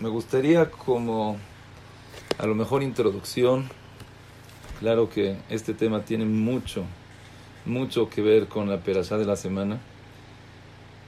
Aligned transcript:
me 0.00 0.08
gustaría 0.08 0.70
como 0.70 1.38
a 2.38 2.46
lo 2.46 2.54
mejor 2.54 2.82
introducción, 2.82 3.68
claro 4.80 5.08
que 5.08 5.38
este 5.48 5.72
tema 5.72 6.04
tiene 6.04 6.24
mucho, 6.24 6.84
mucho 7.64 8.10
que 8.10 8.20
ver 8.20 8.46
con 8.46 8.68
la 8.68 8.80
perashá 8.80 9.16
de 9.16 9.24
la 9.24 9.36
semana, 9.36 9.80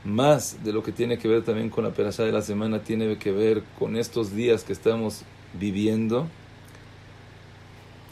más 0.04 0.64
de 0.64 0.72
lo 0.72 0.82
que 0.82 0.93
tiene 0.93 1.19
que 1.19 1.29
ver 1.29 1.45
también 1.45 1.69
con 1.69 1.85
la 1.85 1.90
perashá 1.90 2.24
de 2.24 2.32
la 2.32 2.43
semana 2.43 2.82
tiene 2.82 3.18
que 3.18 3.32
ver 3.32 3.62
con 3.79 3.96
estos 3.96 4.34
días 4.34 4.64
que 4.64 4.72
estamos 4.72 5.25
viviendo. 5.52 6.29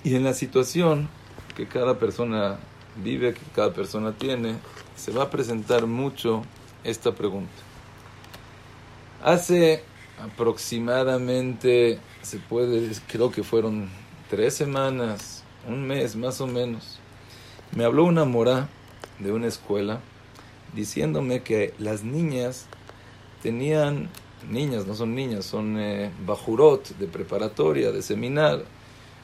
Y 0.04 0.14
en 0.14 0.24
la 0.24 0.34
situación 0.34 1.08
que 1.56 1.66
cada 1.66 1.98
persona 1.98 2.58
vive, 3.02 3.34
que 3.34 3.40
cada 3.54 3.72
persona 3.72 4.12
tiene, 4.12 4.56
se 4.94 5.10
va 5.10 5.24
a 5.24 5.30
presentar 5.30 5.86
mucho 5.86 6.42
esta 6.84 7.12
pregunta. 7.12 7.50
Hace 9.24 9.82
aproximadamente, 10.22 11.98
se 12.22 12.38
puede, 12.38 12.90
creo 13.06 13.30
que 13.30 13.42
fueron 13.42 13.88
tres 14.30 14.54
semanas, 14.54 15.44
un 15.68 15.86
mes 15.86 16.16
más 16.16 16.40
o 16.40 16.46
menos, 16.46 16.98
me 17.74 17.84
habló 17.84 18.04
una 18.04 18.24
mora 18.24 18.68
de 19.18 19.32
una 19.32 19.46
escuela 19.46 20.00
diciéndome 20.74 21.42
que 21.42 21.74
las 21.78 22.04
niñas 22.04 22.66
tenían, 23.42 24.08
niñas, 24.50 24.86
no 24.86 24.94
son 24.94 25.14
niñas, 25.14 25.44
son 25.44 25.78
eh, 25.78 26.10
bajurot 26.24 26.96
de 26.98 27.06
preparatoria, 27.06 27.92
de 27.92 28.02
seminar, 28.02 28.64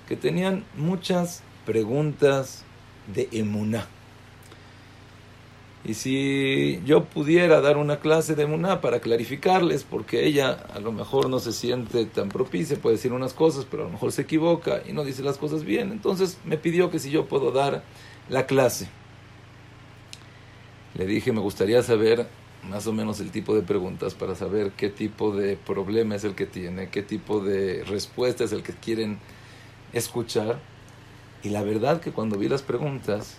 que 0.08 0.16
tenían 0.16 0.64
muchas 0.76 1.42
preguntas 1.64 2.64
de 3.14 3.28
emuná. 3.32 3.86
Y 5.84 5.94
si 5.94 6.80
yo 6.84 7.04
pudiera 7.04 7.60
dar 7.60 7.76
una 7.76 7.98
clase 7.98 8.36
de 8.36 8.46
Muná 8.46 8.80
para 8.80 9.00
clarificarles, 9.00 9.82
porque 9.82 10.24
ella 10.24 10.52
a 10.72 10.78
lo 10.78 10.92
mejor 10.92 11.28
no 11.28 11.40
se 11.40 11.52
siente 11.52 12.04
tan 12.06 12.28
propicia, 12.28 12.76
puede 12.76 12.96
decir 12.96 13.12
unas 13.12 13.34
cosas, 13.34 13.66
pero 13.68 13.82
a 13.82 13.86
lo 13.86 13.92
mejor 13.92 14.12
se 14.12 14.22
equivoca 14.22 14.82
y 14.88 14.92
no 14.92 15.04
dice 15.04 15.24
las 15.24 15.38
cosas 15.38 15.64
bien, 15.64 15.90
entonces 15.90 16.38
me 16.44 16.56
pidió 16.56 16.90
que 16.90 17.00
si 17.00 17.10
yo 17.10 17.26
puedo 17.26 17.50
dar 17.50 17.82
la 18.28 18.46
clase. 18.46 18.88
Le 20.94 21.06
dije, 21.06 21.32
me 21.32 21.40
gustaría 21.40 21.82
saber 21.82 22.28
más 22.68 22.86
o 22.86 22.92
menos 22.92 23.18
el 23.18 23.32
tipo 23.32 23.54
de 23.54 23.62
preguntas 23.62 24.14
para 24.14 24.36
saber 24.36 24.72
qué 24.76 24.88
tipo 24.88 25.34
de 25.34 25.56
problema 25.56 26.14
es 26.14 26.22
el 26.22 26.36
que 26.36 26.46
tiene, 26.46 26.90
qué 26.90 27.02
tipo 27.02 27.40
de 27.40 27.82
respuesta 27.84 28.44
es 28.44 28.52
el 28.52 28.62
que 28.62 28.72
quieren 28.72 29.18
escuchar. 29.92 30.60
Y 31.42 31.48
la 31.48 31.62
verdad 31.62 32.00
que 32.00 32.12
cuando 32.12 32.38
vi 32.38 32.48
las 32.48 32.62
preguntas, 32.62 33.38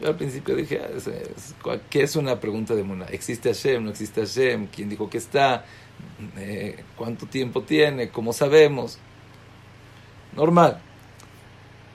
yo 0.00 0.08
al 0.08 0.16
principio 0.16 0.54
dije, 0.54 0.80
ah, 0.80 1.76
¿qué 1.88 2.02
es 2.02 2.16
una 2.16 2.38
pregunta 2.38 2.74
de 2.74 2.82
Muna? 2.82 3.06
¿Existe 3.06 3.52
Hashem? 3.52 3.84
¿No 3.84 3.90
existe 3.90 4.20
Hashem? 4.20 4.66
¿Quién 4.66 4.90
dijo 4.90 5.08
que 5.08 5.18
está? 5.18 5.64
Eh, 6.36 6.84
¿Cuánto 6.96 7.26
tiempo 7.26 7.62
tiene? 7.62 8.10
¿Cómo 8.10 8.34
sabemos? 8.34 8.98
Normal. 10.34 10.80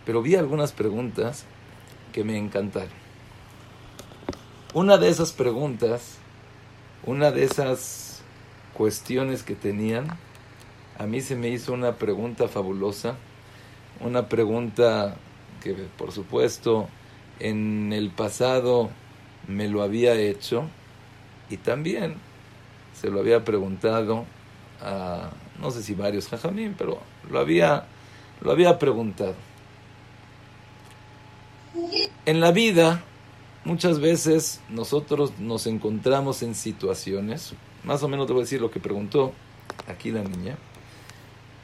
Pero 0.03 0.23
vi 0.23 0.35
algunas 0.35 0.71
preguntas 0.71 1.45
que 2.11 2.23
me 2.23 2.37
encantaron. 2.37 2.89
Una 4.73 4.97
de 4.97 5.09
esas 5.09 5.31
preguntas, 5.31 6.17
una 7.05 7.29
de 7.29 7.43
esas 7.43 8.23
cuestiones 8.73 9.43
que 9.43 9.53
tenían, 9.53 10.07
a 10.97 11.05
mí 11.05 11.21
se 11.21 11.35
me 11.35 11.49
hizo 11.49 11.73
una 11.73 11.97
pregunta 11.97 12.47
fabulosa, 12.47 13.15
una 13.99 14.27
pregunta 14.27 15.17
que 15.61 15.73
por 15.97 16.11
supuesto 16.11 16.87
en 17.41 17.91
el 17.91 18.11
pasado 18.11 18.91
me 19.47 19.67
lo 19.67 19.81
había 19.81 20.13
hecho 20.13 20.65
y 21.49 21.57
también 21.57 22.15
se 22.93 23.09
lo 23.09 23.19
había 23.19 23.43
preguntado 23.43 24.25
a, 24.79 25.31
no 25.59 25.71
sé 25.71 25.81
si 25.81 25.95
varios 25.95 26.27
jajamín, 26.27 26.75
pero 26.77 26.99
lo 27.29 27.39
había, 27.39 27.85
lo 28.41 28.51
había 28.51 28.77
preguntado. 28.77 29.35
En 32.25 32.39
la 32.39 32.51
vida, 32.51 33.03
muchas 33.65 33.99
veces 33.99 34.61
nosotros 34.69 35.33
nos 35.39 35.65
encontramos 35.65 36.43
en 36.43 36.53
situaciones, 36.53 37.53
más 37.83 38.03
o 38.03 38.07
menos 38.07 38.27
te 38.27 38.33
voy 38.33 38.41
a 38.41 38.45
decir 38.45 38.61
lo 38.61 38.69
que 38.69 38.79
preguntó 38.79 39.33
aquí 39.87 40.11
la 40.11 40.21
niña. 40.21 40.57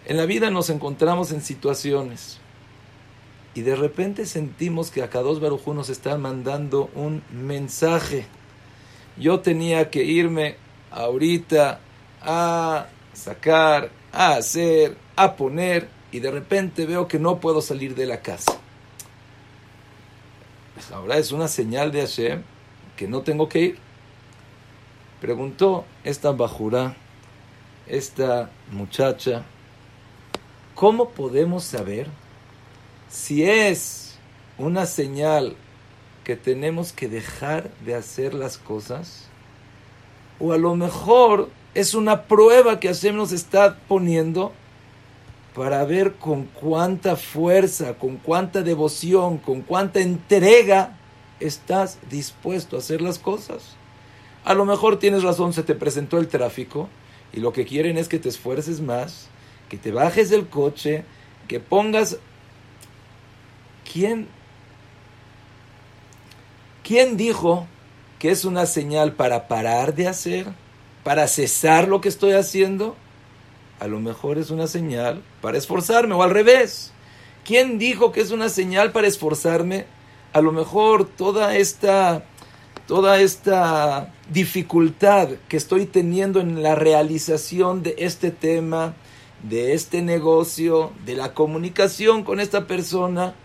En 0.05 0.17
la 0.17 0.25
vida 0.25 0.49
nos 0.49 0.71
encontramos 0.71 1.31
en 1.31 1.41
situaciones 1.41 2.39
y 3.57 3.63
de 3.63 3.75
repente 3.75 4.27
sentimos 4.27 4.91
que 4.91 5.01
Akados 5.01 5.39
Barujú 5.39 5.73
nos 5.73 5.89
está 5.89 6.15
mandando 6.15 6.91
un 6.93 7.23
mensaje. 7.31 8.27
Yo 9.17 9.39
tenía 9.39 9.89
que 9.89 10.03
irme 10.03 10.57
ahorita 10.91 11.79
a 12.21 12.85
sacar, 13.13 13.89
a 14.13 14.35
hacer, 14.35 14.95
a 15.15 15.35
poner, 15.35 15.89
y 16.11 16.19
de 16.19 16.29
repente 16.29 16.85
veo 16.85 17.07
que 17.07 17.17
no 17.17 17.39
puedo 17.39 17.63
salir 17.63 17.95
de 17.95 18.05
la 18.05 18.21
casa. 18.21 18.59
Pues 20.75 20.91
ahora 20.91 21.17
es 21.17 21.31
una 21.31 21.47
señal 21.47 21.91
de 21.91 22.01
Hashem 22.01 22.43
que 22.95 23.07
no 23.07 23.21
tengo 23.21 23.49
que 23.49 23.59
ir. 23.59 23.79
Preguntó 25.19 25.83
esta 26.03 26.31
bajura, 26.31 26.95
esta 27.87 28.51
muchacha, 28.71 29.45
¿cómo 30.75 31.09
podemos 31.09 31.63
saber? 31.63 32.07
Si 33.09 33.43
es 33.43 34.17
una 34.57 34.85
señal 34.85 35.55
que 36.23 36.35
tenemos 36.35 36.91
que 36.91 37.07
dejar 37.07 37.69
de 37.85 37.95
hacer 37.95 38.33
las 38.33 38.57
cosas, 38.57 39.27
o 40.39 40.53
a 40.53 40.57
lo 40.57 40.75
mejor 40.75 41.49
es 41.73 41.93
una 41.93 42.23
prueba 42.23 42.79
que 42.79 42.87
Hashem 42.87 43.15
nos 43.15 43.31
está 43.31 43.77
poniendo 43.87 44.51
para 45.55 45.83
ver 45.85 46.15
con 46.15 46.45
cuánta 46.45 47.15
fuerza, 47.15 47.95
con 47.95 48.17
cuánta 48.17 48.61
devoción, 48.61 49.37
con 49.37 49.61
cuánta 49.61 49.99
entrega 50.01 50.97
estás 51.39 51.97
dispuesto 52.09 52.75
a 52.75 52.79
hacer 52.79 53.01
las 53.01 53.19
cosas. 53.19 53.75
A 54.43 54.53
lo 54.53 54.65
mejor 54.65 54.99
tienes 54.99 55.23
razón, 55.23 55.53
se 55.53 55.63
te 55.63 55.75
presentó 55.75 56.19
el 56.19 56.27
tráfico 56.27 56.89
y 57.33 57.39
lo 57.39 57.53
que 57.53 57.65
quieren 57.65 57.97
es 57.97 58.07
que 58.07 58.19
te 58.19 58.29
esfuerces 58.29 58.81
más, 58.81 59.27
que 59.69 59.77
te 59.77 59.91
bajes 59.91 60.29
del 60.29 60.47
coche, 60.47 61.05
que 61.47 61.59
pongas 61.59 62.17
¿Quién, 63.91 64.27
¿Quién 66.83 67.17
dijo 67.17 67.67
que 68.19 68.31
es 68.31 68.45
una 68.45 68.65
señal 68.65 69.13
para 69.13 69.47
parar 69.47 69.95
de 69.95 70.07
hacer? 70.07 70.47
¿Para 71.03 71.27
cesar 71.27 71.87
lo 71.87 72.01
que 72.01 72.09
estoy 72.09 72.33
haciendo? 72.33 72.95
A 73.79 73.87
lo 73.87 73.99
mejor 73.99 74.37
es 74.37 74.49
una 74.49 74.67
señal 74.67 75.21
para 75.41 75.57
esforzarme 75.57 76.15
o 76.15 76.23
al 76.23 76.31
revés. 76.31 76.91
¿Quién 77.45 77.77
dijo 77.79 78.11
que 78.11 78.21
es 78.21 78.31
una 78.31 78.49
señal 78.49 78.91
para 78.91 79.07
esforzarme? 79.07 79.85
A 80.33 80.41
lo 80.41 80.51
mejor 80.51 81.05
toda 81.07 81.55
esta 81.55 82.25
toda 82.87 83.19
esta 83.19 84.13
dificultad 84.31 85.29
que 85.49 85.57
estoy 85.57 85.85
teniendo 85.85 86.39
en 86.39 86.63
la 86.63 86.73
realización 86.73 87.83
de 87.83 87.95
este 87.99 88.31
tema, 88.31 88.95
de 89.43 89.73
este 89.73 90.01
negocio, 90.01 90.93
de 91.05 91.15
la 91.15 91.33
comunicación 91.33 92.23
con 92.23 92.39
esta 92.39 92.65
persona, 92.65 93.35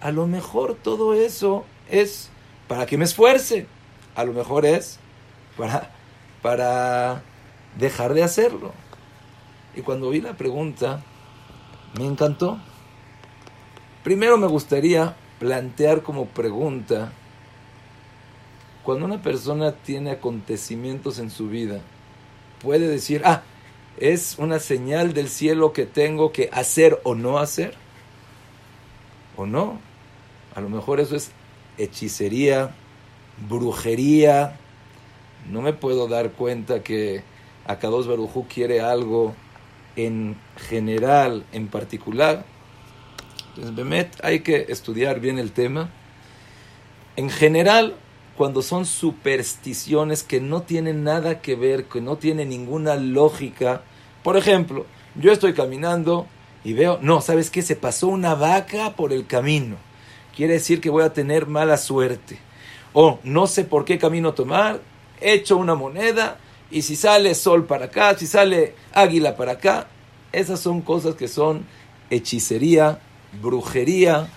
a 0.00 0.12
lo 0.12 0.26
mejor 0.26 0.74
todo 0.74 1.14
eso 1.14 1.64
es 1.90 2.30
para 2.68 2.86
que 2.86 2.98
me 2.98 3.04
esfuerce. 3.04 3.66
A 4.14 4.24
lo 4.24 4.32
mejor 4.32 4.64
es 4.64 4.98
para, 5.56 5.90
para 6.42 7.22
dejar 7.78 8.14
de 8.14 8.22
hacerlo. 8.22 8.72
Y 9.74 9.82
cuando 9.82 10.10
vi 10.10 10.20
la 10.20 10.36
pregunta, 10.36 11.02
me 11.98 12.06
encantó. 12.06 12.58
Primero 14.02 14.38
me 14.38 14.46
gustaría 14.46 15.16
plantear 15.38 16.02
como 16.02 16.26
pregunta, 16.26 17.12
cuando 18.82 19.04
una 19.04 19.20
persona 19.20 19.72
tiene 19.72 20.12
acontecimientos 20.12 21.18
en 21.18 21.30
su 21.30 21.48
vida, 21.48 21.80
puede 22.62 22.88
decir, 22.88 23.22
ah, 23.24 23.42
es 23.98 24.36
una 24.38 24.60
señal 24.60 25.12
del 25.12 25.28
cielo 25.28 25.72
que 25.72 25.86
tengo 25.86 26.32
que 26.32 26.48
hacer 26.52 27.00
o 27.02 27.14
no 27.14 27.38
hacer, 27.38 27.74
o 29.36 29.46
no. 29.46 29.78
A 30.54 30.60
lo 30.60 30.68
mejor 30.68 31.00
eso 31.00 31.16
es 31.16 31.30
hechicería, 31.78 32.74
brujería. 33.48 34.56
No 35.50 35.62
me 35.62 35.72
puedo 35.72 36.08
dar 36.08 36.32
cuenta 36.32 36.82
que 36.82 37.22
Akados 37.66 38.06
Barujú 38.06 38.46
quiere 38.48 38.80
algo 38.80 39.34
en 39.96 40.36
general, 40.68 41.44
en 41.52 41.68
particular. 41.68 42.44
Entonces, 43.50 43.74
Bemet, 43.74 44.24
hay 44.24 44.40
que 44.40 44.66
estudiar 44.68 45.20
bien 45.20 45.38
el 45.38 45.52
tema. 45.52 45.90
En 47.16 47.30
general, 47.30 47.94
cuando 48.36 48.60
son 48.60 48.84
supersticiones 48.84 50.22
que 50.22 50.40
no 50.40 50.62
tienen 50.62 51.04
nada 51.04 51.40
que 51.40 51.56
ver, 51.56 51.86
que 51.86 52.00
no 52.00 52.16
tienen 52.16 52.50
ninguna 52.50 52.96
lógica. 52.96 53.82
Por 54.22 54.36
ejemplo, 54.36 54.84
yo 55.14 55.32
estoy 55.32 55.54
caminando 55.54 56.26
y 56.66 56.72
veo, 56.74 56.98
no, 57.00 57.20
¿sabes 57.20 57.50
qué? 57.50 57.62
Se 57.62 57.76
pasó 57.76 58.08
una 58.08 58.34
vaca 58.34 58.94
por 58.96 59.12
el 59.12 59.26
camino 59.26 59.76
quiere 60.36 60.52
decir 60.52 60.80
que 60.80 60.90
voy 60.90 61.02
a 61.02 61.12
tener 61.12 61.46
mala 61.46 61.78
suerte. 61.78 62.38
O 62.92 63.18
no 63.24 63.46
sé 63.46 63.64
por 63.64 63.84
qué 63.84 63.98
camino 63.98 64.34
tomar, 64.34 64.80
echo 65.20 65.56
una 65.56 65.74
moneda 65.74 66.38
y 66.70 66.82
si 66.82 66.94
sale 66.94 67.34
sol 67.34 67.64
para 67.64 67.86
acá, 67.86 68.16
si 68.16 68.26
sale 68.26 68.74
águila 68.92 69.36
para 69.36 69.52
acá, 69.52 69.88
esas 70.32 70.60
son 70.60 70.82
cosas 70.82 71.14
que 71.14 71.26
son 71.26 71.66
hechicería, 72.10 73.00
brujería, 73.40 74.28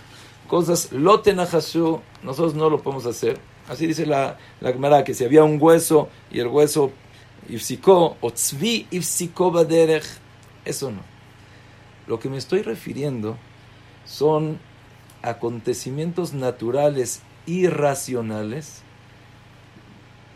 cosas 0.47 0.91
lotenajashu, 0.91 1.99
nosotros 2.23 2.55
no 2.55 2.69
lo 2.69 2.81
podemos 2.81 3.05
hacer. 3.05 3.37
Así 3.67 3.85
dice 3.85 4.05
la, 4.05 4.37
la 4.61 4.71
Gemara, 4.71 5.03
que 5.03 5.13
si 5.13 5.23
había 5.23 5.43
un 5.43 5.57
hueso 5.61 6.09
y 6.31 6.39
el 6.39 6.47
hueso 6.47 6.91
ifsikó, 7.49 8.17
o 8.21 8.31
tzvi 8.31 8.87
ifsikó 8.89 9.51
baderech, 9.51 10.05
eso 10.65 10.91
no. 10.91 11.19
Lo 12.09 12.17
que 12.19 12.27
me 12.27 12.38
estoy 12.38 12.63
refiriendo 12.63 13.38
son 14.03 14.57
acontecimientos 15.21 16.33
naturales 16.33 17.21
irracionales, 17.45 18.81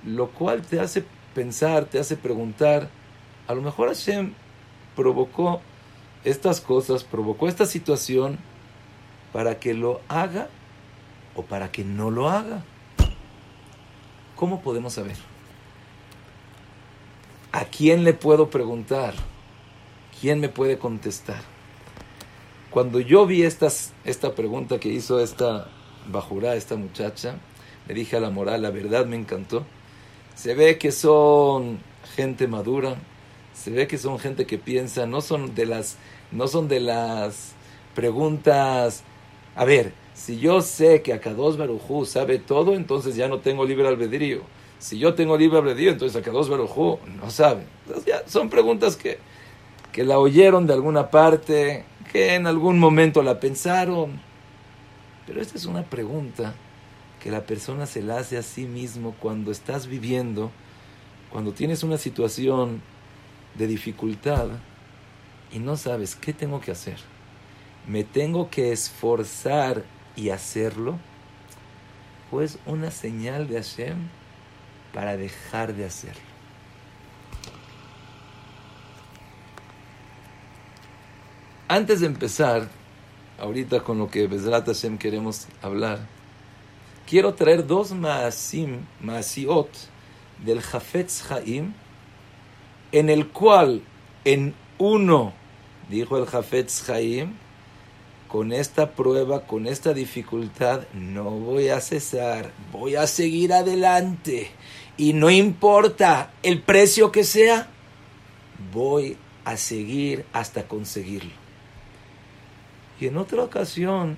lo 0.05 0.29
cual 0.29 0.61
te 0.61 0.79
hace 0.79 1.03
pensar, 1.33 1.85
te 1.85 1.97
hace 1.97 2.15
preguntar, 2.15 2.89
a 3.47 3.55
lo 3.55 3.63
mejor 3.63 3.87
Hashem 3.87 4.33
provocó 4.95 5.61
estas 6.23 6.61
cosas, 6.61 7.03
provocó 7.03 7.47
esta 7.47 7.65
situación 7.65 8.37
para 9.31 9.59
que 9.59 9.73
lo 9.73 9.99
haga 10.09 10.49
o 11.35 11.41
para 11.41 11.71
que 11.71 11.83
no 11.83 12.11
lo 12.11 12.29
haga. 12.29 12.63
¿Cómo 14.35 14.61
podemos 14.61 14.93
saber? 14.93 15.17
¿A 17.51 17.65
quién 17.65 18.03
le 18.03 18.13
puedo 18.13 18.51
preguntar? 18.51 19.15
¿Quién 20.21 20.39
me 20.39 20.49
puede 20.49 20.77
contestar? 20.77 21.52
Cuando 22.73 22.99
yo 22.99 23.27
vi 23.27 23.43
estas, 23.43 23.93
esta 24.03 24.33
pregunta 24.33 24.79
que 24.79 24.89
hizo 24.89 25.19
esta 25.19 25.67
bajurá, 26.11 26.55
esta 26.55 26.75
muchacha, 26.75 27.35
le 27.87 27.93
dije 27.93 28.17
a 28.17 28.19
la 28.19 28.31
moral, 28.31 28.63
la 28.63 28.71
verdad 28.71 29.05
me 29.05 29.15
encantó. 29.15 29.63
Se 30.33 30.55
ve 30.55 30.79
que 30.79 30.91
son 30.91 31.77
gente 32.15 32.47
madura, 32.47 32.95
se 33.53 33.69
ve 33.69 33.85
que 33.85 33.99
son 33.99 34.17
gente 34.17 34.47
que 34.47 34.57
piensa, 34.57 35.05
no 35.05 35.21
son 35.21 35.53
de 35.53 35.67
las, 35.67 35.97
no 36.31 36.47
son 36.47 36.67
de 36.67 36.79
las 36.79 37.53
preguntas. 37.93 39.03
A 39.55 39.65
ver, 39.65 39.93
si 40.15 40.39
yo 40.39 40.63
sé 40.63 41.03
que 41.03 41.13
Akados 41.13 41.57
Barujú 41.57 42.07
sabe 42.07 42.39
todo, 42.39 42.73
entonces 42.73 43.15
ya 43.15 43.27
no 43.27 43.37
tengo 43.37 43.65
libre 43.65 43.87
albedrío. 43.87 44.41
Si 44.79 44.97
yo 44.97 45.13
tengo 45.13 45.37
libre 45.37 45.59
albedrío, 45.59 45.91
entonces 45.91 46.19
Akados 46.19 46.49
Barujú 46.49 46.97
no 47.21 47.29
sabe. 47.29 47.67
ya 48.07 48.27
son 48.27 48.49
preguntas 48.49 48.97
que, 48.97 49.19
que 49.91 50.03
la 50.03 50.17
oyeron 50.17 50.65
de 50.65 50.73
alguna 50.73 51.11
parte, 51.11 51.85
que 52.13 52.35
en 52.35 52.45
algún 52.45 52.77
momento 52.77 53.23
la 53.23 53.39
pensaron. 53.39 54.21
Pero 55.25 55.41
esta 55.41 55.57
es 55.57 55.65
una 55.65 55.81
pregunta 55.81 56.53
que 57.21 57.31
la 57.31 57.45
persona 57.47 57.87
se 57.87 58.03
la 58.03 58.19
hace 58.19 58.37
a 58.37 58.43
sí 58.43 58.65
mismo 58.65 59.15
cuando 59.19 59.51
estás 59.51 59.87
viviendo, 59.87 60.51
cuando 61.31 61.53
tienes 61.53 61.81
una 61.81 61.97
situación 61.97 62.83
de 63.55 63.65
dificultad 63.65 64.47
y 65.51 65.57
no 65.57 65.75
sabes 65.75 66.15
qué 66.15 66.33
tengo 66.33 66.61
que 66.61 66.71
hacer. 66.71 66.97
¿Me 67.87 68.03
tengo 68.03 68.49
que 68.51 68.71
esforzar 68.71 69.83
y 70.15 70.29
hacerlo? 70.29 70.99
Pues 72.29 72.59
una 72.67 72.91
señal 72.91 73.47
de 73.47 73.55
Hashem 73.55 73.97
para 74.93 75.17
dejar 75.17 75.73
de 75.73 75.85
hacerlo. 75.85 76.32
Antes 81.73 82.01
de 82.01 82.05
empezar, 82.05 82.69
ahorita 83.39 83.79
con 83.79 83.97
lo 83.97 84.07
que 84.07 84.27
Bezrat 84.27 84.67
Hashem 84.67 84.99
queremos 84.99 85.47
hablar, 85.59 86.07
quiero 87.07 87.33
traer 87.33 87.65
dos 87.65 87.93
maasim, 87.93 88.81
maasiot 89.01 89.69
del 90.45 90.61
Jafetz 90.61 91.31
Haim, 91.31 91.73
en 92.91 93.09
el 93.09 93.29
cual 93.29 93.81
en 94.23 94.53
uno, 94.77 95.33
dijo 95.89 96.19
el 96.19 96.27
Jafetz 96.27 96.87
Haim, 96.91 97.33
con 98.27 98.53
esta 98.53 98.91
prueba, 98.91 99.47
con 99.47 99.65
esta 99.65 99.95
dificultad, 99.95 100.83
no 100.93 101.31
voy 101.31 101.69
a 101.69 101.81
cesar, 101.81 102.51
voy 102.71 102.97
a 102.97 103.07
seguir 103.07 103.51
adelante. 103.51 104.51
Y 104.95 105.13
no 105.13 105.31
importa 105.31 106.33
el 106.43 106.61
precio 106.61 107.11
que 107.11 107.23
sea, 107.23 107.67
voy 108.71 109.17
a 109.43 109.57
seguir 109.57 110.23
hasta 110.33 110.67
conseguirlo. 110.67 111.42
Y 112.99 113.07
en 113.07 113.17
otra 113.17 113.43
ocasión, 113.43 114.17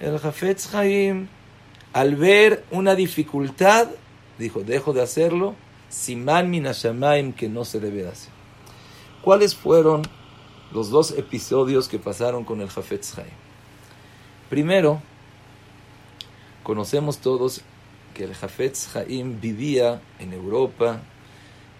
el 0.00 0.18
Jafetz 0.18 0.74
Haim 0.74 1.28
al 1.92 2.16
ver 2.16 2.64
una 2.70 2.94
dificultad, 2.94 3.88
dijo, 4.38 4.60
dejo 4.60 4.92
de 4.92 5.02
hacerlo, 5.02 5.54
siman 5.88 6.50
minashamaim 6.50 7.32
que 7.32 7.48
no 7.48 7.64
se 7.64 7.80
debe 7.80 8.08
hacer. 8.08 8.32
¿Cuáles 9.22 9.54
fueron 9.54 10.02
los 10.72 10.90
dos 10.90 11.12
episodios 11.12 11.88
que 11.88 11.98
pasaron 11.98 12.44
con 12.44 12.60
el 12.60 12.70
Jafetz 12.70 13.18
Haim? 13.18 13.34
Primero, 14.48 15.02
conocemos 16.62 17.18
todos 17.18 17.60
que 18.14 18.24
el 18.24 18.34
Jafetz 18.34 18.96
Haim 18.96 19.40
vivía 19.40 20.00
en 20.18 20.32
Europa, 20.32 21.00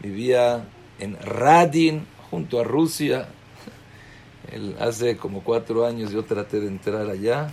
vivía 0.00 0.66
en 0.98 1.18
Radin, 1.20 2.06
junto 2.30 2.60
a 2.60 2.64
Rusia. 2.64 3.28
Hace 4.78 5.16
como 5.16 5.42
cuatro 5.42 5.86
años 5.86 6.12
yo 6.12 6.24
traté 6.24 6.60
de 6.60 6.68
entrar 6.68 7.08
allá, 7.08 7.50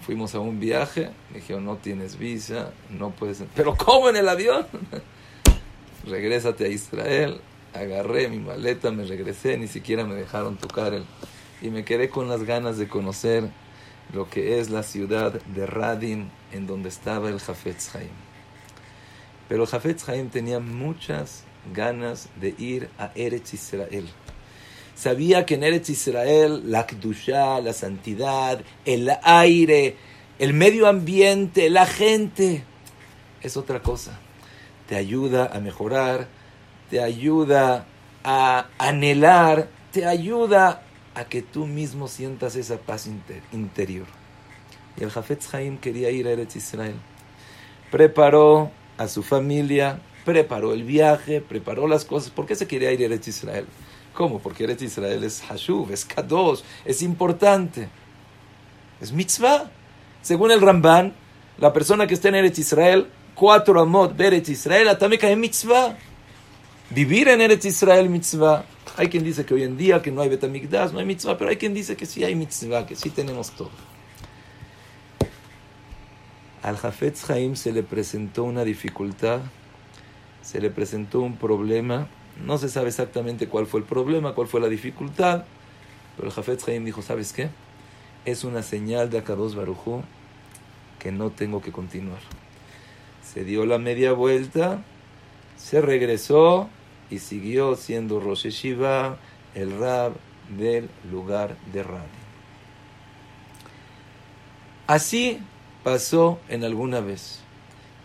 Fuimos 0.00 0.34
a 0.34 0.40
un 0.40 0.58
viaje, 0.58 1.10
me 1.30 1.40
dijeron, 1.40 1.66
no 1.66 1.76
tienes 1.76 2.18
visa, 2.18 2.72
no 2.88 3.10
puedes... 3.10 3.44
Pero 3.54 3.76
¿cómo 3.76 4.08
en 4.08 4.16
el 4.16 4.28
avión? 4.30 4.66
Regrésate 6.06 6.64
a 6.64 6.68
Israel. 6.68 7.40
Agarré 7.74 8.28
mi 8.28 8.38
maleta, 8.38 8.90
me 8.90 9.04
regresé, 9.04 9.58
ni 9.58 9.68
siquiera 9.68 10.04
me 10.04 10.14
dejaron 10.14 10.56
tocar 10.56 10.94
el... 10.94 11.04
Y 11.60 11.68
me 11.68 11.84
quedé 11.84 12.08
con 12.08 12.28
las 12.30 12.44
ganas 12.44 12.78
de 12.78 12.88
conocer 12.88 13.50
lo 14.14 14.30
que 14.30 14.58
es 14.58 14.70
la 14.70 14.82
ciudad 14.82 15.32
de 15.32 15.66
Radin, 15.66 16.30
en 16.50 16.66
donde 16.66 16.88
estaba 16.88 17.28
el 17.28 17.38
Jafetz 17.38 17.94
Haim. 17.94 18.08
Pero 19.50 19.64
el 19.64 19.68
Jafetz 19.68 20.06
tenía 20.32 20.60
muchas 20.60 21.44
ganas 21.74 22.30
de 22.40 22.54
ir 22.56 22.88
a 22.98 23.12
Eretz 23.14 23.52
Israel 23.52 24.08
sabía 25.00 25.46
que 25.46 25.54
en 25.54 25.64
Eretz 25.64 25.88
Israel 25.88 26.64
la 26.66 26.86
Kdusha, 26.86 27.60
la 27.62 27.72
santidad, 27.72 28.60
el 28.84 29.10
aire, 29.22 29.96
el 30.38 30.52
medio 30.52 30.88
ambiente, 30.88 31.70
la 31.70 31.86
gente, 31.86 32.64
es 33.40 33.56
otra 33.56 33.80
cosa. 33.80 34.18
Te 34.88 34.96
ayuda 34.96 35.46
a 35.54 35.60
mejorar, 35.60 36.28
te 36.90 37.00
ayuda 37.00 37.86
a 38.24 38.66
anhelar, 38.76 39.68
te 39.90 40.04
ayuda 40.04 40.82
a 41.14 41.24
que 41.24 41.40
tú 41.40 41.66
mismo 41.66 42.06
sientas 42.06 42.54
esa 42.54 42.76
paz 42.76 43.08
interior. 43.52 44.06
Y 44.98 45.04
el 45.04 45.10
Jafetz 45.10 45.54
Haim 45.54 45.78
quería 45.78 46.10
ir 46.10 46.26
a 46.26 46.32
Eretz 46.32 46.56
Israel. 46.56 46.96
Preparó 47.90 48.70
a 48.98 49.08
su 49.08 49.22
familia, 49.22 50.02
preparó 50.26 50.74
el 50.74 50.84
viaje, 50.84 51.40
preparó 51.40 51.88
las 51.88 52.04
cosas. 52.04 52.30
¿Por 52.30 52.44
qué 52.44 52.54
se 52.54 52.66
quería 52.66 52.92
ir 52.92 53.00
a 53.00 53.04
Eretz 53.06 53.28
Israel? 53.28 53.64
¿Cómo? 54.20 54.38
Porque 54.38 54.64
Eretz 54.64 54.82
Israel 54.82 55.24
es 55.24 55.42
Hashuv, 55.48 55.92
es 55.92 56.04
Kadosh, 56.04 56.60
es 56.84 57.00
importante. 57.00 57.88
Es 59.00 59.12
mitzvah. 59.12 59.70
Según 60.20 60.50
el 60.50 60.60
Ramban, 60.60 61.14
la 61.56 61.72
persona 61.72 62.06
que 62.06 62.12
está 62.12 62.28
en 62.28 62.34
Eretz 62.34 62.58
Israel, 62.58 63.06
cuatro 63.34 63.80
amot 63.80 64.14
de 64.14 64.42
Israel, 64.46 64.94
también 64.98 65.22
cae 65.22 65.36
mitzvah. 65.36 65.96
Vivir 66.90 67.28
en 67.28 67.40
Eretz 67.40 67.64
Israel 67.64 68.10
mitzvah. 68.10 68.66
Hay 68.98 69.08
quien 69.08 69.24
dice 69.24 69.46
que 69.46 69.54
hoy 69.54 69.62
en 69.62 69.78
día 69.78 70.02
que 70.02 70.12
no 70.12 70.20
hay 70.20 70.28
Betamigdash, 70.28 70.92
no 70.92 70.98
hay 70.98 71.06
mitzvah, 71.06 71.38
pero 71.38 71.48
hay 71.48 71.56
quien 71.56 71.72
dice 71.72 71.96
que 71.96 72.04
sí 72.04 72.22
hay 72.22 72.34
mitzvah, 72.34 72.84
que 72.84 72.96
sí 72.96 73.08
tenemos 73.08 73.52
todo. 73.52 73.70
Al 76.62 76.76
Jafetz 76.76 77.30
Haim 77.30 77.56
se 77.56 77.72
le 77.72 77.82
presentó 77.82 78.44
una 78.44 78.64
dificultad, 78.64 79.40
se 80.42 80.60
le 80.60 80.68
presentó 80.68 81.20
un 81.20 81.38
problema 81.38 82.06
no 82.44 82.58
se 82.58 82.68
sabe 82.68 82.88
exactamente 82.88 83.48
cuál 83.48 83.66
fue 83.66 83.80
el 83.80 83.86
problema, 83.86 84.34
cuál 84.34 84.48
fue 84.48 84.60
la 84.60 84.68
dificultad, 84.68 85.44
pero 86.16 86.28
el 86.28 86.34
Jafet 86.34 86.66
Haim 86.68 86.84
dijo, 86.84 87.02
¿sabes 87.02 87.32
qué? 87.32 87.50
Es 88.24 88.44
una 88.44 88.62
señal 88.62 89.10
de 89.10 89.18
Akados 89.18 89.54
Barujú 89.54 90.02
que 90.98 91.12
no 91.12 91.30
tengo 91.30 91.62
que 91.62 91.72
continuar. 91.72 92.20
Se 93.22 93.44
dio 93.44 93.64
la 93.66 93.78
media 93.78 94.12
vuelta, 94.12 94.82
se 95.56 95.80
regresó 95.80 96.68
y 97.10 97.18
siguió 97.18 97.76
siendo 97.76 98.20
Rosh 98.20 98.48
Shiva, 98.48 99.18
el 99.54 99.78
Rab 99.78 100.12
del 100.56 100.88
lugar 101.10 101.56
de 101.72 101.82
Radi. 101.82 102.06
Así 104.86 105.38
pasó 105.84 106.40
en 106.48 106.64
alguna 106.64 107.00
vez. 107.00 107.40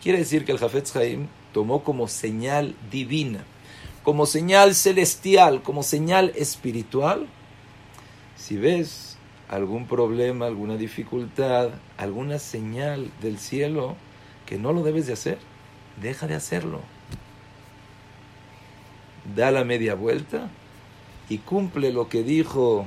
Quiere 0.01 0.20
decir 0.20 0.46
que 0.46 0.51
el 0.51 0.60
Jafetz 0.60 0.96
Haim 0.96 1.27
tomó 1.51 1.84
como 1.84 2.08
señal 2.08 2.75
divina 2.92 3.44
como 4.06 4.28
señal 4.28 4.76
celestial, 4.76 5.64
como 5.64 5.82
señal 5.82 6.32
espiritual, 6.36 7.26
si 8.38 8.56
ves 8.56 9.18
algún 9.50 9.88
problema, 9.88 10.46
alguna 10.46 10.78
dificultad, 10.78 11.72
alguna 11.98 12.38
señal 12.38 13.12
del 13.24 13.40
cielo 13.40 13.96
que 14.46 14.60
no 14.60 14.74
lo 14.74 14.84
debes 14.84 15.08
de 15.08 15.14
hacer, 15.14 15.40
deja 16.02 16.28
de 16.28 16.36
hacerlo. 16.36 16.82
da 19.36 19.50
la 19.50 19.64
media 19.64 19.96
vuelta 19.96 20.52
y 21.30 21.40
cumple 21.40 21.92
lo 21.92 22.08
que 22.08 22.22
dijo 22.22 22.86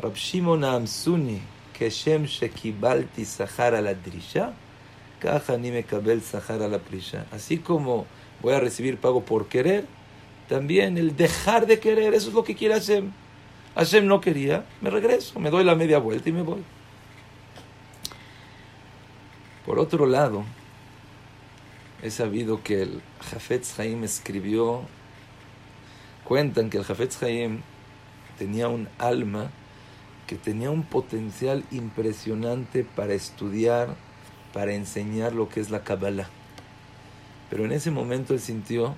Rab 0.00 0.14
Shimon 0.14 0.64
Amsuni, 0.64 1.40
que 1.72 1.88
Shem 1.88 2.24
Shekibalti 2.24 3.24
Sahara 3.24 3.80
la 3.80 3.94
Drisha, 3.94 4.54
Kaja 5.20 5.56
ni 5.56 5.84
kabel 5.84 6.20
Sahara 6.20 6.66
la 6.66 6.80
Prisha. 6.80 7.26
Así 7.30 7.58
como 7.58 8.06
voy 8.42 8.54
a 8.54 8.58
recibir 8.58 8.98
pago 8.98 9.24
por 9.24 9.46
querer, 9.46 9.86
también 10.48 10.98
el 10.98 11.16
dejar 11.16 11.66
de 11.66 11.78
querer, 11.78 12.14
eso 12.14 12.28
es 12.28 12.34
lo 12.34 12.44
que 12.44 12.54
quiere 12.54 12.74
Hashem. 12.74 13.12
Hashem 13.74 14.06
no 14.06 14.20
quería, 14.20 14.64
me 14.80 14.90
regreso, 14.90 15.40
me 15.40 15.50
doy 15.50 15.64
la 15.64 15.74
media 15.74 15.98
vuelta 15.98 16.28
y 16.28 16.32
me 16.32 16.42
voy. 16.42 16.62
Por 19.64 19.78
otro 19.78 20.06
lado, 20.06 20.44
he 22.02 22.10
sabido 22.10 22.62
que 22.62 22.82
el 22.82 23.02
Jafetz 23.30 23.78
Haim 23.78 24.04
escribió, 24.04 24.82
cuentan 26.24 26.68
que 26.68 26.78
el 26.78 26.84
Jafetz 26.84 27.22
Haim 27.22 27.62
tenía 28.38 28.68
un 28.68 28.88
alma 28.98 29.50
que 30.26 30.36
tenía 30.36 30.70
un 30.70 30.82
potencial 30.82 31.64
impresionante 31.70 32.84
para 32.84 33.14
estudiar, 33.14 33.96
para 34.52 34.72
enseñar 34.72 35.32
lo 35.32 35.48
que 35.48 35.60
es 35.60 35.70
la 35.70 35.84
Kabbalah. 35.84 36.28
Pero 37.50 37.64
en 37.64 37.72
ese 37.72 37.90
momento 37.90 38.34
él 38.34 38.40
sintió 38.40 38.96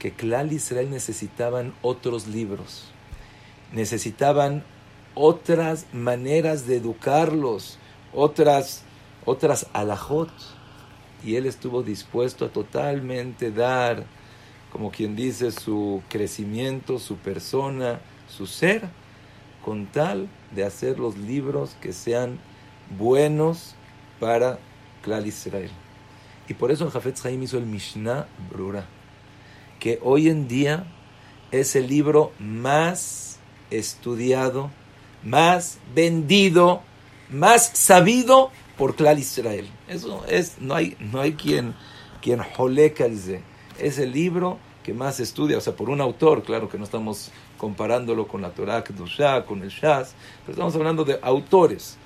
que 0.00 0.10
Klal 0.10 0.52
Israel 0.52 0.90
necesitaban 0.90 1.72
otros 1.82 2.26
libros, 2.26 2.90
necesitaban 3.72 4.64
otras 5.14 5.86
maneras 5.92 6.66
de 6.66 6.76
educarlos, 6.76 7.78
otras, 8.12 8.82
otras 9.24 9.66
alajot. 9.72 10.30
Y 11.22 11.36
él 11.36 11.46
estuvo 11.46 11.82
dispuesto 11.82 12.46
a 12.46 12.48
totalmente 12.48 13.52
dar, 13.52 14.04
como 14.72 14.90
quien 14.90 15.14
dice, 15.14 15.52
su 15.52 16.02
crecimiento, 16.08 16.98
su 16.98 17.16
persona, 17.16 18.00
su 18.26 18.46
ser, 18.46 18.88
con 19.62 19.86
tal 19.86 20.28
de 20.54 20.64
hacer 20.64 20.98
los 20.98 21.18
libros 21.18 21.76
que 21.82 21.92
sean 21.92 22.38
buenos 22.98 23.74
para 24.18 24.58
Klal 25.02 25.26
Israel. 25.26 25.70
Y 26.48 26.54
por 26.54 26.70
eso 26.70 26.84
el 26.84 26.90
Jafetz 26.90 27.24
Haim 27.26 27.42
hizo 27.42 27.58
el 27.58 27.66
Mishnah 27.66 28.26
Brura, 28.50 28.86
que 29.80 29.98
hoy 30.02 30.28
en 30.28 30.46
día 30.46 30.84
es 31.50 31.74
el 31.74 31.88
libro 31.88 32.32
más 32.38 33.40
estudiado, 33.70 34.70
más 35.24 35.78
vendido, 35.94 36.82
más 37.30 37.66
sabido 37.74 38.50
por 38.76 38.94
Klal 38.94 39.18
Israel. 39.18 39.68
Eso 39.88 40.24
es, 40.28 40.60
no 40.60 40.74
hay, 40.74 40.96
no 41.00 41.20
hay 41.20 41.32
quien, 41.32 41.74
quien 42.22 42.40
Es 43.78 43.98
el 43.98 44.12
libro 44.12 44.58
que 44.82 44.94
más 44.94 45.20
estudia, 45.20 45.58
o 45.58 45.60
sea, 45.60 45.74
por 45.74 45.90
un 45.90 46.00
autor, 46.00 46.42
claro 46.42 46.68
que 46.68 46.78
no 46.78 46.84
estamos 46.84 47.30
comparándolo 47.58 48.26
con 48.26 48.40
la 48.40 48.50
Torah 48.50 48.82
con 48.84 49.62
el 49.62 49.68
Shas, 49.68 50.14
pero 50.42 50.52
estamos 50.52 50.74
hablando 50.76 51.04
de 51.04 51.18
autores 51.22 51.98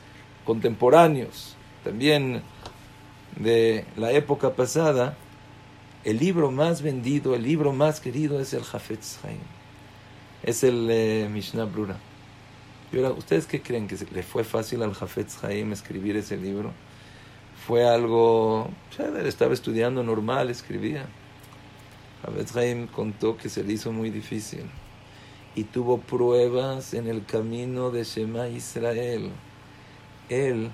contemporáneos, 0.44 1.56
también 1.84 2.42
de 3.36 3.84
la 3.96 4.12
época 4.12 4.54
pasada, 4.54 5.16
el 6.04 6.18
libro 6.18 6.50
más 6.50 6.82
vendido, 6.82 7.34
el 7.34 7.42
libro 7.42 7.72
más 7.72 8.00
querido 8.00 8.38
es 8.40 8.52
el 8.52 8.62
Jafetz 8.62 9.18
Haim, 9.24 9.40
es 10.42 10.62
el 10.62 10.88
eh, 10.90 11.28
Mishnah 11.30 11.64
Brura. 11.64 11.98
¿ustedes 13.16 13.46
qué 13.46 13.60
creen? 13.60 13.88
¿Que 13.88 13.96
le 14.12 14.22
fue 14.22 14.44
fácil 14.44 14.82
al 14.82 14.94
Jafetz 14.94 15.42
Haim 15.42 15.72
escribir 15.72 16.16
ese 16.16 16.36
libro? 16.36 16.72
Fue 17.66 17.88
algo, 17.88 18.70
él 18.98 19.26
estaba 19.26 19.54
estudiando 19.54 20.02
normal, 20.02 20.50
escribía. 20.50 21.06
Jafetz 22.24 22.54
Haim 22.56 22.86
contó 22.86 23.36
que 23.36 23.48
se 23.48 23.64
le 23.64 23.72
hizo 23.72 23.90
muy 23.90 24.10
difícil 24.10 24.64
y 25.56 25.64
tuvo 25.64 25.98
pruebas 25.98 26.94
en 26.94 27.08
el 27.08 27.24
camino 27.24 27.90
de 27.90 28.04
Shema 28.04 28.48
Israel. 28.48 29.30
Él 30.28 30.70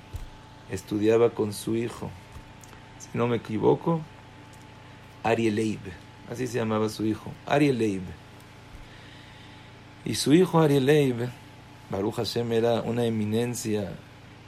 estudiaba 0.70 1.30
con 1.30 1.52
su 1.52 1.76
hijo, 1.76 2.10
si 2.98 3.16
no 3.16 3.28
me 3.28 3.36
equivoco, 3.36 4.00
Ariel 5.22 5.78
así 6.30 6.46
se 6.46 6.58
llamaba 6.58 6.88
su 6.88 7.04
hijo, 7.04 7.32
Ariel 7.46 8.02
Y 10.04 10.14
su 10.14 10.32
hijo 10.32 10.60
Ariel 10.60 11.30
Baruch 11.90 12.14
Hashem 12.14 12.52
era 12.52 12.82
una 12.82 13.04
eminencia, 13.04 13.92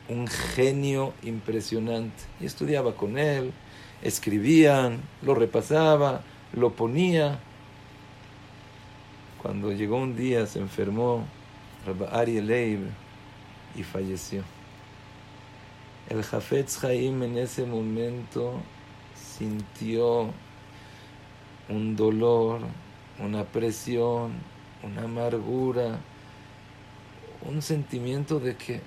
un 0.08 0.26
genio 0.28 1.12
impresionante. 1.22 2.22
Y 2.40 2.46
estudiaba 2.46 2.94
con 2.94 3.18
él, 3.18 3.52
escribían, 4.02 5.00
lo 5.22 5.34
repasaba, 5.34 6.22
lo 6.52 6.72
ponía 6.74 7.40
cuando 9.42 9.72
llegó 9.72 9.96
un 9.96 10.14
día, 10.14 10.46
se 10.46 10.60
enfermó 10.60 11.24
Rabbi 11.84 12.40
Leib 12.40 12.80
y 13.74 13.82
falleció. 13.82 14.44
El 16.08 16.22
Jafetz 16.22 16.82
Haim 16.84 17.24
en 17.24 17.38
ese 17.38 17.66
momento 17.66 18.60
sintió 19.16 20.32
un 21.72 21.96
dolor, 21.96 22.60
una 23.18 23.44
presión, 23.44 24.32
una 24.82 25.04
amargura, 25.04 25.98
un 27.48 27.62
sentimiento 27.62 28.38
de 28.38 28.56
que 28.56 28.80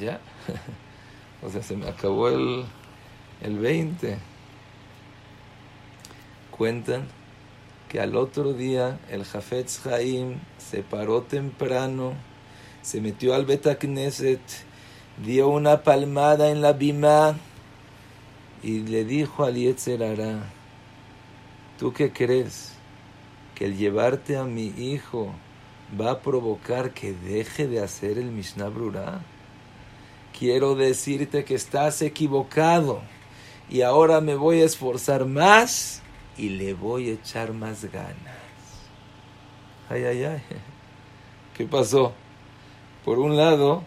ya, 0.00 0.20
o 1.42 1.50
sea, 1.50 1.62
se 1.62 1.76
me 1.76 1.88
acabó 1.88 2.28
el, 2.28 2.64
el 3.42 3.58
20. 3.58 4.16
Cuentan 6.50 7.08
que 7.88 8.00
al 8.00 8.16
otro 8.16 8.52
día 8.52 8.98
el 9.10 9.24
Jafetz 9.24 9.86
Haim 9.86 10.38
se 10.58 10.82
paró 10.82 11.22
temprano, 11.22 12.14
se 12.82 13.00
metió 13.00 13.34
al 13.34 13.44
Betacneset, 13.44 14.40
dio 15.24 15.48
una 15.48 15.82
palmada 15.82 16.50
en 16.50 16.62
la 16.62 16.72
bima 16.72 17.36
y 18.62 18.80
le 18.80 19.04
dijo 19.04 19.44
al 19.44 19.56
Yetzerara, 19.56 20.44
¿tú 21.82 21.92
qué 21.92 22.12
crees? 22.12 22.74
Que 23.56 23.64
el 23.64 23.76
llevarte 23.76 24.36
a 24.36 24.44
mi 24.44 24.66
hijo 24.66 25.34
va 26.00 26.12
a 26.12 26.20
provocar 26.20 26.94
que 26.94 27.12
deje 27.12 27.66
de 27.66 27.82
hacer 27.82 28.18
el 28.18 28.30
Mishnah 28.30 28.68
Brura? 28.68 29.20
Quiero 30.38 30.76
decirte 30.76 31.44
que 31.44 31.56
estás 31.56 32.00
equivocado 32.00 33.02
y 33.68 33.82
ahora 33.82 34.20
me 34.20 34.36
voy 34.36 34.60
a 34.60 34.64
esforzar 34.64 35.26
más 35.26 36.02
y 36.38 36.50
le 36.50 36.72
voy 36.74 37.10
a 37.10 37.14
echar 37.14 37.52
más 37.52 37.84
ganas. 37.86 38.38
Ay, 39.88 40.04
ay, 40.04 40.22
ay. 40.22 40.42
¿Qué 41.56 41.64
pasó? 41.64 42.12
Por 43.04 43.18
un 43.18 43.36
lado, 43.36 43.82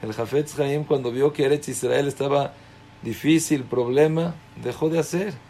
el 0.00 0.14
Jafetz 0.14 0.58
Haim 0.58 0.84
cuando 0.84 1.12
vio 1.12 1.34
que 1.34 1.44
Eretz 1.44 1.68
Israel 1.68 2.08
estaba 2.08 2.54
difícil, 3.02 3.64
problema, 3.64 4.34
dejó 4.62 4.88
de 4.88 4.98
hacer. 4.98 5.49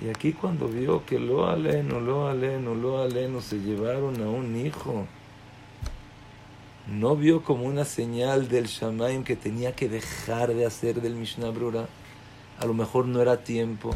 Y 0.00 0.08
aquí 0.10 0.32
cuando 0.32 0.68
vio 0.68 1.04
que 1.04 1.18
lo 1.18 1.48
aleno, 1.48 2.00
lo 2.00 2.28
aleno, 2.28 2.74
lo 2.74 3.02
aleno 3.02 3.40
se 3.40 3.58
llevaron 3.58 4.20
a 4.22 4.28
un 4.28 4.56
hijo, 4.56 5.06
no 6.86 7.16
vio 7.16 7.42
como 7.42 7.64
una 7.64 7.84
señal 7.84 8.48
del 8.48 8.66
Shamaim 8.66 9.24
que 9.24 9.36
tenía 9.36 9.74
que 9.74 9.88
dejar 9.88 10.54
de 10.54 10.64
hacer 10.64 11.02
del 11.02 11.14
Mishnah 11.14 11.50
Brura. 11.50 11.88
A 12.58 12.66
lo 12.66 12.74
mejor 12.74 13.06
no 13.06 13.20
era 13.20 13.44
tiempo 13.44 13.94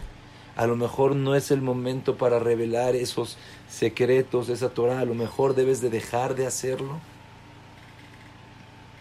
a 0.55 0.67
lo 0.67 0.77
mejor 0.77 1.17
no 1.17 1.35
es 1.35 1.51
el 1.51 1.63
momento 1.63 2.17
para 2.17 2.39
revelar 2.39 2.95
esos 2.95 3.39
secretos 3.69 4.49
esa 4.51 4.69
Torah. 4.69 5.01
A 5.01 5.05
lo 5.05 5.15
mejor 5.15 5.55
debes 5.55 5.81
de 5.81 5.89
dejar 5.89 6.35
de 6.35 6.47
hacerlo. 6.47 6.99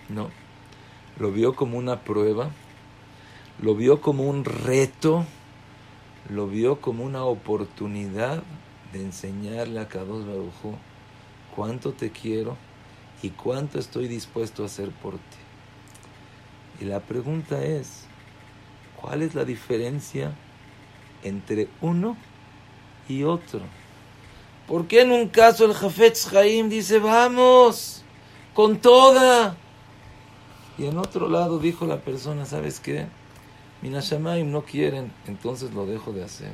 No. 0.08 0.30
Lo 1.20 1.32
vio 1.32 1.54
como 1.54 1.78
una 1.78 2.02
prueba. 2.02 2.52
Lo 3.62 3.76
vio 3.76 4.00
como 4.00 4.24
un 4.24 4.46
reto. 4.46 5.26
Lo 6.30 6.48
vio 6.48 6.82
como 6.82 7.04
una 7.04 7.24
oportunidad 7.24 8.44
de 8.94 9.02
enseñarle 9.02 9.80
a 9.80 9.88
Kadosh 9.88 10.26
Baruj 10.26 10.76
cuánto 11.56 11.94
te 11.94 12.12
quiero 12.12 12.58
y 13.22 13.30
cuánto 13.30 13.80
estoy 13.80 14.08
dispuesto 14.08 14.64
a 14.64 14.68
hacer 14.68 14.92
por 14.92 15.14
ti. 15.14 16.82
Y 16.82 16.86
la 16.86 17.00
pregunta 17.00 17.64
es, 17.64 18.06
¿cuál 19.00 19.22
es 19.22 19.36
la 19.36 19.46
diferencia? 19.46 20.34
entre 21.24 21.68
uno 21.82 22.18
y 23.08 23.24
otro. 23.24 23.62
¿Por 24.68 24.88
qué 24.88 25.02
en 25.02 25.12
un 25.12 25.28
caso 25.28 25.66
el 25.66 25.74
Jafetz 25.74 26.34
Haim 26.34 26.70
dice, 26.70 27.00
vamos, 27.00 28.04
con 28.54 28.78
toda? 28.80 29.56
Y 30.78 30.86
en 30.86 30.98
otro 30.98 31.30
lado 31.30 31.60
dijo 31.60 31.86
la 31.86 31.98
persona, 31.98 32.46
¿sabes 32.46 32.80
qué? 32.80 33.08
Minashamaim 33.82 34.52
no 34.52 34.64
quieren, 34.64 35.12
entonces 35.28 35.74
lo 35.74 35.86
dejo 35.86 36.14
de 36.14 36.24
hacer. 36.24 36.54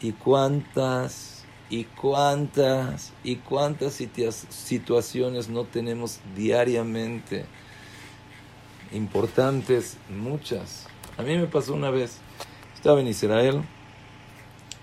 ¿Y 0.00 0.12
cuántas, 0.12 1.44
y 1.70 1.84
cuántas, 1.84 3.12
y 3.22 3.36
cuántas 3.36 4.02
situaciones 4.50 5.48
no 5.48 5.64
tenemos 5.64 6.20
diariamente? 6.36 7.44
Importantes, 8.92 9.96
muchas. 10.08 10.86
A 11.16 11.22
mí 11.22 11.36
me 11.36 11.46
pasó 11.46 11.74
una 11.74 11.90
vez 11.90 12.18
estaba 12.84 13.00
en 13.00 13.06
Israel 13.06 13.62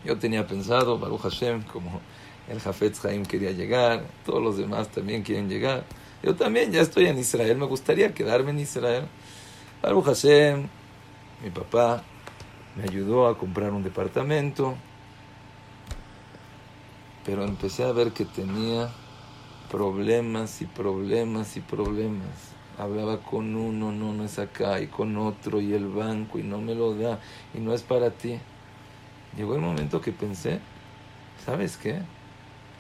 Yo 0.04 0.18
tenía 0.18 0.48
pensado, 0.48 0.98
Baruch 0.98 1.22
Hashem, 1.22 1.62
como 1.64 2.02
el 2.50 2.60
Jafetz 2.60 3.06
Haim 3.06 3.24
quería 3.24 3.52
llegar, 3.52 4.04
todos 4.26 4.42
los 4.42 4.58
demás 4.58 4.88
también 4.90 5.22
quieren 5.22 5.48
llegar. 5.48 5.84
Yo 6.24 6.36
también 6.36 6.72
ya 6.72 6.82
estoy 6.82 7.06
en 7.06 7.20
Israel, 7.20 7.58
me 7.58 7.68
gustaría 7.68 8.12
quedarme 8.12 8.50
en 8.50 8.60
Israel. 8.60 9.04
Baruch 9.84 10.06
Hashem, 10.06 10.68
mi 11.44 11.50
papá 11.50 12.04
me 12.76 12.84
ayudó 12.84 13.28
a 13.28 13.38
comprar 13.38 13.72
un 13.72 13.84
departamento, 13.84 14.76
pero 17.26 17.44
empecé 17.44 17.84
a 17.84 17.92
ver 17.92 18.12
que 18.12 18.26
tenía 18.26 18.90
problemas 19.70 20.62
y 20.62 20.66
problemas 20.66 21.58
y 21.58 21.62
problemas. 21.62 22.52
Hablaba 22.78 23.20
con 23.20 23.56
uno, 23.56 23.92
no, 23.92 24.14
no 24.14 24.24
es 24.24 24.40
acá, 24.40 24.80
y 24.80 24.88
con 24.88 25.18
otro, 25.18 25.62
y 25.62 25.74
el 25.74 25.88
banco, 25.88 26.40
y 26.40 26.44
no 26.44 26.60
me 26.60 26.74
lo 26.74 26.96
da, 26.96 27.20
y 27.54 27.60
no 27.60 27.74
es 27.74 27.82
para 27.82 28.12
ti. 28.12 28.40
Llegó 29.38 29.56
el 29.56 29.62
momento 29.62 30.02
que 30.02 30.12
pensé, 30.12 30.60
¿sabes 31.46 31.78
qué? 31.78 32.02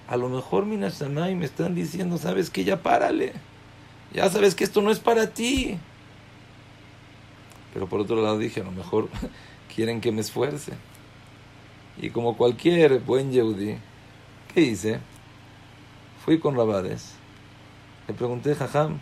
A 0.07 0.17
lo 0.17 0.29
mejor 0.29 0.65
Minashamay 0.65 1.35
me 1.35 1.45
están 1.45 1.75
diciendo, 1.75 2.17
¿sabes 2.17 2.49
qué? 2.49 2.63
Ya 2.63 2.81
párale. 2.81 3.33
Ya 4.13 4.29
sabes 4.29 4.55
que 4.55 4.63
esto 4.63 4.81
no 4.81 4.91
es 4.91 4.99
para 4.99 5.27
ti. 5.27 5.77
Pero 7.73 7.87
por 7.87 8.01
otro 8.01 8.21
lado 8.21 8.37
dije, 8.37 8.61
a 8.61 8.65
lo 8.65 8.71
mejor 8.71 9.09
quieren 9.75 10.01
que 10.01 10.11
me 10.11 10.21
esfuerce. 10.21 10.73
Y 11.97 12.09
como 12.09 12.37
cualquier 12.37 12.99
buen 12.99 13.31
Yehudi, 13.31 13.77
¿qué 14.53 14.61
hice? 14.61 14.99
Fui 16.25 16.39
con 16.39 16.55
Rabades. 16.55 17.13
Le 18.07 18.13
pregunté, 18.13 18.55
Jajam, 18.55 18.99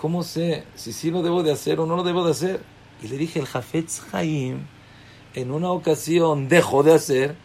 ¿cómo 0.00 0.22
sé 0.22 0.64
si 0.74 0.92
sí 0.92 1.10
lo 1.10 1.22
debo 1.22 1.42
de 1.42 1.52
hacer 1.52 1.80
o 1.80 1.86
no 1.86 1.96
lo 1.96 2.02
debo 2.02 2.24
de 2.24 2.32
hacer? 2.32 2.62
Y 3.02 3.08
le 3.08 3.16
dije, 3.16 3.40
el 3.40 3.46
Jafetz 3.46 4.02
Haim 4.12 4.66
en 5.34 5.50
una 5.50 5.70
ocasión 5.70 6.48
dejó 6.48 6.82
de 6.82 6.94
hacer, 6.94 7.36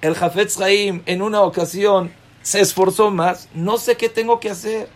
el 0.00 0.14
Jafetz 0.14 0.60
Haim 0.60 1.02
en 1.06 1.22
una 1.22 1.42
ocasión 1.42 2.12
se 2.42 2.60
esforzó 2.60 3.10
más, 3.10 3.48
no 3.54 3.76
sé 3.76 3.96
qué 3.96 4.08
tengo 4.08 4.40
que 4.40 4.50
hacer. 4.50 4.88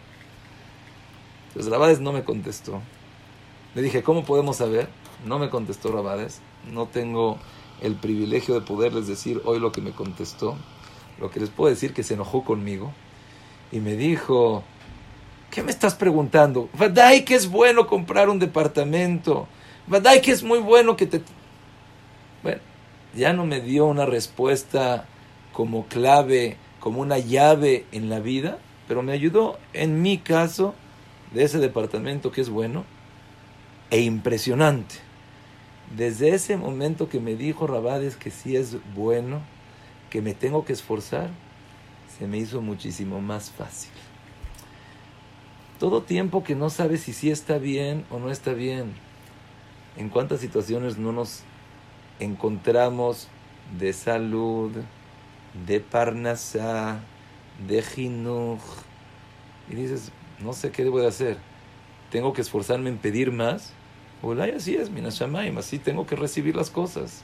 Entonces 1.49 1.71
Rabades 1.71 2.00
no 2.00 2.12
me 2.12 2.25
contestó. 2.25 2.81
Le 3.75 3.83
dije, 3.83 4.02
¿cómo 4.02 4.25
podemos 4.25 4.57
saber? 4.57 4.88
No 5.26 5.38
me 5.38 5.50
contestó 5.50 5.90
Rabades. 5.90 6.40
No 6.73 6.87
tengo 6.87 7.38
el 7.81 7.97
privilegio 7.97 8.54
de 8.54 8.61
poderles 8.61 9.09
decir 9.09 9.43
hoy 9.45 9.59
lo 9.59 9.73
que 9.73 9.81
me 9.81 9.90
contestó. 9.90 10.57
Lo 11.21 11.31
que 11.31 11.40
les 11.40 11.50
puedo 11.50 11.71
decir 11.71 11.93
que 11.93 12.04
se 12.04 12.14
enojó 12.14 12.45
conmigo 12.45 12.93
y 13.73 13.81
me 13.81 13.97
dijo, 13.97 14.62
¿qué 15.50 15.62
me 15.62 15.73
estás 15.73 15.95
preguntando? 15.95 16.69
Vadai 16.78 17.25
que 17.25 17.35
es 17.35 17.50
bueno 17.50 17.87
comprar 17.87 18.28
un 18.28 18.38
departamento. 18.38 19.49
Vadai 19.88 20.23
que 20.23 20.31
es 20.31 20.43
muy 20.43 20.61
bueno 20.61 20.97
que 20.97 21.07
te... 21.07 21.23
Bueno, 22.43 22.61
ya 23.14 23.33
no 23.33 23.45
me 23.45 23.61
dio 23.61 23.87
una 23.87 24.07
respuesta 24.07 25.07
como 25.52 25.87
clave, 25.87 26.57
como 26.78 27.00
una 27.00 27.19
llave 27.19 27.87
en 27.90 28.09
la 28.09 28.21
vida, 28.21 28.59
pero 28.87 29.02
me 29.02 29.12
ayudó 29.12 29.59
en 29.73 30.02
mi 30.02 30.19
caso 30.19 30.75
de 31.33 31.43
ese 31.43 31.59
departamento 31.59 32.31
que 32.31 32.40
es 32.40 32.50
bueno 32.50 32.85
e 33.95 34.01
impresionante. 34.01 34.97
Desde 35.97 36.31
ese 36.31 36.57
momento 36.57 37.09
que 37.09 37.21
me 37.21 37.37
dijo 37.37 37.69
Rabades 37.69 38.17
que 38.17 38.33
sí 38.33 38.57
es 38.57 38.77
bueno, 38.93 39.41
que 40.11 40.21
me 40.21 40.35
tengo 40.35 40.65
que 40.65 40.73
esforzar, 40.73 41.31
se 42.19 42.27
me 42.27 42.39
hizo 42.39 42.61
muchísimo 42.61 43.21
más 43.21 43.53
fácil. 43.53 43.93
Todo 45.79 46.03
tiempo 46.03 46.43
que 46.43 46.57
no 46.57 46.71
sabes 46.71 47.03
si 47.03 47.13
sí 47.13 47.31
está 47.31 47.59
bien 47.59 48.05
o 48.11 48.19
no 48.19 48.33
está 48.33 48.53
bien. 48.53 48.95
En 49.97 50.09
cuántas 50.09 50.41
situaciones 50.41 50.99
no 50.99 51.13
nos 51.13 51.45
encontramos 52.19 53.29
de 53.79 53.93
salud, 53.93 54.73
de 55.69 55.79
parnasá, 55.79 56.99
de 57.69 57.81
jinuj, 57.81 58.61
y 59.71 59.77
dices, 59.77 60.11
no 60.41 60.52
sé 60.52 60.73
qué 60.73 60.83
debo 60.83 60.99
de 60.99 61.07
hacer. 61.07 61.39
Tengo 62.11 62.33
que 62.33 62.41
esforzarme 62.41 62.91
en 62.91 62.99
pedir 62.99 63.30
más. 63.30 63.73
Hola, 64.26 64.49
así 64.56 64.75
es, 64.75 64.89
Minashamaim, 64.89 65.58
así 65.58 65.78
tengo 65.78 66.06
que 66.06 66.17
recibir 66.17 66.56
las 66.56 66.71
cosas. 66.71 67.23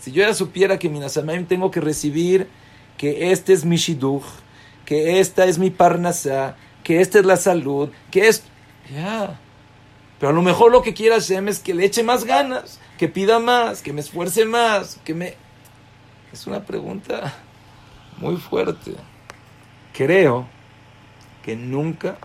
Si 0.00 0.10
yo 0.10 0.24
ya 0.24 0.34
supiera 0.34 0.76
que 0.76 0.88
Minashamaim 0.88 1.46
tengo 1.46 1.70
que 1.70 1.80
recibir 1.80 2.48
que 2.98 3.30
este 3.30 3.52
es 3.52 3.64
mi 3.64 3.76
shidduch, 3.76 4.24
que 4.84 5.20
esta 5.20 5.44
es 5.44 5.60
mi 5.60 5.70
parnasá, 5.70 6.56
que 6.82 7.00
esta 7.00 7.20
es 7.20 7.26
la 7.26 7.36
salud, 7.36 7.90
que 8.10 8.26
es... 8.26 8.42
Ya. 8.92 9.38
Pero 10.18 10.30
a 10.30 10.32
lo 10.32 10.42
mejor 10.42 10.72
lo 10.72 10.82
que 10.82 10.94
quiera 10.94 11.14
Hashem 11.14 11.46
es 11.46 11.60
que 11.60 11.74
le 11.74 11.84
eche 11.84 12.02
más 12.02 12.24
ganas, 12.24 12.80
que 12.98 13.06
pida 13.06 13.38
más, 13.38 13.80
que 13.80 13.92
me 13.92 14.00
esfuerce 14.00 14.44
más, 14.44 14.98
que 15.04 15.14
me... 15.14 15.36
Es 16.32 16.48
una 16.48 16.64
pregunta 16.64 17.34
muy 18.16 18.36
fuerte. 18.36 18.96
Creo 19.92 20.48
que 21.44 21.54
nunca 21.54 22.16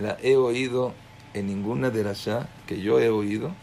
la 0.00 0.16
he 0.22 0.36
oído 0.36 0.94
en 1.34 1.46
ninguna 1.46 1.90
de 1.90 2.04
las 2.04 2.28
que 2.66 2.80
yo 2.80 3.00
he 3.00 3.08
oído. 3.08 3.54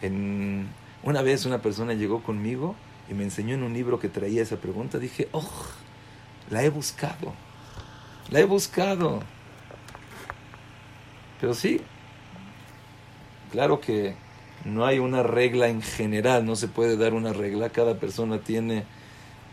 En... 0.00 0.68
Una 1.02 1.22
vez 1.22 1.46
una 1.46 1.60
persona 1.60 1.94
llegó 1.94 2.22
conmigo 2.22 2.76
y 3.10 3.14
me 3.14 3.24
enseñó 3.24 3.54
en 3.54 3.64
un 3.64 3.72
libro 3.72 3.98
que 3.98 4.08
traía 4.08 4.42
esa 4.42 4.56
pregunta. 4.56 4.98
Dije, 4.98 5.28
oh, 5.32 5.66
la 6.50 6.62
he 6.62 6.70
buscado. 6.70 7.34
La 8.30 8.40
he 8.40 8.44
buscado. 8.44 9.20
Pero 11.40 11.54
sí, 11.54 11.80
claro 13.50 13.80
que 13.80 14.14
no 14.64 14.86
hay 14.86 15.00
una 15.00 15.24
regla 15.24 15.68
en 15.68 15.82
general, 15.82 16.46
no 16.46 16.54
se 16.54 16.68
puede 16.68 16.96
dar 16.96 17.14
una 17.14 17.32
regla. 17.32 17.70
Cada 17.70 17.98
persona 17.98 18.38
tiene, 18.38 18.84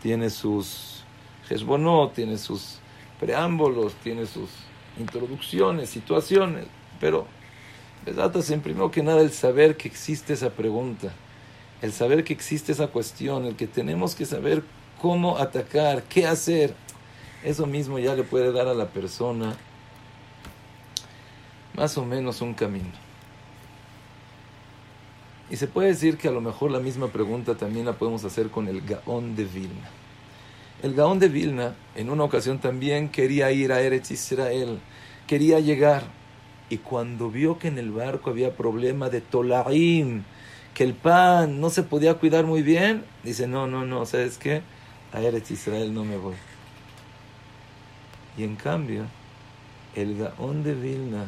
tiene 0.00 0.30
sus 0.30 1.00
no 1.78 2.10
tiene 2.14 2.38
sus 2.38 2.78
preámbulos, 3.18 3.94
tiene 4.02 4.26
sus 4.26 4.50
introducciones, 4.98 5.90
situaciones. 5.90 6.66
Pero, 7.00 7.26
en 8.06 8.60
primero 8.60 8.90
que 8.90 9.02
nada, 9.02 9.20
el 9.20 9.32
saber 9.32 9.76
que 9.76 9.88
existe 9.88 10.32
esa 10.32 10.50
pregunta, 10.50 11.12
el 11.82 11.92
saber 11.92 12.24
que 12.24 12.32
existe 12.32 12.72
esa 12.72 12.88
cuestión, 12.88 13.44
el 13.44 13.56
que 13.56 13.66
tenemos 13.66 14.14
que 14.14 14.26
saber 14.26 14.62
cómo 15.00 15.38
atacar, 15.38 16.02
qué 16.04 16.26
hacer. 16.26 16.74
Eso 17.44 17.66
mismo 17.66 17.98
ya 17.98 18.14
le 18.14 18.22
puede 18.22 18.52
dar 18.52 18.68
a 18.68 18.74
la 18.74 18.88
persona 18.88 19.56
más 21.74 21.96
o 21.96 22.04
menos 22.04 22.40
un 22.42 22.54
camino. 22.54 22.92
Y 25.50 25.56
se 25.56 25.66
puede 25.66 25.88
decir 25.88 26.16
que 26.16 26.28
a 26.28 26.30
lo 26.30 26.40
mejor 26.40 26.70
la 26.70 26.78
misma 26.78 27.08
pregunta 27.08 27.56
también 27.56 27.86
la 27.86 27.94
podemos 27.94 28.24
hacer 28.24 28.50
con 28.50 28.68
el 28.68 28.82
Gaón 28.82 29.34
de 29.34 29.44
Vilna. 29.44 29.90
El 30.82 30.94
Gaón 30.94 31.18
de 31.18 31.28
Vilna 31.28 31.74
en 31.96 32.08
una 32.08 32.24
ocasión 32.24 32.58
también 32.58 33.08
quería 33.08 33.50
ir 33.50 33.72
a 33.72 33.80
Eretz 33.80 34.10
Israel, 34.10 34.78
quería 35.26 35.60
llegar. 35.60 36.19
Y 36.70 36.78
cuando 36.78 37.30
vio 37.30 37.58
que 37.58 37.68
en 37.68 37.78
el 37.78 37.90
barco 37.90 38.30
había 38.30 38.56
problema 38.56 39.10
de 39.10 39.20
Tolaim, 39.20 40.22
que 40.72 40.84
el 40.84 40.94
pan 40.94 41.60
no 41.60 41.68
se 41.68 41.82
podía 41.82 42.14
cuidar 42.14 42.46
muy 42.46 42.62
bien, 42.62 43.04
dice, 43.24 43.48
no, 43.48 43.66
no, 43.66 43.84
no, 43.84 44.06
¿sabes 44.06 44.38
qué? 44.38 44.62
A 45.12 45.20
Eretz 45.20 45.50
Israel 45.50 45.92
no 45.92 46.04
me 46.04 46.16
voy. 46.16 46.36
Y 48.38 48.44
en 48.44 48.54
cambio, 48.54 49.06
el 49.96 50.16
Gaón 50.16 50.62
de 50.62 50.74
Vilna, 50.74 51.26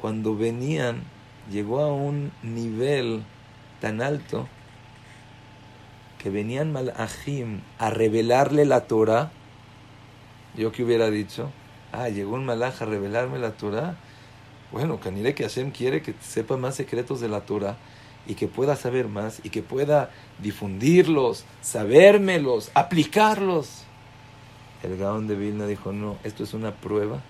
cuando 0.00 0.36
venían, 0.36 1.02
llegó 1.50 1.80
a 1.80 1.92
un 1.92 2.30
nivel 2.42 3.22
tan 3.80 4.02
alto 4.02 4.46
que 6.18 6.28
venían 6.30 6.72
malajim 6.72 7.62
a 7.78 7.88
revelarle 7.88 8.66
la 8.66 8.82
Torah. 8.82 9.30
Yo 10.54 10.72
que 10.72 10.84
hubiera 10.84 11.08
dicho, 11.10 11.50
ah, 11.92 12.08
llegó 12.10 12.34
un 12.34 12.44
malaj 12.44 12.82
a 12.82 12.84
revelarme 12.84 13.38
la 13.38 13.52
Torah. 13.52 13.96
Bueno, 14.70 15.00
Canire 15.00 15.34
que 15.34 15.44
Hashem 15.44 15.70
quiere 15.70 16.02
que 16.02 16.14
sepa 16.20 16.58
más 16.58 16.74
secretos 16.74 17.20
de 17.20 17.28
la 17.28 17.40
Torah 17.40 17.78
y 18.26 18.34
que 18.34 18.48
pueda 18.48 18.76
saber 18.76 19.08
más 19.08 19.40
y 19.42 19.48
que 19.48 19.62
pueda 19.62 20.10
difundirlos, 20.42 21.44
sabérmelos, 21.62 22.70
aplicarlos. 22.74 23.84
El 24.82 24.98
Gaón 24.98 25.26
de 25.26 25.36
Vilna 25.36 25.66
dijo, 25.66 25.92
no, 25.92 26.18
esto 26.22 26.44
es 26.44 26.52
una 26.52 26.74
prueba. 26.74 27.22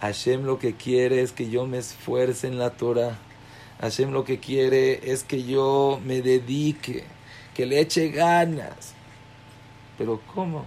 Hashem 0.00 0.44
lo 0.44 0.60
que 0.60 0.74
quiere 0.74 1.22
es 1.22 1.32
que 1.32 1.50
yo 1.50 1.66
me 1.66 1.78
esfuerce 1.78 2.46
en 2.46 2.58
la 2.58 2.70
Torah. 2.70 3.18
Hashem 3.80 4.12
lo 4.12 4.24
que 4.24 4.38
quiere 4.38 5.10
es 5.10 5.24
que 5.24 5.42
yo 5.42 6.00
me 6.06 6.22
dedique, 6.22 7.04
que 7.52 7.66
le 7.66 7.80
eche 7.80 8.10
ganas. 8.10 8.94
Pero 9.98 10.20
¿cómo? 10.32 10.66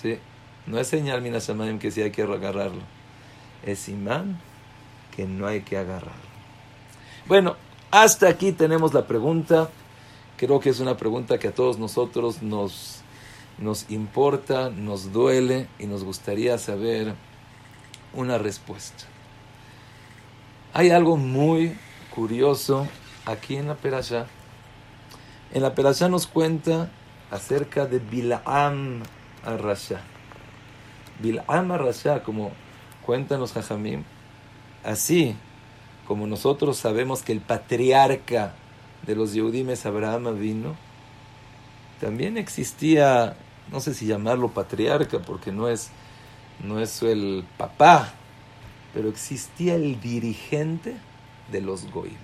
¿Sí? 0.00 0.18
No 0.66 0.78
es 0.78 0.86
señal, 0.86 1.20
Minasamayim, 1.20 1.80
que 1.80 1.90
sí 1.90 2.00
hay 2.00 2.12
que 2.12 2.22
agarrarlo. 2.22 2.82
Es 3.66 3.88
imán 3.88 4.40
que 5.14 5.26
no 5.26 5.46
hay 5.46 5.62
que 5.62 5.76
agarrarlo. 5.76 6.30
Bueno, 7.26 7.56
hasta 7.90 8.28
aquí 8.28 8.52
tenemos 8.52 8.94
la 8.94 9.06
pregunta. 9.06 9.70
Creo 10.36 10.60
que 10.60 10.70
es 10.70 10.80
una 10.80 10.96
pregunta 10.96 11.38
que 11.38 11.48
a 11.48 11.54
todos 11.54 11.78
nosotros 11.78 12.42
nos 12.42 13.00
nos 13.60 13.90
importa, 13.90 14.70
nos 14.70 15.12
duele 15.12 15.68
y 15.78 15.86
nos 15.86 16.02
gustaría 16.02 16.56
saber 16.56 17.14
una 18.14 18.38
respuesta. 18.38 19.04
Hay 20.72 20.90
algo 20.90 21.16
muy 21.16 21.76
curioso 22.14 22.88
aquí 23.26 23.56
en 23.56 23.68
la 23.68 23.74
Perashá. 23.74 24.26
En 25.52 25.62
la 25.62 25.74
Perashá 25.74 26.08
nos 26.08 26.26
cuenta 26.26 26.90
acerca 27.30 27.86
de 27.86 27.98
Bilaam 27.98 29.02
Arrasha. 29.44 30.00
Bilaam 31.20 31.72
Arrasha, 31.72 32.22
como 32.22 32.52
cuentan 33.04 33.40
los 33.40 33.52
Jajamim, 33.52 34.04
así 34.84 35.36
como 36.06 36.26
nosotros 36.26 36.76
sabemos 36.76 37.22
que 37.22 37.32
el 37.32 37.40
patriarca 37.40 38.54
de 39.06 39.14
los 39.14 39.32
Yehudim 39.32 39.70
es 39.70 39.86
Abraham 39.86 40.38
vino, 40.38 40.74
también 42.00 42.36
existía, 42.36 43.36
no 43.70 43.80
sé 43.80 43.94
si 43.94 44.06
llamarlo 44.06 44.48
patriarca, 44.48 45.20
porque 45.20 45.52
no 45.52 45.68
es, 45.68 45.90
no 46.64 46.80
es 46.80 47.02
el 47.02 47.44
papá, 47.56 48.12
pero 48.92 49.08
existía 49.08 49.74
el 49.74 50.00
dirigente 50.00 50.96
de 51.52 51.60
los 51.60 51.90
Goim. 51.90 52.16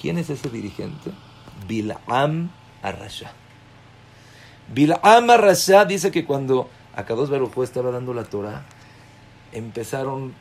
¿Quién 0.00 0.18
es 0.18 0.30
ese 0.30 0.48
dirigente? 0.48 1.10
Bilaam 1.66 2.50
Arrasha. 2.82 3.32
Bilaam 4.72 5.30
Arrasha 5.30 5.84
dice 5.84 6.10
que 6.10 6.24
cuando 6.24 6.68
Akados 6.94 7.30
Baruj 7.30 7.64
estaba 7.64 7.90
dando 7.90 8.14
la 8.14 8.24
Torah, 8.24 8.64
empezaron 9.52 10.34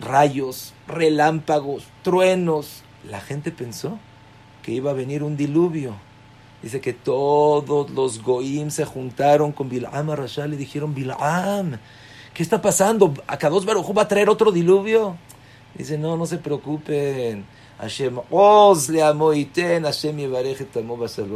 rayos, 0.00 0.72
relámpagos, 0.86 1.84
truenos. 2.02 2.82
La 3.08 3.20
gente 3.20 3.50
pensó 3.50 3.98
que 4.62 4.72
iba 4.72 4.90
a 4.90 4.94
venir 4.94 5.22
un 5.22 5.36
diluvio. 5.36 5.94
Dice 6.62 6.80
que 6.80 6.94
todos 6.94 7.90
los 7.90 8.22
goim 8.22 8.70
se 8.70 8.86
juntaron 8.86 9.52
con 9.52 9.68
Bilaam 9.68 10.10
a 10.10 10.16
y 10.46 10.56
dijeron, 10.56 10.94
Bilaam, 10.94 11.78
¿qué 12.32 12.42
está 12.42 12.62
pasando? 12.62 13.12
¿Akados 13.26 13.66
Baruj 13.66 13.94
va 13.96 14.02
a 14.02 14.08
traer 14.08 14.30
otro 14.30 14.50
diluvio? 14.50 15.16
Dice, 15.74 15.98
no, 15.98 16.16
no 16.16 16.24
se 16.24 16.38
preocupen. 16.38 17.44
Hashem 17.78 18.18
os 18.30 18.88
le 18.88 19.02
amoiten, 19.02 19.82
Hashem 19.82 20.16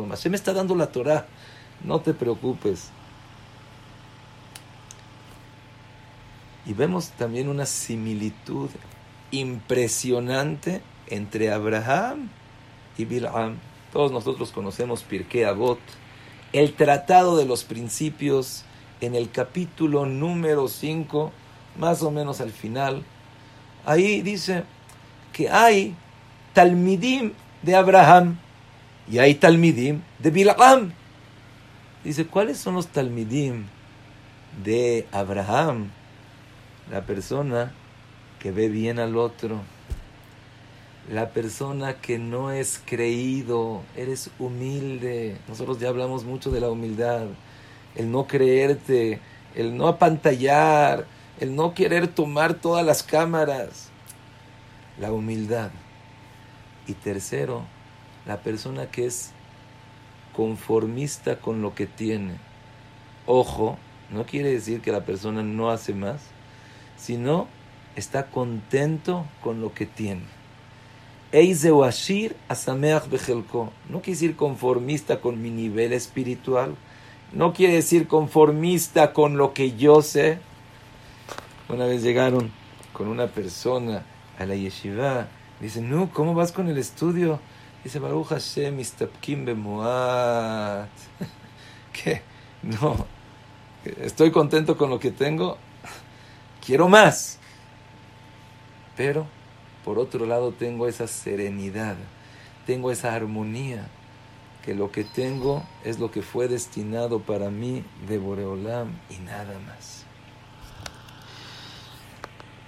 Hashem 0.09 0.35
está 0.35 0.53
dando 0.53 0.75
la 0.75 0.87
Torah. 0.87 1.27
No 1.85 2.01
te 2.01 2.15
preocupes. 2.15 2.91
Y 6.69 6.75
vemos 6.75 7.13
también 7.13 7.49
una 7.49 7.65
similitud 7.65 8.69
impresionante 9.31 10.83
entre 11.07 11.51
Abraham 11.51 12.29
y 12.99 13.07
Bilam. 13.07 13.57
Todos 13.91 14.13
nosotros 14.13 14.51
conocemos 14.53 15.03
Pirkei 15.03 15.45
Avot, 15.45 15.79
el 16.53 16.75
tratado 16.75 17.39
de 17.39 17.47
los 17.47 17.65
principios 17.65 18.65
en 19.01 19.15
el 19.15 19.31
capítulo 19.31 20.05
número 20.05 20.69
5, 20.69 21.33
más 21.79 22.03
o 22.03 22.11
menos 22.11 22.43
al 22.43 22.51
final. 22.51 23.03
Ahí 23.87 24.21
dice 24.21 24.65
que 25.33 25.49
hay 25.49 25.97
talmidim 26.53 27.33
de 27.63 27.77
Abraham 27.77 28.37
y 29.11 29.21
hay 29.21 29.37
talmidim 29.37 30.03
de 30.19 30.31
Bilam. 30.31 30.93
Dice, 32.05 32.27
¿cuáles 32.27 32.59
son 32.59 32.75
los 32.75 32.89
talmidim 32.89 33.65
de 34.63 35.07
Abraham? 35.13 35.93
La 36.91 37.03
persona 37.03 37.73
que 38.39 38.51
ve 38.51 38.69
bien 38.71 38.99
al 38.99 39.19
otro. 39.19 39.61
La 41.13 41.31
persona 41.31 41.95
que 42.01 42.19
no 42.19 42.51
es 42.51 42.81
creído. 42.85 43.83
Eres 43.95 44.31
humilde. 44.39 45.37
Nosotros 45.49 45.79
ya 45.79 45.89
hablamos 45.89 46.25
mucho 46.25 46.51
de 46.51 46.61
la 46.61 46.71
humildad. 46.71 47.27
El 47.95 48.11
no 48.11 48.27
creerte. 48.27 49.21
El 49.55 49.77
no 49.77 49.87
apantallar. 49.87 51.07
El 51.39 51.55
no 51.55 51.75
querer 51.75 52.09
tomar 52.09 52.55
todas 52.55 52.87
las 52.87 53.03
cámaras. 53.03 53.91
La 54.99 55.13
humildad. 55.13 55.71
Y 56.87 56.95
tercero, 56.95 57.65
la 58.25 58.39
persona 58.39 58.91
que 58.91 59.05
es 59.05 59.33
conformista 60.35 61.39
con 61.39 61.61
lo 61.61 61.75
que 61.75 61.87
tiene. 61.87 62.39
Ojo, 63.27 63.77
no 64.09 64.25
quiere 64.25 64.51
decir 64.51 64.81
que 64.81 64.91
la 64.91 65.05
persona 65.05 65.43
no 65.43 65.71
hace 65.71 65.93
más 65.93 66.23
sino 66.99 67.47
está 67.97 68.27
contento 68.27 69.25
con 69.43 69.61
lo 69.61 69.73
que 69.73 69.87
tiene. 69.87 70.23
No 71.31 71.41
quiere 74.01 74.13
decir 74.13 74.37
conformista 74.37 75.21
con 75.21 75.43
mi 75.43 75.51
nivel 75.51 75.93
espiritual. 75.93 76.75
No 77.33 77.53
quiere 77.53 77.75
decir 77.75 78.09
conformista 78.09 79.13
con 79.13 79.37
lo 79.37 79.53
que 79.53 79.77
yo 79.77 80.01
sé. 80.03 80.39
Una 81.69 81.85
vez 81.85 82.03
llegaron 82.03 82.51
con 82.93 83.09
una 83.09 83.27
persona 83.27 84.05
a 84.39 84.47
la 84.47 84.55
yeshiva. 84.55 85.29
Dicen, 85.61 85.91
no, 85.91 86.11
¿cómo 86.13 86.35
vas 86.35 86.53
con 86.53 86.69
el 86.69 86.79
estudio? 86.79 87.41
Dice, 87.85 87.99
Baruch 87.99 88.29
Hashem, 88.29 88.81
istapkim 88.81 89.45
bemuat. 89.45 90.89
¿Qué? 91.93 92.23
No. 92.63 93.07
Estoy 93.85 94.31
contento 94.31 94.79
con 94.79 94.89
lo 94.89 94.99
que 94.99 95.11
tengo 95.11 95.59
quiero 96.69 96.87
más. 96.87 97.39
Pero, 98.95 99.27
por 99.87 99.99
otro 99.99 100.27
lado, 100.27 100.53
tengo 100.53 100.87
esa 100.87 101.07
serenidad, 101.07 101.97
tengo 102.67 102.91
esa 102.91 103.15
armonía, 103.15 103.89
que 104.63 104.75
lo 104.75 104.93
que 104.93 105.03
tengo 105.03 105.63
es 105.83 105.99
lo 105.99 106.11
que 106.11 106.21
fue 106.21 106.47
destinado 106.47 107.21
para 107.21 107.49
mí 107.49 107.87
de 108.07 108.19
Boreolam 108.19 108.91
y 109.09 109.17
nada 109.25 109.59
más. 109.67 110.05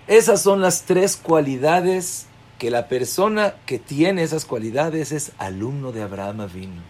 Esas 0.07 0.41
son 0.41 0.63
las 0.63 0.85
tres 0.85 1.19
cualidades 1.19 2.27
que 2.59 2.71
la 2.71 2.89
persona 2.89 3.55
que 3.67 3.79
tiene 3.79 4.23
esas 4.23 4.47
cualidades 4.47 5.13
es 5.13 5.33
alumno 5.37 5.93
de 5.93 6.01
Abraham 6.01 6.41
Avino. 6.41 6.83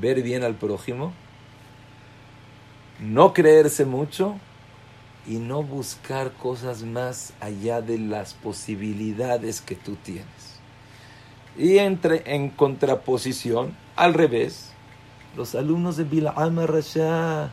Ver 0.00 0.22
bien 0.22 0.44
al 0.44 0.54
prójimo, 0.54 1.12
no 3.00 3.34
creerse 3.34 3.84
mucho 3.84 4.40
y 5.26 5.36
no 5.36 5.62
buscar 5.62 6.32
cosas 6.32 6.82
más 6.82 7.32
allá 7.40 7.82
de 7.82 7.98
las 7.98 8.34
posibilidades 8.34 9.60
que 9.60 9.74
tú 9.74 9.96
tienes. 9.96 10.60
Y 11.56 11.78
entre 11.78 12.34
en 12.34 12.50
contraposición, 12.50 13.76
al 13.96 14.14
revés, 14.14 14.72
los 15.36 15.54
alumnos 15.54 15.96
de 15.96 16.04
Bil'am 16.04 16.64
Rasha, 16.66 17.50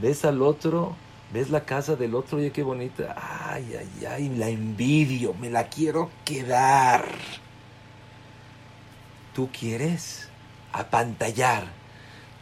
ves 0.00 0.24
al 0.24 0.42
otro, 0.42 0.96
ves 1.32 1.50
la 1.50 1.64
casa 1.64 1.96
del 1.96 2.14
otro, 2.14 2.38
oye 2.38 2.50
qué 2.50 2.62
bonita, 2.62 3.14
ay, 3.16 3.76
ay, 3.78 4.06
ay, 4.06 4.28
la 4.30 4.48
envidio, 4.48 5.34
me 5.34 5.50
la 5.50 5.68
quiero 5.68 6.10
quedar. 6.24 7.04
Tú 9.34 9.48
quieres 9.52 10.28
apantallar 10.72 11.79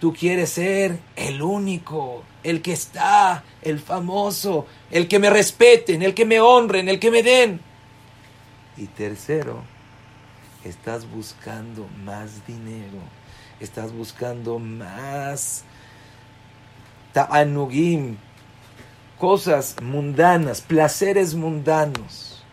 Tú 0.01 0.13
quieres 0.13 0.51
ser 0.51 1.01
el 1.17 1.43
único, 1.43 2.23
el 2.45 2.63
que 2.63 2.73
está, 2.73 3.43
el 3.63 3.81
famoso, 3.81 4.67
el 4.91 5.09
que 5.09 5.19
me 5.19 5.29
respeten, 5.29 6.03
el 6.03 6.15
que 6.15 6.25
me 6.25 6.41
honren, 6.41 6.89
el 6.89 7.01
que 7.01 7.11
me 7.11 7.25
den. 7.25 7.61
Y 8.77 8.87
tercero, 8.87 9.63
estás 10.65 11.11
buscando 11.11 11.89
más 12.05 12.47
dinero, 12.47 12.99
estás 13.59 13.93
buscando 13.93 14.61
más 14.61 15.65
ta'anugim, 17.13 18.17
cosas 19.19 19.75
mundanas, 19.83 20.61
placeres 20.61 21.35
mundanos. 21.35 22.45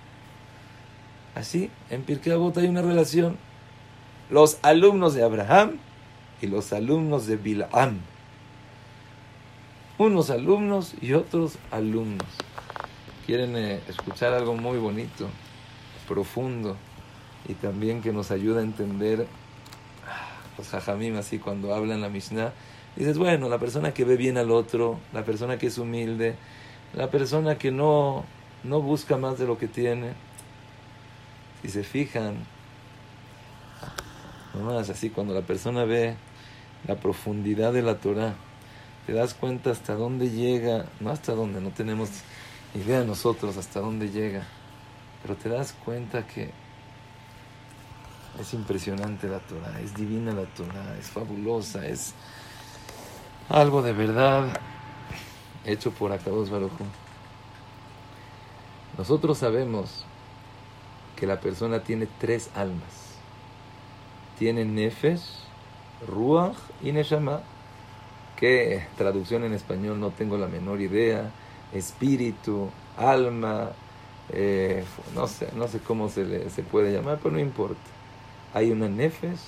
Así, 1.35 1.69
en 1.91 2.01
Pirkei 2.01 2.33
hay 2.33 2.67
una 2.67 2.81
relación. 2.81 3.37
Los 4.31 4.57
alumnos 4.63 5.13
de 5.13 5.23
Abraham 5.23 5.77
y 6.41 6.47
los 6.47 6.73
alumnos 6.73 7.27
de 7.27 7.37
Bilam. 7.37 7.99
Unos 9.97 10.29
alumnos 10.29 10.93
y 11.01 11.13
otros 11.13 11.57
alumnos. 11.71 12.27
Quieren 13.25 13.55
eh, 13.55 13.79
escuchar 13.87 14.33
algo 14.33 14.55
muy 14.55 14.77
bonito, 14.77 15.29
profundo 16.07 16.75
y 17.47 17.53
también 17.53 18.01
que 18.01 18.11
nos 18.11 18.31
ayuda 18.31 18.59
a 18.59 18.63
entender 18.63 19.27
ah, 20.07 20.37
los 20.57 20.73
hajamim 20.73 21.15
así 21.17 21.39
cuando 21.39 21.73
hablan 21.73 22.01
la 22.01 22.09
Mishnah. 22.09 22.53
Dices, 22.95 23.17
bueno, 23.17 23.49
la 23.49 23.59
persona 23.59 23.93
que 23.93 24.05
ve 24.05 24.15
bien 24.15 24.37
al 24.37 24.51
otro, 24.51 24.99
la 25.13 25.23
persona 25.23 25.57
que 25.57 25.67
es 25.67 25.77
humilde, 25.77 26.35
la 26.93 27.09
persona 27.09 27.57
que 27.57 27.71
no, 27.71 28.25
no 28.63 28.81
busca 28.81 29.17
más 29.17 29.37
de 29.37 29.47
lo 29.47 29.57
que 29.57 29.67
tiene. 29.67 30.13
Si 31.61 31.69
se 31.69 31.83
fijan, 31.83 32.45
nomás 34.55 34.89
así 34.89 35.09
cuando 35.09 35.33
la 35.33 35.41
persona 35.41 35.85
ve 35.85 36.15
la 36.87 36.95
profundidad 36.95 37.73
de 37.73 37.81
la 37.81 37.95
Torah, 37.99 38.35
te 39.05 39.13
das 39.13 39.33
cuenta 39.33 39.71
hasta 39.71 39.95
dónde 39.95 40.29
llega, 40.29 40.85
no 40.99 41.09
hasta 41.09 41.33
dónde, 41.33 41.61
no 41.61 41.71
tenemos 41.71 42.09
idea 42.73 43.03
nosotros 43.03 43.57
hasta 43.57 43.79
dónde 43.79 44.09
llega, 44.09 44.43
pero 45.21 45.35
te 45.35 45.49
das 45.49 45.73
cuenta 45.73 46.25
que 46.27 46.51
es 48.39 48.53
impresionante 48.53 49.27
la 49.27 49.39
Torah, 49.39 49.79
es 49.81 49.95
divina 49.95 50.33
la 50.33 50.45
Torah, 50.45 50.97
es 50.99 51.07
fabulosa, 51.07 51.85
es 51.87 52.13
algo 53.49 53.81
de 53.81 53.93
verdad 53.93 54.59
hecho 55.65 55.91
por 55.91 56.11
Akados 56.11 56.49
Baruj 56.49 56.71
Nosotros 58.97 59.37
sabemos 59.37 60.03
que 61.15 61.25
la 61.25 61.39
persona 61.39 61.79
tiene 61.79 62.07
tres 62.19 62.49
almas. 62.55 63.04
Tiene 64.37 64.65
Nefesh, 64.65 65.21
Ruach 66.07 66.57
y 66.81 66.91
Neshama. 66.91 67.41
¿Qué 68.35 68.85
traducción 68.97 69.43
en 69.43 69.53
español? 69.53 69.99
No 69.99 70.11
tengo 70.11 70.37
la 70.37 70.47
menor 70.47 70.81
idea. 70.81 71.31
Espíritu, 71.73 72.69
alma, 72.97 73.71
eh, 74.29 74.83
no, 75.13 75.27
sé, 75.27 75.49
no 75.55 75.67
sé 75.67 75.79
cómo 75.79 76.09
se, 76.09 76.25
le, 76.25 76.49
se 76.49 76.63
puede 76.63 76.91
llamar, 76.91 77.19
pero 77.21 77.33
no 77.33 77.39
importa. 77.39 77.79
Hay 78.53 78.71
una 78.71 78.87
Nefesh, 78.87 79.39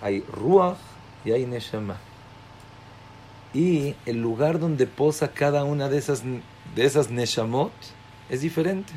hay 0.00 0.20
Ruach 0.20 0.78
y 1.24 1.32
hay 1.32 1.46
Neshama. 1.46 1.96
Y 3.54 3.94
el 4.06 4.20
lugar 4.20 4.58
donde 4.58 4.86
posa 4.86 5.32
cada 5.32 5.64
una 5.64 5.88
de 5.88 5.98
esas, 5.98 6.22
de 6.22 6.84
esas 6.84 7.10
Neshamot 7.10 7.72
es 8.30 8.40
diferente. 8.40 8.92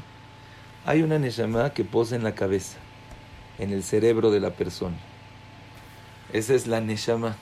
Hay 0.86 1.02
una 1.02 1.20
Neshama 1.20 1.72
que 1.72 1.84
posa 1.84 2.16
en 2.16 2.24
la 2.24 2.36
cabeza, 2.36 2.78
en 3.60 3.72
el 3.72 3.84
cerebro 3.84 4.32
de 4.32 4.40
la 4.40 4.52
persona. 4.52 4.98
Esa 6.34 6.54
es 6.54 6.68
la 6.68 6.82
Neshama. 6.82 7.36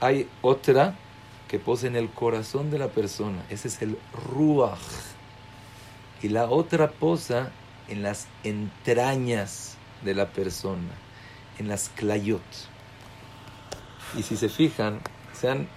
Hay 0.00 0.28
otra 0.42 0.94
que 1.48 1.58
posa 1.58 1.86
en 1.86 1.96
el 1.96 2.10
corazón 2.10 2.70
de 2.70 2.78
la 2.78 2.88
persona. 2.88 3.42
Ese 3.50 3.68
es 3.68 3.80
el 3.82 3.98
Ruach. 4.12 4.78
Y 6.22 6.28
la 6.28 6.46
otra 6.50 6.90
posa 6.90 7.52
en 7.88 8.02
las 8.02 8.26
entrañas 8.42 9.76
de 10.04 10.14
la 10.14 10.26
persona, 10.26 10.92
en 11.58 11.68
las 11.68 11.88
clayot. 11.90 12.42
Y 14.16 14.22
si 14.22 14.36
se 14.36 14.48
fijan, 14.48 15.00
se 15.32 15.50
han, 15.50 15.68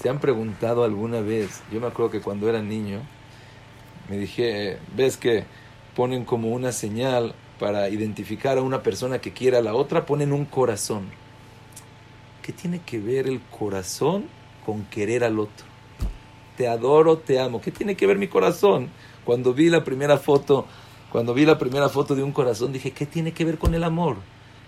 se 0.00 0.08
han 0.08 0.20
preguntado 0.20 0.84
alguna 0.84 1.20
vez, 1.20 1.62
yo 1.72 1.80
me 1.80 1.88
acuerdo 1.88 2.10
que 2.10 2.20
cuando 2.20 2.48
era 2.48 2.62
niño, 2.62 3.00
me 4.08 4.16
dije, 4.16 4.78
ves 4.96 5.16
que 5.16 5.44
ponen 5.94 6.24
como 6.24 6.48
una 6.48 6.72
señal 6.72 7.34
para 7.58 7.88
identificar 7.88 8.58
a 8.58 8.62
una 8.62 8.82
persona 8.82 9.20
que 9.20 9.32
quiere 9.32 9.56
a 9.56 9.62
la 9.62 9.74
otra, 9.74 10.06
ponen 10.06 10.32
un 10.32 10.44
corazón. 10.44 11.06
¿Qué 12.42 12.52
tiene 12.52 12.80
que 12.80 12.98
ver 12.98 13.26
el 13.26 13.40
corazón 13.40 14.24
con 14.64 14.84
querer 14.84 15.24
al 15.24 15.38
otro? 15.38 15.66
Te 16.56 16.68
adoro, 16.68 17.18
te 17.18 17.40
amo. 17.40 17.60
¿Qué 17.60 17.70
tiene 17.70 17.96
que 17.96 18.06
ver 18.06 18.18
mi 18.18 18.28
corazón? 18.28 18.88
Cuando 19.24 19.52
vi 19.52 19.68
la 19.68 19.84
primera 19.84 20.16
foto, 20.16 20.66
cuando 21.10 21.34
vi 21.34 21.44
la 21.44 21.58
primera 21.58 21.88
foto 21.88 22.14
de 22.14 22.22
un 22.22 22.32
corazón, 22.32 22.72
dije, 22.72 22.92
¿qué 22.92 23.06
tiene 23.06 23.32
que 23.32 23.44
ver 23.44 23.58
con 23.58 23.74
el 23.74 23.84
amor? 23.84 24.16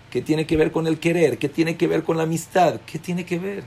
¿Qué 0.09 0.21
tiene 0.21 0.45
que 0.45 0.57
ver 0.57 0.71
con 0.71 0.87
el 0.87 0.99
querer? 0.99 1.37
¿Qué 1.37 1.49
tiene 1.49 1.77
que 1.77 1.87
ver 1.87 2.03
con 2.03 2.17
la 2.17 2.23
amistad? 2.23 2.81
¿Qué 2.85 2.99
tiene 2.99 3.25
que 3.25 3.39
ver? 3.39 3.63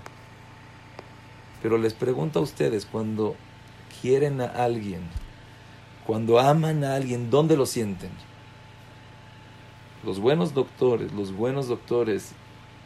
Pero 1.63 1.79
les 1.79 1.95
pregunto 1.95 2.39
a 2.39 2.43
ustedes, 2.43 2.85
cuando 2.85 3.35
quieren 4.03 4.43
a 4.43 4.47
alguien, 4.47 5.01
cuando 6.07 6.39
aman 6.39 6.85
a 6.85 6.95
alguien, 6.95 7.31
¿dónde 7.31 7.57
lo 7.57 7.65
sienten? 7.65 8.11
Los 10.05 10.21
buenos 10.21 10.53
doctores, 10.53 11.13
los 11.13 11.33
buenos 11.33 11.67
doctores 11.67 12.33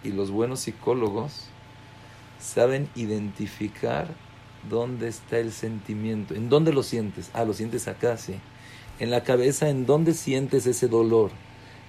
y 0.05 0.13
los 0.13 0.31
buenos 0.31 0.61
psicólogos 0.61 1.49
saben 2.39 2.89
identificar 2.95 4.07
dónde 4.71 5.09
está 5.09 5.39
el 5.39 5.53
sentimiento. 5.53 6.35
¿En 6.35 6.49
dónde 6.49 6.73
lo 6.73 6.85
sientes? 6.85 7.31
Ah, 7.35 7.45
lo 7.45 7.55
sientes 7.55 7.89
acá, 7.89 8.17
sí. 8.19 8.35
En 9.01 9.11
la 9.11 9.25
cabeza, 9.25 9.69
¿en 9.69 9.85
dónde 9.85 10.15
sientes 10.15 10.67
ese 10.67 10.87
dolor? 10.87 11.33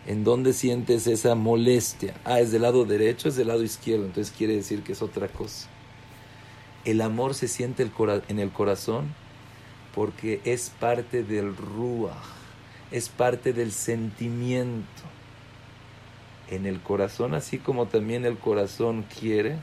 ¿En 0.08 0.24
dónde 0.24 0.52
sientes 0.54 1.06
esa 1.06 1.36
molestia? 1.36 2.15
Ah, 2.26 2.39
es 2.39 2.52
del 2.52 2.63
lado 2.63 2.86
derecho, 2.86 3.30
es 3.30 3.36
del 3.36 3.50
lado 3.50 3.63
izquierdo, 3.63 4.06
entonces 4.06 4.34
quiere 4.36 4.56
decir 4.56 4.82
que 4.82 4.94
es 4.94 5.02
otra 5.04 5.28
cosa. 5.28 5.68
El 6.86 7.02
amor 7.02 7.36
se 7.36 7.48
siente 7.48 7.88
en 8.30 8.39
el 8.39 8.52
corazón 8.52 9.13
porque 9.94 10.42
es 10.44 10.72
parte 10.72 11.24
del 11.24 11.56
ruach, 11.56 12.15
es 12.89 13.10
parte 13.10 13.54
del 13.54 13.72
sentimiento. 13.72 15.18
En 16.50 16.66
el 16.66 16.82
corazón, 16.82 17.34
así 17.36 17.60
como 17.60 17.86
también 17.88 18.26
el 18.26 18.38
corazón 18.38 19.06
quiere, 19.20 19.58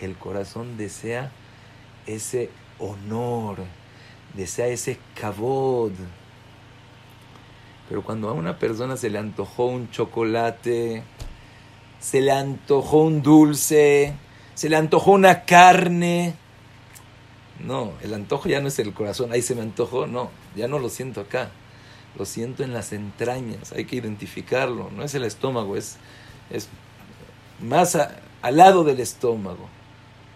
el 0.00 0.16
corazón 0.16 0.76
desea 0.76 1.32
ese 2.06 2.50
honor, 2.78 3.58
desea 4.34 4.68
ese 4.68 4.98
kabod. 5.20 5.92
Pero 7.88 8.04
cuando 8.04 8.28
a 8.28 8.32
una 8.32 8.58
persona 8.58 8.96
se 8.96 9.10
le 9.10 9.18
antojó 9.18 9.66
un 9.66 9.90
chocolate, 9.90 11.02
se 11.98 12.20
le 12.20 12.30
antojó 12.30 13.02
un 13.02 13.20
dulce, 13.22 14.14
se 14.54 14.68
le 14.68 14.76
antojó 14.76 15.10
una 15.10 15.44
carne, 15.44 16.34
no, 17.64 17.92
el 18.02 18.14
antojo 18.14 18.48
ya 18.48 18.60
no 18.60 18.68
es 18.68 18.78
el 18.78 18.94
corazón, 18.94 19.32
ahí 19.32 19.42
se 19.42 19.54
me 19.54 19.62
antojó, 19.62 20.06
no, 20.06 20.30
ya 20.56 20.66
no 20.66 20.78
lo 20.78 20.88
siento 20.88 21.20
acá, 21.20 21.50
lo 22.16 22.24
siento 22.24 22.62
en 22.64 22.72
las 22.72 22.92
entrañas, 22.92 23.72
hay 23.72 23.84
que 23.84 23.96
identificarlo, 23.96 24.90
no 24.90 25.02
es 25.02 25.14
el 25.14 25.24
estómago, 25.24 25.76
es, 25.76 25.96
es 26.50 26.68
más 27.60 27.96
al 27.96 28.56
lado 28.56 28.84
del 28.84 29.00
estómago. 29.00 29.68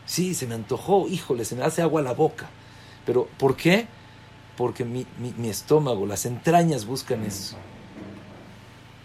Sí, 0.06 0.34
se 0.34 0.46
me 0.46 0.54
antojó, 0.54 1.08
híjole, 1.08 1.44
se 1.44 1.56
me 1.56 1.64
hace 1.64 1.82
agua 1.82 2.02
la 2.02 2.12
boca. 2.12 2.48
Pero, 3.06 3.26
¿por 3.38 3.56
qué? 3.56 3.86
Porque 4.56 4.84
mi, 4.84 5.06
mi, 5.18 5.32
mi 5.36 5.48
estómago, 5.48 6.06
las 6.06 6.26
entrañas 6.26 6.84
buscan 6.84 7.24
eso. 7.24 7.56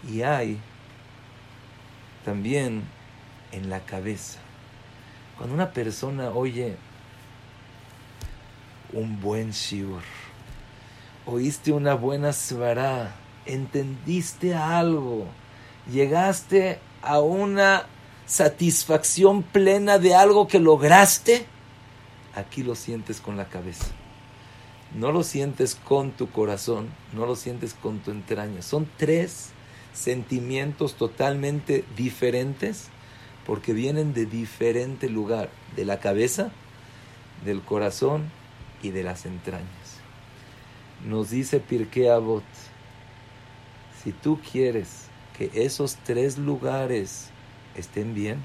Y 0.08 0.22
hay 0.22 0.58
también 2.24 2.82
en 3.52 3.70
la 3.70 3.80
cabeza. 3.80 4.38
Cuando 5.36 5.54
una 5.54 5.72
persona 5.72 6.30
oye 6.30 6.76
un 8.92 9.20
buen 9.20 9.52
shiur. 9.52 10.02
Oíste 11.32 11.70
una 11.70 11.94
buena 11.94 12.32
svará, 12.32 13.14
entendiste 13.46 14.52
algo, 14.52 15.26
llegaste 15.88 16.80
a 17.02 17.20
una 17.20 17.86
satisfacción 18.26 19.44
plena 19.44 20.00
de 20.00 20.16
algo 20.16 20.48
que 20.48 20.58
lograste, 20.58 21.46
aquí 22.34 22.64
lo 22.64 22.74
sientes 22.74 23.20
con 23.20 23.36
la 23.36 23.44
cabeza. 23.44 23.86
No 24.92 25.12
lo 25.12 25.22
sientes 25.22 25.76
con 25.76 26.10
tu 26.10 26.28
corazón, 26.32 26.88
no 27.12 27.26
lo 27.26 27.36
sientes 27.36 27.74
con 27.74 28.00
tu 28.00 28.10
entraña. 28.10 28.60
Son 28.60 28.88
tres 28.96 29.50
sentimientos 29.92 30.94
totalmente 30.94 31.84
diferentes 31.96 32.88
porque 33.46 33.72
vienen 33.72 34.14
de 34.14 34.26
diferente 34.26 35.08
lugar, 35.08 35.48
de 35.76 35.84
la 35.84 36.00
cabeza, 36.00 36.50
del 37.44 37.62
corazón 37.62 38.32
y 38.82 38.90
de 38.90 39.04
las 39.04 39.26
entrañas. 39.26 39.79
Nos 41.04 41.30
dice 41.30 41.60
Pirkei 41.60 42.08
Avot, 42.08 42.44
si 44.02 44.12
tú 44.12 44.38
quieres 44.52 45.06
que 45.36 45.50
esos 45.54 45.96
tres 46.04 46.36
lugares 46.36 47.30
estén 47.74 48.14
bien, 48.14 48.42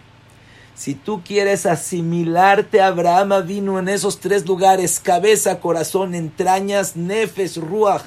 si 0.75 0.93
tú 0.93 1.21
quieres 1.23 1.65
asimilarte 1.65 2.81
a 2.81 2.87
Abraham 2.87 3.47
vino 3.47 3.79
en 3.79 3.87
esos 3.87 4.19
tres 4.19 4.45
lugares, 4.45 4.99
cabeza, 4.99 5.61
corazón, 5.61 6.13
entrañas, 6.15 6.97
nefes, 6.97 7.55
ruach, 7.55 8.03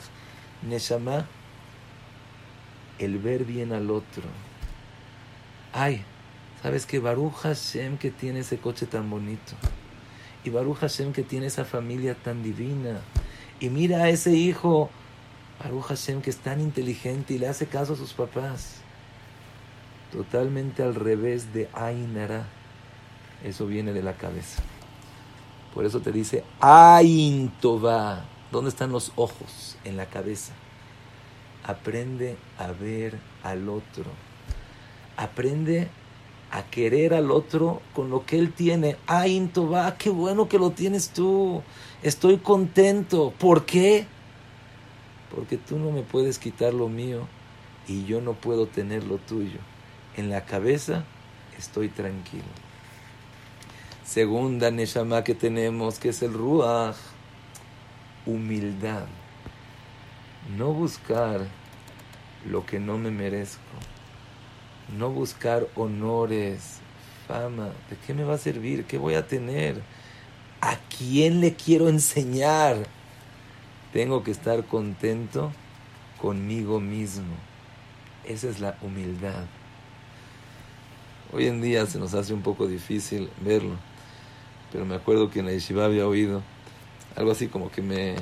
neshama, 0.62 1.26
el 2.98 3.18
ver 3.18 3.44
bien 3.44 3.72
al 3.72 3.90
otro. 3.90 4.24
Ay, 5.72 6.02
¿sabes 6.62 6.84
que 6.84 6.98
Baruch 6.98 7.34
Hashem 7.36 7.96
que 7.96 8.10
tiene 8.10 8.40
ese 8.40 8.58
coche 8.58 8.84
tan 8.84 9.08
bonito? 9.08 9.54
Y 10.44 10.50
Baruch 10.50 10.78
Hashem 10.78 11.12
que 11.12 11.22
tiene 11.22 11.46
esa 11.46 11.64
familia 11.64 12.14
tan 12.14 12.42
divina. 12.42 13.00
Y 13.60 13.70
mira 13.70 14.04
a 14.04 14.08
ese 14.08 14.32
hijo, 14.32 14.90
Baruch 15.62 15.84
Hashem 15.84 16.22
que 16.22 16.30
es 16.30 16.38
tan 16.38 16.60
inteligente 16.60 17.34
y 17.34 17.38
le 17.38 17.48
hace 17.48 17.66
caso 17.66 17.94
a 17.94 17.96
sus 17.96 18.12
papás. 18.12 18.76
Totalmente 20.12 20.82
al 20.82 20.94
revés 20.94 21.52
de 21.52 21.68
Ainara. 21.74 22.46
Eso 23.44 23.66
viene 23.66 23.92
de 23.92 24.02
la 24.02 24.14
cabeza. 24.14 24.62
Por 25.74 25.84
eso 25.84 26.00
te 26.00 26.12
dice 26.12 26.44
Ain 26.60 27.52
¿Dónde 27.60 28.70
están 28.70 28.92
los 28.92 29.12
ojos? 29.16 29.76
En 29.84 29.96
la 29.96 30.06
cabeza. 30.06 30.52
Aprende 31.64 32.36
a 32.58 32.72
ver 32.72 33.18
al 33.42 33.68
otro. 33.68 34.10
Aprende 35.16 35.88
a 36.50 36.62
querer 36.62 37.12
al 37.12 37.30
otro 37.30 37.82
con 37.94 38.10
lo 38.10 38.24
que 38.24 38.38
él 38.38 38.52
tiene. 38.52 38.96
Ay, 39.06 39.50
va 39.56 39.96
qué 39.96 40.10
bueno 40.10 40.48
que 40.48 40.58
lo 40.58 40.70
tienes 40.70 41.10
tú. 41.10 41.62
Estoy 42.02 42.38
contento. 42.38 43.32
¿Por 43.38 43.66
qué? 43.66 44.06
Porque 45.34 45.56
tú 45.56 45.78
no 45.78 45.90
me 45.90 46.02
puedes 46.02 46.38
quitar 46.38 46.72
lo 46.74 46.88
mío 46.88 47.26
y 47.86 48.04
yo 48.04 48.20
no 48.20 48.34
puedo 48.34 48.66
tener 48.66 49.04
lo 49.04 49.18
tuyo. 49.18 49.58
En 50.16 50.30
la 50.30 50.44
cabeza 50.44 51.04
estoy 51.58 51.88
tranquilo. 51.88 52.44
Segunda 54.04 54.70
Neshama 54.70 55.22
que 55.22 55.34
tenemos, 55.34 55.98
que 55.98 56.10
es 56.10 56.22
el 56.22 56.32
Ruach, 56.32 56.96
humildad. 58.26 59.06
No 60.56 60.72
buscar 60.72 61.46
lo 62.46 62.64
que 62.64 62.80
no 62.80 62.96
me 62.96 63.10
merezco 63.10 63.60
no 64.96 65.10
buscar 65.10 65.66
honores, 65.74 66.78
fama. 67.26 67.66
¿De 67.90 67.96
qué 68.06 68.14
me 68.14 68.24
va 68.24 68.34
a 68.34 68.38
servir? 68.38 68.84
¿Qué 68.84 68.98
voy 68.98 69.14
a 69.14 69.26
tener? 69.26 69.82
¿A 70.98 71.00
quién 71.00 71.40
le 71.40 71.54
quiero 71.54 71.88
enseñar? 71.88 72.88
Tengo 73.92 74.24
que 74.24 74.32
estar 74.32 74.64
contento 74.64 75.52
conmigo 76.20 76.80
mismo. 76.80 77.36
Esa 78.24 78.48
es 78.48 78.58
la 78.58 78.76
humildad. 78.82 79.46
Hoy 81.32 81.46
en 81.46 81.62
día 81.62 81.86
se 81.86 82.00
nos 82.00 82.14
hace 82.14 82.34
un 82.34 82.42
poco 82.42 82.66
difícil 82.66 83.30
verlo, 83.40 83.76
pero 84.72 84.84
me 84.84 84.96
acuerdo 84.96 85.30
que 85.30 85.38
en 85.38 85.46
la 85.46 85.52
yeshiva 85.52 85.84
había 85.84 86.04
oído 86.04 86.42
algo 87.14 87.30
así 87.30 87.46
como 87.46 87.70
que 87.70 87.80
me, 87.80 88.16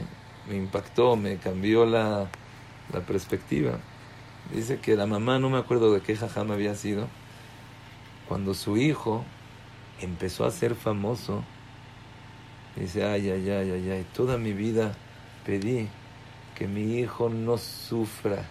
impactó, 0.55 1.17
me 1.17 1.39
cambió 1.39 1.87
la, 1.87 2.29
la, 2.93 3.01
perspectiva. 3.01 3.79
Dice 4.53 4.81
que 4.81 4.97
la 4.97 5.07
mamá, 5.07 5.39
no 5.39 5.49
me 5.49 5.57
acuerdo 5.57 5.95
de 5.95 6.03
qué 6.03 6.15
jajama 6.15 6.53
había 6.53 6.75
sido, 6.75 7.09
cuando 8.29 8.53
su 8.53 8.77
hijo 8.77 9.25
empezó 10.03 10.45
a 10.45 10.51
ser 10.51 10.75
famoso, 10.75 11.43
dice, 12.77 13.05
ay, 13.05 13.31
ay, 13.31 13.51
ay, 13.51 13.71
ay, 13.71 13.91
ay, 13.91 14.07
toda 14.15 14.39
mi 14.39 14.53
vida 14.53 14.95
pedí 15.45 15.89
que 16.55 16.67
mi 16.67 16.99
hijo 16.99 17.29
no 17.29 17.59
sufra 17.59 18.45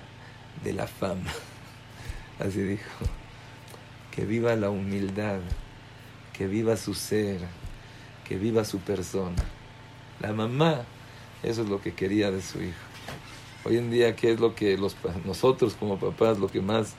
de 0.63 0.73
la 0.73 0.87
fama. 0.87 1.31
Así 2.39 2.61
dijo, 2.61 2.89
que 4.11 4.25
viva 4.25 4.55
la 4.55 4.69
humildad, 4.69 5.39
que 6.33 6.47
viva 6.47 6.77
su 6.77 6.93
ser, 6.93 7.39
que 8.27 8.37
viva 8.37 8.65
su 8.65 8.79
persona. 8.79 9.43
La 10.19 10.33
mamá, 10.33 10.85
eso 11.43 11.63
es 11.63 11.69
lo 11.69 11.81
que 11.81 11.93
quería 11.93 12.31
de 12.31 12.41
su 12.41 12.61
hijo. 12.61 12.79
Hoy 13.63 13.77
en 13.77 13.89
día, 13.89 14.15
¿qué 14.15 14.31
es 14.31 14.39
lo 14.39 14.53
que 14.53 14.77
los, 14.77 14.95
nosotros 15.25 15.73
como 15.73 15.99
papás, 15.99 16.37
lo 16.37 16.47
que 16.47 16.61
más, 16.61 16.91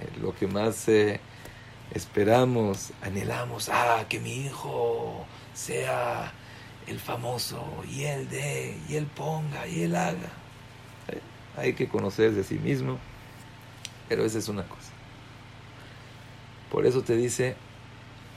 eh, 0.00 0.08
lo 0.20 0.34
que 0.34 0.46
más 0.46 0.88
eh, 0.88 1.20
esperamos, 1.92 2.90
anhelamos? 3.00 3.68
Ah, 3.68 4.04
que 4.08 4.18
mi 4.18 4.46
hijo 4.46 5.24
sea 5.54 6.32
el 6.86 6.98
famoso 6.98 7.64
y 7.90 8.04
él 8.04 8.28
dé, 8.28 8.78
y 8.88 8.96
él 8.96 9.06
ponga, 9.06 9.66
y 9.66 9.82
él 9.82 9.96
haga. 9.96 10.30
Eh, 11.08 11.20
hay 11.56 11.72
que 11.74 11.88
conocerse 11.88 12.40
a 12.40 12.44
sí 12.44 12.58
mismo, 12.58 12.98
pero 14.08 14.24
esa 14.24 14.38
es 14.38 14.48
una 14.48 14.64
cosa. 14.64 14.92
Por 16.70 16.86
eso 16.86 17.02
te 17.02 17.16
dice, 17.16 17.56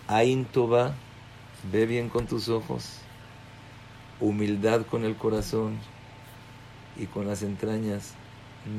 Ain 0.07 0.45
Toba, 0.45 0.95
ve 1.71 1.85
bien 1.85 2.09
con 2.09 2.27
tus 2.27 2.49
ojos, 2.49 2.99
humildad 4.19 4.85
con 4.85 5.03
el 5.03 5.15
corazón 5.15 5.79
y 6.95 7.05
con 7.07 7.27
las 7.27 7.43
entrañas, 7.43 8.13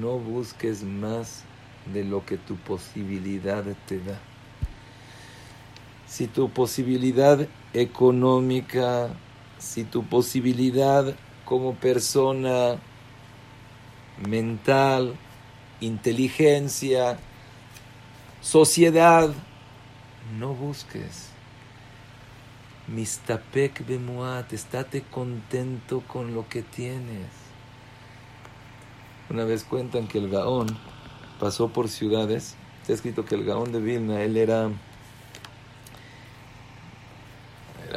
no 0.00 0.18
busques 0.18 0.82
más 0.82 1.44
de 1.92 2.04
lo 2.04 2.24
que 2.24 2.36
tu 2.36 2.56
posibilidad 2.56 3.64
te 3.86 3.98
da. 4.00 4.18
Si 6.06 6.26
tu 6.26 6.50
posibilidad 6.50 7.46
económica, 7.74 9.10
si 9.58 9.84
tu 9.84 10.04
posibilidad 10.04 11.14
como 11.44 11.74
persona 11.74 12.76
mental, 14.26 15.14
inteligencia, 15.80 17.18
sociedad, 18.40 19.30
no 20.38 20.54
busques 20.54 21.28
Mistapek 22.88 23.86
bemuat, 23.86 24.50
estate 24.54 25.02
contento 25.02 26.02
con 26.08 26.34
lo 26.34 26.48
que 26.48 26.62
tienes. 26.62 27.28
Una 29.28 29.44
vez 29.44 29.62
cuentan 29.62 30.08
que 30.08 30.16
el 30.16 30.30
Gaón 30.30 30.68
pasó 31.38 31.68
por 31.68 31.88
ciudades. 31.90 32.56
Está 32.80 32.94
escrito 32.94 33.26
que 33.26 33.34
el 33.34 33.44
Gaón 33.44 33.72
de 33.72 33.80
Vilna, 33.80 34.22
él 34.22 34.38
era, 34.38 34.70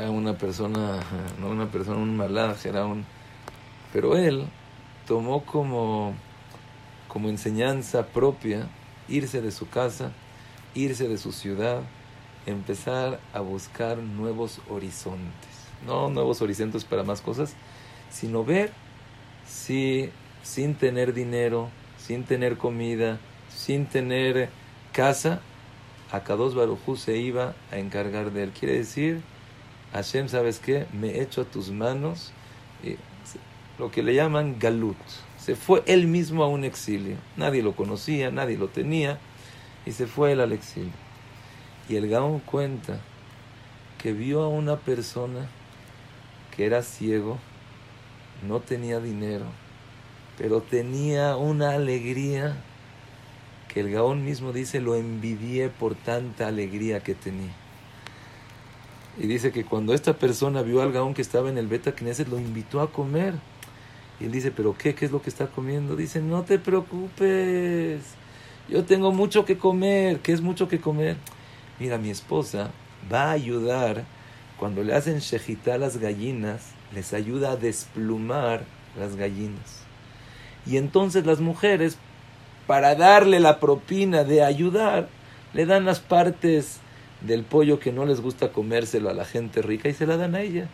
una 0.10 0.38
persona, 0.38 1.00
no 1.40 1.50
una 1.50 1.70
persona, 1.70 1.98
un 1.98 2.16
malaj, 2.16 2.66
era 2.66 2.86
un... 2.86 3.06
Pero 3.94 4.18
él 4.18 4.46
tomó 5.06 5.44
como, 5.46 6.14
como 7.08 7.30
enseñanza 7.30 8.08
propia 8.08 8.68
irse 9.08 9.42
de 9.42 9.52
su 9.52 9.70
casa, 9.70 10.12
irse 10.74 11.08
de 11.08 11.18
su 11.18 11.32
ciudad, 11.32 11.82
empezar 12.46 13.20
a 13.34 13.42
buscar 13.42 13.98
nuevos 13.98 14.62
horizontes. 14.70 15.68
No 15.86 16.10
nuevos 16.10 16.42
horizontes 16.42 16.86
para 16.86 17.04
más 17.04 17.22
cosas, 17.22 17.54
sino 18.10 18.46
ver 18.46 18.72
si 19.46 20.10
sin 20.44 20.76
tener 20.76 21.14
dinero, 21.14 21.70
sin 21.98 22.24
tener 22.24 22.58
comida, 22.58 23.20
sin 23.50 23.86
tener 23.86 24.50
casa, 24.92 25.42
Akados 26.12 26.56
Barujú 26.56 26.98
se 26.98 27.18
iba 27.18 27.56
a 27.72 27.78
encargar 27.78 28.32
de 28.32 28.44
él. 28.44 28.52
Quiere 28.52 28.78
decir, 28.78 29.22
Hashem, 29.94 30.30
¿sabes 30.30 30.60
qué? 30.60 30.86
Me 30.94 31.22
echo 31.22 31.42
a 31.42 31.46
tus 31.46 31.70
manos, 31.70 32.32
y 32.84 32.96
lo 33.78 33.92
que 33.92 34.04
le 34.04 34.16
llaman 34.16 34.58
galut. 34.60 34.98
Se 35.38 35.56
fue 35.56 35.84
él 35.86 36.08
mismo 36.08 36.44
a 36.44 36.48
un 36.48 36.64
exilio. 36.64 37.18
Nadie 37.36 37.64
lo 37.64 37.76
conocía, 37.76 38.32
nadie 38.32 38.58
lo 38.58 38.68
tenía, 38.68 39.20
y 39.86 39.92
se 39.92 40.08
fue 40.08 40.34
él 40.34 40.40
al 40.40 40.54
exilio. 40.54 40.92
Y 41.90 41.96
el 41.96 42.08
Gaón 42.08 42.40
cuenta 42.40 43.00
que 43.98 44.14
vio 44.14 44.44
a 44.44 44.48
una 44.48 44.78
persona 44.78 45.50
que 46.56 46.66
era 46.66 46.84
ciego, 46.84 47.38
no 48.48 48.60
tenía 48.60 49.00
dinero, 49.00 49.46
pero 50.38 50.62
tenía 50.62 51.36
una 51.36 51.72
alegría 51.72 52.56
que 53.72 53.82
el 53.82 53.92
Gaón 53.92 54.26
mismo 54.26 54.52
dice 54.52 54.82
lo 54.82 54.96
envidié 54.96 55.70
por 55.70 55.96
tanta 55.96 56.48
alegría 56.48 57.02
que 57.02 57.16
tenía. 57.16 57.61
Y 59.17 59.28
dice 59.28 59.52
que 59.52 59.65
cuando 59.65 59.93
esta 59.93 60.13
persona 60.13 60.62
vio 60.62 60.82
al 60.82 60.91
Gaón 60.91 61.13
que 61.13 61.21
estaba 61.21 61.50
en 61.50 61.58
el 61.58 61.67
Beta 61.67 61.93
Knesset, 61.93 62.28
lo 62.28 62.39
invitó 62.39 62.82
a 62.82 62.91
comer. 62.91 63.36
Y 64.19 64.26
él 64.26 64.32
dice, 64.32 64.52
¿pero 64.52 64.76
qué? 64.78 64.95
¿Qué 64.95 65.06
es 65.06 65.12
lo 65.12 65.21
que 65.21 65.30
está 65.30 65.47
comiendo? 65.47 65.95
Dice, 65.95 66.21
no 66.21 66.43
te 66.43 66.60
preocupes, 66.60 68.02
yo 68.69 68.86
tengo 68.86 69.12
mucho 69.12 69.45
que 69.45 69.58
comer. 69.58 70.19
¿Qué 70.19 70.32
es 70.32 70.41
mucho 70.41 70.67
que 70.67 70.80
comer? 70.80 71.17
mira, 71.82 71.97
mi 71.97 72.12
esposa 72.12 72.69
va 73.12 73.30
a 73.30 73.32
ayudar, 73.32 74.04
cuando 74.60 74.84
le 74.84 74.93
hacen 74.93 75.17
shejitá 75.17 75.74
a 75.74 75.78
las 75.80 75.97
gallinas, 75.97 76.74
les 76.93 77.12
ayuda 77.12 77.54
a 77.54 77.56
desplumar 77.56 78.65
las 79.00 79.15
gallinas. 79.15 79.82
Y 80.67 80.78
entonces 80.78 81.26
las 81.26 81.39
mujeres, 81.39 81.97
para 82.67 82.93
darle 82.93 83.39
la 83.39 83.60
propina 83.60 84.24
de 84.24 84.43
ayudar, 84.43 85.10
le 85.54 85.65
dan 85.65 85.86
las 85.86 86.00
partes 86.00 86.80
del 87.22 87.44
pollo 87.44 87.80
que 87.80 87.92
no 87.92 88.06
les 88.06 88.20
gusta 88.20 88.52
comérselo 88.52 89.10
a 89.10 89.14
la 89.14 89.26
gente 89.26 89.62
rica 89.62 89.90
y 89.90 89.94
se 89.94 90.06
la 90.06 90.18
dan 90.18 90.36
a 90.36 90.42
ella. 90.42 90.68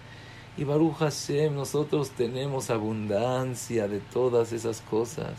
Y 0.57 0.63
Baruch 0.63 0.95
Hashem, 0.97 1.53
nosotros 1.53 2.11
tenemos 2.11 2.69
abundancia 2.69 3.87
de 3.87 3.99
todas 3.99 4.53
esas 4.53 4.81
cosas. 4.81 5.33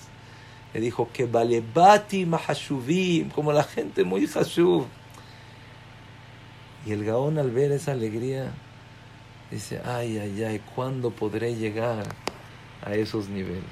Le 0.73 0.81
dijo 0.81 1.09
que 1.13 1.27
valebati 1.27 2.25
mahashuvim, 2.25 3.31
como 3.31 3.53
la 3.53 3.65
gente 3.65 4.05
muy 4.05 4.27
hashuv. 4.27 4.85
Y 6.87 6.93
el 6.93 7.05
Gaón 7.05 7.39
al 7.39 7.51
ver 7.51 7.73
esa 7.73 7.93
alegría 7.93 8.53
dice, 9.51 9.81
ay, 9.85 10.19
ay, 10.19 10.45
ay, 10.45 10.63
¿cuándo 10.75 11.11
podré 11.11 11.57
llegar 11.57 12.07
a 12.85 12.95
esos 12.95 13.29
niveles? 13.29 13.65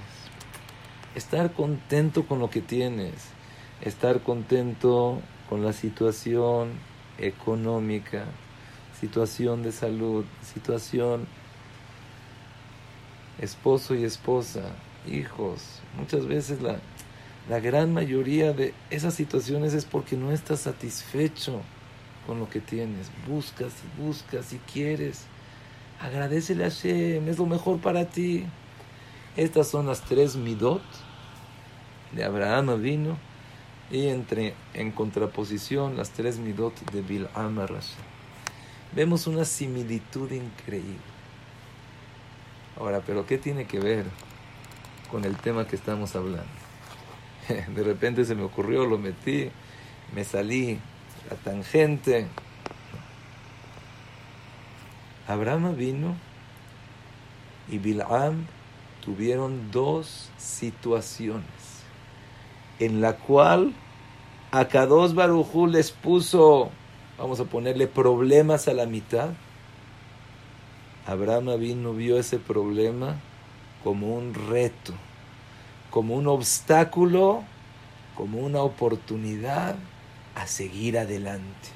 Estar 1.15 1.53
contento 1.53 2.27
con 2.27 2.41
lo 2.41 2.51
que 2.51 2.61
tienes, 2.61 3.15
estar 3.83 4.21
contento 4.23 5.21
con 5.49 5.65
la 5.65 5.73
situación 5.73 6.73
económica, 7.19 8.25
situación 9.01 9.63
de 9.63 9.73
salud, 9.73 10.25
situación 10.43 11.27
esposo 13.39 13.95
y 13.95 14.05
esposa, 14.05 14.63
hijos. 15.07 15.81
Muchas 15.97 16.27
veces 16.27 16.63
la, 16.63 16.79
la 17.49 17.61
gran 17.61 17.93
mayoría 17.93 18.53
de 18.53 18.75
esas 18.91 19.15
situaciones 19.15 19.75
es 19.75 19.85
porque 19.85 20.17
no 20.17 20.33
estás 20.33 20.61
satisfecho 20.61 21.61
con 22.27 22.39
lo 22.39 22.49
que 22.49 22.61
tienes. 22.61 23.11
Buscas 23.29 23.73
y 23.85 24.03
buscas 24.03 24.53
y 24.53 24.59
quieres. 24.59 25.27
Agradecele 26.01 26.65
a 26.65 26.71
Hashem, 26.71 27.29
es 27.29 27.39
lo 27.39 27.47
mejor 27.47 27.79
para 27.81 28.07
ti. 28.07 28.45
Estas 29.37 29.69
son 29.69 29.87
las 29.87 30.03
tres 30.03 30.37
midot 30.37 30.83
de 32.13 32.25
Abraham 32.25 32.81
vino 32.81 33.19
y 33.91 34.09
entre 34.09 34.55
en 34.75 34.91
contraposición 34.91 35.97
las 35.97 36.11
tres 36.11 36.39
midot 36.39 36.75
de 36.91 37.03
Bil'am 37.03 37.59
Vemos 38.93 39.27
una 39.27 39.45
similitud 39.45 40.31
increíble. 40.31 40.97
Ahora, 42.79 43.01
pero 43.07 43.27
¿qué 43.27 43.39
tiene 43.39 43.67
que 43.67 43.79
ver 43.79 44.07
con 45.11 45.25
el 45.25 45.37
tema 45.37 45.67
que 45.67 45.77
estamos 45.77 46.17
hablando? 46.17 46.45
De 47.49 47.83
repente 47.83 48.25
se 48.25 48.35
me 48.35 48.43
ocurrió, 48.43 48.87
lo 48.87 48.99
metí, 48.99 49.51
me 50.15 50.25
salí 50.25 50.79
la 51.31 51.37
tangente. 51.37 52.27
Abraham 55.27 55.77
vino 55.77 56.15
y 57.69 57.79
Bilam 57.79 58.47
tuvieron 59.05 59.71
dos 59.71 60.31
situaciones 60.39 61.77
en 62.79 63.01
la 63.01 63.17
cual 63.17 63.73
Akados 64.53 65.15
Barujú 65.15 65.67
les 65.67 65.91
puso, 65.91 66.71
vamos 67.19 67.41
a 67.41 67.45
ponerle 67.45 67.89
problemas 67.89 68.69
a 68.69 68.75
la 68.75 68.87
mitad. 68.87 69.31
Abraham 71.07 71.59
vino, 71.59 71.93
vio 71.93 72.19
ese 72.19 72.39
problema 72.39 73.17
como 73.83 74.15
un 74.15 74.35
reto, 74.35 74.95
como 75.91 76.15
un 76.15 76.27
obstáculo, 76.29 77.43
como 78.17 78.39
una 78.39 78.63
oportunidad 78.63 79.77
a 80.35 80.47
seguir 80.47 80.99
adelante. 80.99 81.69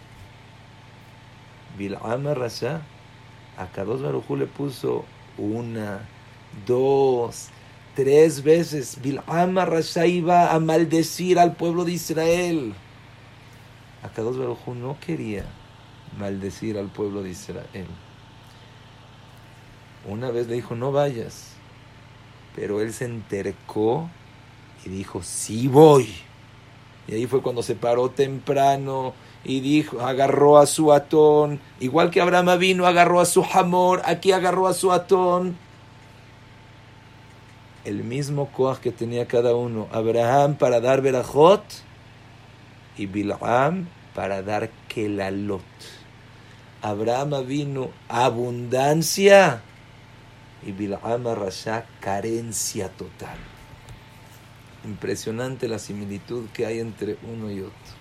Bil'am 1.76 2.34
Rasha, 2.34 2.82
a 3.56 3.66
Barujú 3.84 4.36
le 4.36 4.46
puso 4.46 5.04
una, 5.38 6.00
dos, 6.66 7.50
tres 8.00 8.42
veces. 8.42 8.96
Bil'am 9.02 9.58
Rasha 9.58 10.06
iba 10.06 10.54
a 10.54 10.58
maldecir 10.58 11.38
al 11.38 11.54
pueblo 11.54 11.84
de 11.84 11.92
Israel. 11.92 12.72
A 14.02 14.08
Kadosh 14.08 14.38
Barujú 14.38 14.74
no 14.74 14.96
quería 14.98 15.44
maldecir 16.18 16.78
al 16.78 16.86
pueblo 16.86 17.22
de 17.22 17.30
Israel. 17.30 17.86
Una 20.08 20.30
vez 20.30 20.48
le 20.48 20.54
dijo, 20.54 20.74
no 20.74 20.92
vayas. 20.92 21.56
Pero 22.56 22.80
él 22.80 22.94
se 22.94 23.04
entercó 23.04 24.08
y 24.86 24.88
dijo, 24.88 25.22
sí 25.22 25.68
voy. 25.68 26.08
Y 27.06 27.12
ahí 27.12 27.26
fue 27.26 27.42
cuando 27.42 27.62
se 27.62 27.74
paró 27.74 28.08
temprano 28.08 29.12
y 29.44 29.60
dijo, 29.60 30.00
agarró 30.00 30.56
a 30.56 30.64
su 30.64 30.94
atón, 30.94 31.60
igual 31.80 32.10
que 32.10 32.22
Abraham 32.22 32.58
vino, 32.58 32.86
agarró 32.86 33.20
a 33.20 33.26
su 33.26 33.42
jamor, 33.42 34.00
aquí 34.06 34.32
agarró 34.32 34.68
a 34.68 34.72
su 34.72 34.90
atón. 34.90 35.58
El 37.84 38.04
mismo 38.04 38.50
coaj 38.52 38.80
que 38.80 38.92
tenía 38.92 39.26
cada 39.26 39.54
uno, 39.54 39.88
Abraham 39.92 40.56
para 40.56 40.80
dar 40.80 41.00
verajot 41.00 41.62
y 42.96 43.06
Bil'am 43.06 43.86
para 44.14 44.42
dar 44.42 44.70
kelalot. 44.88 45.62
Abraham 46.82 47.46
vino 47.46 47.90
abundancia 48.08 49.62
y 50.66 50.72
Bil'am 50.72 51.24
Rasha 51.34 51.86
carencia 52.00 52.88
total. 52.90 53.38
Impresionante 54.84 55.68
la 55.68 55.78
similitud 55.78 56.48
que 56.52 56.66
hay 56.66 56.80
entre 56.80 57.18
uno 57.22 57.50
y 57.50 57.60
otro 57.60 58.00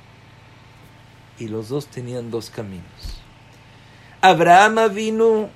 y 1.40 1.48
los 1.48 1.70
dos 1.70 1.88
tenían 1.88 2.30
dos 2.30 2.50
caminos. 2.50 2.84
Abraham 4.22 4.94
vino, 4.94 5.50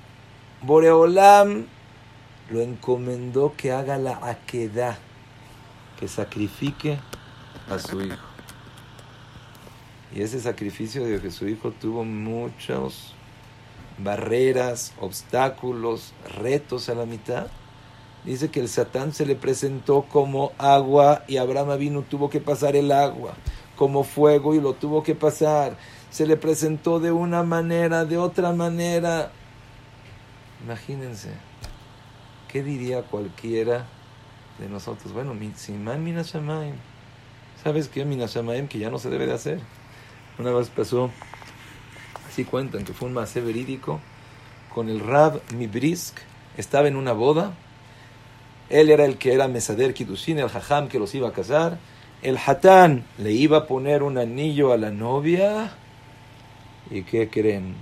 Boreolam 0.62 1.66
lo 2.50 2.60
encomendó 2.60 3.54
que 3.56 3.72
haga 3.72 3.98
la 3.98 4.18
aquedad, 4.22 4.98
que 5.98 6.08
sacrifique 6.08 6.98
a 7.68 7.78
su 7.78 8.00
hijo. 8.00 8.16
Y 10.14 10.22
ese 10.22 10.40
sacrificio 10.40 11.04
de 11.04 11.20
que 11.20 11.30
su 11.30 11.48
hijo 11.48 11.72
tuvo 11.72 12.04
muchas 12.04 13.14
barreras, 13.98 14.92
obstáculos, 15.00 16.12
retos 16.40 16.88
a 16.88 16.94
la 16.94 17.06
mitad. 17.06 17.46
Dice 18.24 18.50
que 18.50 18.60
el 18.60 18.68
Satán 18.68 19.12
se 19.12 19.26
le 19.26 19.34
presentó 19.34 20.02
como 20.02 20.52
agua 20.58 21.24
y 21.26 21.36
Abraham 21.36 21.78
vino, 21.78 22.02
tuvo 22.02 22.30
que 22.30 22.40
pasar 22.40 22.76
el 22.76 22.92
agua 22.92 23.34
como 23.76 24.04
fuego 24.04 24.54
y 24.54 24.60
lo 24.60 24.74
tuvo 24.74 25.02
que 25.02 25.14
pasar. 25.14 25.76
Se 26.10 26.26
le 26.26 26.36
presentó 26.36 27.00
de 27.00 27.10
una 27.10 27.42
manera, 27.42 28.04
de 28.04 28.16
otra 28.18 28.52
manera. 28.52 29.32
Imagínense, 30.64 31.30
¿qué 32.54 32.62
diría 32.62 33.02
cualquiera 33.02 33.84
de 34.60 34.68
nosotros? 34.68 35.12
Bueno, 35.12 35.34
Simán 35.56 36.04
Minashamaim. 36.04 36.76
¿Sabes 37.62 37.88
qué? 37.88 38.04
Minashamaim 38.04 38.68
que 38.68 38.78
ya 38.78 38.90
no 38.90 38.98
se 38.98 39.10
debe 39.10 39.26
de 39.26 39.34
hacer. 39.34 39.58
Una 40.38 40.52
vez 40.52 40.70
pasó, 40.70 41.10
así 42.28 42.44
cuentan 42.44 42.84
que 42.84 42.92
fue 42.92 43.08
un 43.08 43.14
más 43.14 43.34
verídico, 43.34 44.00
con 44.72 44.88
el 44.88 45.00
Rab 45.00 45.42
Mibrisk, 45.52 46.16
estaba 46.56 46.86
en 46.86 46.94
una 46.94 47.12
boda. 47.12 47.54
Él 48.70 48.88
era 48.88 49.04
el 49.04 49.18
que 49.18 49.34
era 49.34 49.48
Mesader 49.48 49.92
Kidushin, 49.92 50.38
el 50.38 50.48
Jajam 50.48 50.86
que 50.86 51.00
los 51.00 51.12
iba 51.14 51.28
a 51.28 51.32
casar 51.32 51.78
el 52.24 52.38
hatán 52.38 53.04
le 53.18 53.32
iba 53.32 53.58
a 53.58 53.66
poner 53.66 54.02
un 54.02 54.16
anillo 54.16 54.72
a 54.72 54.78
la 54.78 54.90
novia 54.90 55.74
y 56.90 57.02
¿qué 57.02 57.28
creen? 57.28 57.74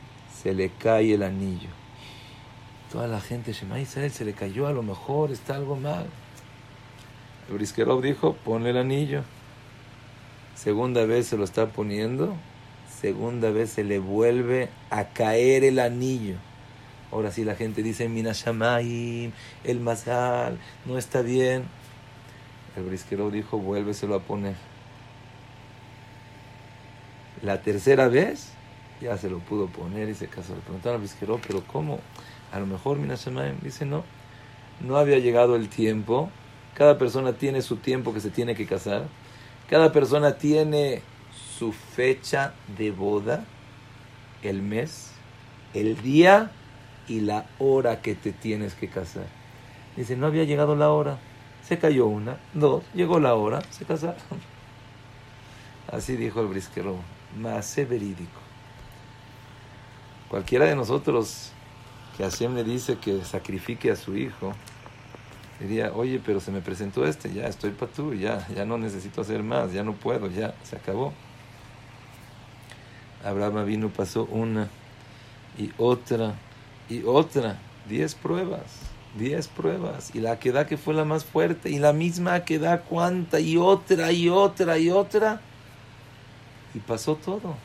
Se 0.42 0.52
le 0.52 0.70
cae 0.70 1.14
el 1.14 1.22
anillo. 1.22 1.81
Toda 2.92 3.06
la 3.06 3.22
gente, 3.22 3.54
Shema 3.54 3.80
Israel, 3.80 4.10
se 4.10 4.26
le 4.26 4.34
cayó, 4.34 4.66
a 4.66 4.72
lo 4.72 4.82
mejor 4.82 5.30
está 5.30 5.56
algo 5.56 5.76
mal. 5.76 6.04
El 7.48 7.54
Briskerov 7.54 8.02
dijo, 8.02 8.34
ponle 8.44 8.68
el 8.68 8.76
anillo. 8.76 9.22
Segunda 10.54 11.06
vez 11.06 11.26
se 11.26 11.38
lo 11.38 11.44
está 11.44 11.68
poniendo, 11.68 12.36
segunda 13.00 13.50
vez 13.50 13.70
se 13.70 13.82
le 13.82 13.98
vuelve 13.98 14.68
a 14.90 15.04
caer 15.08 15.64
el 15.64 15.78
anillo. 15.78 16.36
Ahora 17.10 17.30
sí 17.30 17.44
la 17.44 17.54
gente 17.54 17.82
dice, 17.82 18.10
Minashamayim, 18.10 19.32
el 19.64 19.80
Mazal, 19.80 20.58
no 20.84 20.98
está 20.98 21.22
bien. 21.22 21.64
El 22.76 22.84
brisquero 22.84 23.30
dijo, 23.30 23.56
vuélveselo 23.56 24.16
a 24.16 24.20
poner. 24.20 24.56
La 27.40 27.62
tercera 27.62 28.08
vez 28.08 28.52
ya 29.00 29.16
se 29.16 29.30
lo 29.30 29.38
pudo 29.38 29.68
poner 29.68 30.10
y 30.10 30.14
se 30.14 30.28
casó. 30.28 30.54
Le 30.54 30.60
preguntaron 30.60 30.96
al 30.96 31.00
brisquero, 31.00 31.40
pero 31.46 31.64
¿cómo? 31.66 31.98
A 32.52 32.60
lo 32.60 32.66
mejor 32.66 32.98
Minashamayim 32.98 33.60
dice, 33.62 33.86
no, 33.86 34.04
no 34.80 34.96
había 34.98 35.18
llegado 35.18 35.56
el 35.56 35.68
tiempo. 35.68 36.30
Cada 36.74 36.98
persona 36.98 37.32
tiene 37.32 37.62
su 37.62 37.76
tiempo 37.76 38.12
que 38.12 38.20
se 38.20 38.30
tiene 38.30 38.54
que 38.54 38.66
casar. 38.66 39.04
Cada 39.68 39.90
persona 39.90 40.36
tiene 40.36 41.02
su 41.58 41.72
fecha 41.72 42.52
de 42.76 42.90
boda, 42.90 43.44
el 44.42 44.60
mes, 44.60 45.12
el 45.72 46.00
día 46.02 46.50
y 47.08 47.20
la 47.20 47.46
hora 47.58 48.02
que 48.02 48.14
te 48.14 48.32
tienes 48.32 48.74
que 48.74 48.88
casar. 48.88 49.26
Dice, 49.96 50.16
no 50.16 50.26
había 50.26 50.44
llegado 50.44 50.76
la 50.76 50.90
hora. 50.90 51.18
Se 51.62 51.78
cayó 51.78 52.06
una, 52.06 52.38
dos, 52.52 52.84
llegó 52.92 53.18
la 53.20 53.34
hora, 53.34 53.62
se 53.70 53.84
casaron. 53.84 54.16
Así 55.90 56.16
dijo 56.16 56.40
el 56.40 56.48
brisquero, 56.48 56.96
más 57.38 57.76
verídico. 57.76 58.40
Cualquiera 60.28 60.66
de 60.66 60.74
nosotros 60.74 61.52
que 62.16 62.24
Hashem 62.24 62.54
le 62.54 62.64
dice 62.64 62.96
que 62.96 63.24
sacrifique 63.24 63.90
a 63.90 63.96
su 63.96 64.16
hijo, 64.16 64.52
diría, 65.60 65.92
oye, 65.94 66.20
pero 66.24 66.40
se 66.40 66.50
me 66.50 66.60
presentó 66.60 67.06
este, 67.06 67.32
ya 67.32 67.46
estoy 67.46 67.70
para 67.70 67.92
tú, 67.92 68.14
ya, 68.14 68.46
ya 68.48 68.64
no 68.64 68.78
necesito 68.78 69.20
hacer 69.20 69.42
más, 69.42 69.72
ya 69.72 69.82
no 69.82 69.94
puedo, 69.94 70.28
ya 70.28 70.54
se 70.62 70.76
acabó. 70.76 71.12
Abraham 73.24 73.64
vino, 73.66 73.88
pasó 73.88 74.24
una 74.24 74.68
y 75.56 75.70
otra 75.78 76.34
y 76.88 77.04
otra, 77.04 77.58
diez 77.88 78.14
pruebas 78.14 78.92
Diez 79.14 79.46
pruebas. 79.46 80.14
Y 80.14 80.20
la 80.20 80.38
queda 80.38 80.66
que 80.66 80.76
fue 80.78 80.94
la 80.94 81.04
más 81.04 81.24
fuerte. 81.24 81.70
Y 81.70 81.78
la 81.78 81.92
misma 81.92 82.44
queda 82.44 82.80
cuánta. 82.80 83.40
Y 83.40 83.56
otra, 83.56 84.12
y 84.12 84.28
otra, 84.28 84.78
y 84.78 84.90
otra. 84.90 85.40
Y 86.74 86.78
pasó 86.78 87.16
todo. 87.16 87.56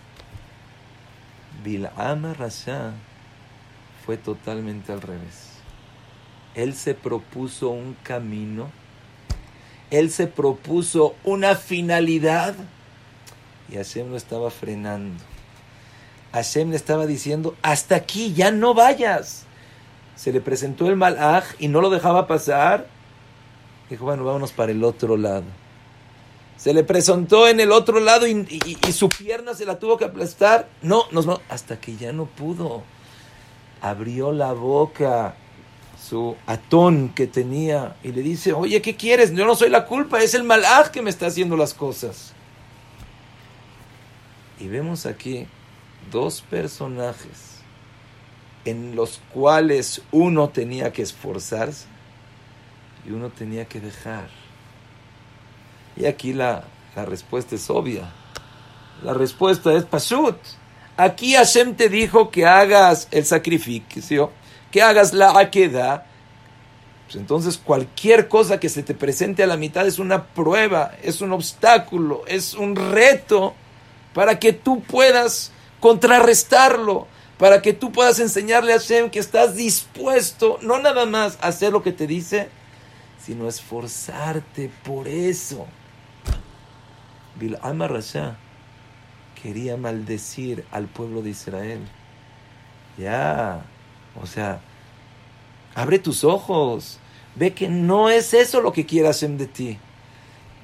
Bil'ama 1.63 2.33
Rasha 2.33 2.91
fue 4.07 4.17
totalmente 4.17 4.91
al 4.91 5.01
revés. 5.01 5.51
Él 6.55 6.73
se 6.73 6.95
propuso 6.95 7.69
un 7.69 7.95
camino. 8.01 8.71
Él 9.91 10.09
se 10.09 10.25
propuso 10.25 11.13
una 11.23 11.53
finalidad. 11.53 12.55
Y 13.69 13.75
Hashem 13.75 14.09
lo 14.09 14.17
estaba 14.17 14.49
frenando. 14.49 15.23
Hashem 16.33 16.71
le 16.71 16.75
estaba 16.75 17.05
diciendo, 17.05 17.55
hasta 17.61 17.95
aquí, 17.95 18.33
ya 18.33 18.49
no 18.49 18.73
vayas 18.73 19.45
se 20.17 20.33
le 20.33 20.41
presentó 20.41 20.87
el 20.87 20.95
malaj 20.95 21.45
y 21.59 21.67
no 21.67 21.79
lo 21.79 21.91
dejaba 21.91 22.27
pasar, 22.27 22.87
dijo, 23.89 24.03
bueno, 24.03 24.25
vámonos 24.25 24.51
para 24.51 24.71
el 24.71 24.83
otro 24.83 25.15
lado. 25.15 25.45
Se 26.57 26.73
le 26.73 26.83
presentó 26.83 27.47
en 27.47 27.59
el 27.59 27.71
otro 27.71 27.99
lado 27.99 28.25
y, 28.25 28.67
su 28.91 29.09
pierna 29.09 29.53
se 29.53 29.65
la 29.65 29.77
tuvo 29.77 29.95
que 29.97 30.05
aplastar. 30.05 30.67
No, 30.81 31.03
nos 31.11 31.27
hasta 31.49 31.79
que 31.79 31.95
ya 31.97 32.11
no 32.13 32.25
pudo. 32.25 32.81
Abrió 33.81 34.31
la 34.31 34.53
boca 34.53 35.35
su 36.01 36.35
atón 36.45 37.09
que 37.09 37.27
tenía 37.27 37.97
y 38.03 38.11
le 38.11 38.21
dice, 38.21 38.53
oye, 38.53 38.81
¿qué 38.81 38.95
quieres? 38.95 39.33
Yo 39.33 39.45
no 39.45 39.55
soy 39.55 39.69
la 39.69 39.85
culpa, 39.85 40.21
es 40.21 40.33
el 40.33 40.43
malaj 40.43 40.89
que 40.89 41.01
me 41.01 41.09
está 41.09 41.27
haciendo 41.27 41.57
las 41.57 41.73
cosas. 41.73 42.33
Y 44.59 44.67
vemos 44.67 45.05
aquí 45.05 45.47
dos 46.11 46.41
personajes 46.41 47.57
en 48.65 48.95
los 48.95 49.21
cuales 49.33 50.01
uno 50.11 50.49
tenía 50.49 50.91
que 50.91 51.01
esforzarse 51.01 51.85
y 53.07 53.11
uno 53.11 53.29
tenía 53.29 53.65
que 53.65 53.79
dejar. 53.79 54.29
Y 55.95 56.05
aquí 56.05 56.33
la, 56.33 56.63
respuesta 56.95 57.55
es 57.55 57.69
obvia. 57.69 58.11
La 59.03 59.13
respuesta 59.13 59.73
es 59.73 59.85
Pashut. 59.85 60.37
Aquí 60.97 61.35
Hashem 61.35 61.75
te 61.75 61.89
dijo 61.89 62.31
que 62.31 62.45
hagas 62.45 63.07
el 63.11 63.25
sacrificio, 63.25 64.31
que 64.71 64.81
hagas 64.81 65.13
la 65.13 65.39
aqueda. 65.39 66.05
Pues 67.05 67.15
entonces 67.15 67.57
cualquier 67.57 68.27
cosa 68.27 68.59
que 68.59 68.67
se 68.67 68.83
te 68.83 68.93
presente 68.93 69.43
a 69.43 69.47
la 69.47 69.55
mitad 69.55 69.87
es 69.87 69.99
una 69.99 70.25
prueba, 70.25 70.91
es 71.03 71.21
un 71.21 71.31
obstáculo, 71.31 72.23
es 72.27 72.53
un 72.53 72.75
reto 72.75 73.53
para 74.13 74.39
que 74.39 74.51
tú 74.51 74.81
puedas 74.81 75.51
contrarrestarlo 75.79 77.07
para 77.37 77.61
que 77.61 77.73
tú 77.73 77.91
puedas 77.91 78.19
enseñarle 78.19 78.73
a 78.73 78.79
Hashem 78.79 79.09
que 79.09 79.19
estás 79.19 79.55
dispuesto 79.55 80.57
no 80.61 80.79
nada 80.79 81.05
más 81.05 81.37
a 81.41 81.47
hacer 81.47 81.71
lo 81.71 81.83
que 81.83 81.91
te 81.91 82.07
dice, 82.07 82.49
sino 83.23 83.47
esforzarte 83.47 84.71
por 84.83 85.07
eso. 85.07 85.67
Bil'am 87.39 87.83
Rasha 87.83 88.37
quería 89.47 89.77
maldecir 89.77 90.65
al 90.71 90.87
pueblo 90.87 91.21
de 91.21 91.29
Israel. 91.29 91.79
Ya, 92.97 93.63
o 94.21 94.25
sea, 94.25 94.59
abre 95.73 95.99
tus 95.99 96.25
ojos, 96.25 96.99
ve 97.33 97.53
que 97.53 97.69
no 97.69 98.09
es 98.09 98.33
eso 98.33 98.59
lo 98.59 98.73
que 98.73 98.85
quiere 98.85 99.07
hacer 99.07 99.29
de 99.29 99.47
ti. 99.47 99.77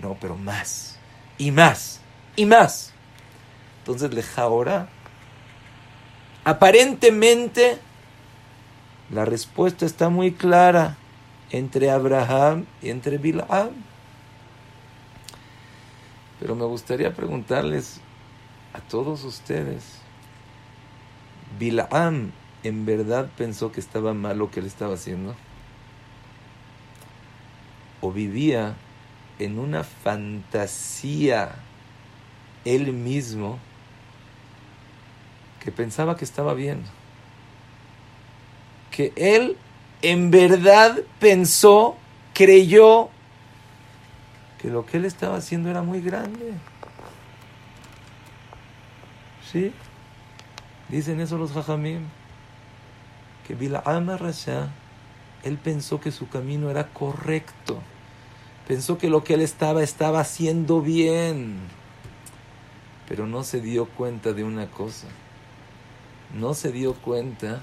No, 0.02 0.18
pero 0.20 0.36
más, 0.36 1.00
y 1.38 1.52
más, 1.52 2.02
y 2.36 2.46
más. 2.46 2.92
Entonces, 3.80 4.14
leja 4.14 4.42
ahora, 4.42 4.90
aparentemente, 6.44 7.78
la 9.12 9.24
respuesta 9.24 9.86
está 9.86 10.10
muy 10.10 10.34
clara 10.34 10.98
entre 11.52 11.90
Abraham 11.90 12.66
y 12.82 12.90
entre 12.90 13.18
Bilam. 13.18 13.70
Pero 16.42 16.54
me 16.54 16.66
gustaría 16.66 17.14
preguntarles 17.14 18.03
a 18.74 18.80
todos 18.82 19.24
ustedes, 19.24 20.00
¿Bilam 21.60 22.32
en 22.64 22.86
verdad 22.86 23.30
pensó 23.38 23.72
que 23.72 23.80
estaba 23.80 24.14
mal 24.14 24.38
lo 24.38 24.50
que 24.50 24.60
él 24.60 24.66
estaba 24.66 24.96
haciendo? 24.96 25.36
¿O 28.02 28.12
vivía 28.12 28.76
en 29.40 29.60
una 29.60 29.84
fantasía 29.84 31.56
él 32.66 32.94
mismo 32.94 33.60
que 35.64 35.72
pensaba 35.72 36.18
que 36.18 36.26
estaba 36.26 36.54
bien? 36.54 36.84
Que 38.92 39.14
él 39.16 39.58
en 40.02 40.32
verdad 40.32 40.98
pensó, 41.20 41.96
creyó 42.34 43.10
que 44.62 44.70
lo 44.70 44.86
que 44.86 44.98
él 44.98 45.06
estaba 45.06 45.38
haciendo 45.38 45.70
era 45.70 45.82
muy 45.82 46.02
grande. 46.02 46.54
¿Sí? 49.54 49.72
Dicen 50.90 51.22
eso 51.22 51.38
los 51.38 51.52
jajamim. 51.52 52.08
Que 53.48 53.54
Bila'am 53.54 54.18
Rasha, 54.18 54.70
él 55.44 55.58
pensó 55.58 56.02
que 56.02 56.12
su 56.12 56.28
camino 56.28 56.72
era 56.72 56.88
correcto. 56.88 57.80
Pensó 58.68 58.98
que 58.98 59.10
lo 59.10 59.24
que 59.24 59.36
él 59.36 59.42
estaba 59.42 59.84
estaba 59.84 60.22
haciendo 60.22 60.82
bien. 60.82 61.60
Pero 63.08 63.28
no 63.28 63.44
se 63.44 63.62
dio 63.62 63.86
cuenta 63.86 64.34
de 64.34 64.44
una 64.44 64.72
cosa. 64.72 65.08
No 66.34 66.56
se 66.56 66.72
dio 66.72 66.96
cuenta 66.96 67.62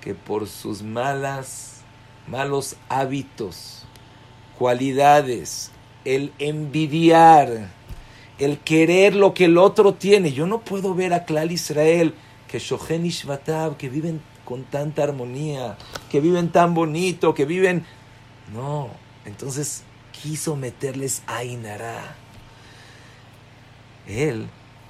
que 0.00 0.14
por 0.14 0.48
sus 0.48 0.82
malas, 0.82 1.82
malos 2.26 2.76
hábitos, 2.88 3.84
cualidades, 4.58 5.70
el 6.04 6.32
envidiar, 6.38 7.70
el 8.38 8.58
querer 8.58 9.14
lo 9.14 9.34
que 9.34 9.46
el 9.46 9.58
otro 9.58 9.94
tiene. 9.94 10.32
Yo 10.32 10.46
no 10.46 10.60
puedo 10.60 10.94
ver 10.94 11.12
a 11.14 11.24
Klal 11.24 11.52
Israel, 11.52 12.14
que 12.48 12.58
Shohen 12.58 13.06
Ishvatab, 13.06 13.76
que 13.76 13.88
viven 13.88 14.20
con 14.44 14.64
tanta 14.64 15.02
armonía, 15.02 15.76
que 16.10 16.20
viven 16.20 16.50
tan 16.50 16.74
bonito, 16.74 17.34
que 17.34 17.44
viven... 17.44 17.84
No, 18.52 18.90
entonces 19.24 19.82
quiso 20.12 20.54
meterles 20.56 21.22
a 21.26 21.44
Inara. 21.44 22.16
Él 24.06 24.48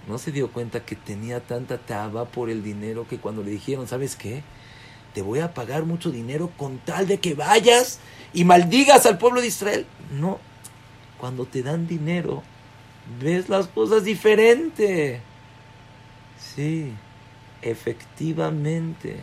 no 0.08 0.18
se 0.18 0.32
dio 0.32 0.50
cuenta 0.50 0.84
que 0.84 0.96
tenía 0.96 1.40
tanta 1.40 1.78
taba 1.78 2.26
por 2.26 2.50
el 2.50 2.62
dinero 2.62 3.06
que 3.08 3.18
cuando 3.18 3.42
le 3.42 3.52
dijeron, 3.52 3.86
¿sabes 3.86 4.16
qué? 4.16 4.42
Te 5.14 5.22
voy 5.22 5.38
a 5.38 5.54
pagar 5.54 5.84
mucho 5.84 6.10
dinero 6.10 6.50
con 6.56 6.78
tal 6.78 7.06
de 7.06 7.20
que 7.20 7.34
vayas 7.34 8.00
y 8.32 8.44
maldigas 8.44 9.06
al 9.06 9.18
pueblo 9.18 9.40
de 9.40 9.46
Israel. 9.46 9.86
No, 10.12 10.40
cuando 11.18 11.46
te 11.46 11.62
dan 11.62 11.86
dinero, 11.86 12.42
ves 13.20 13.48
las 13.48 13.66
cosas 13.66 14.04
diferente. 14.04 15.20
Sí, 16.38 16.92
efectivamente. 17.62 19.20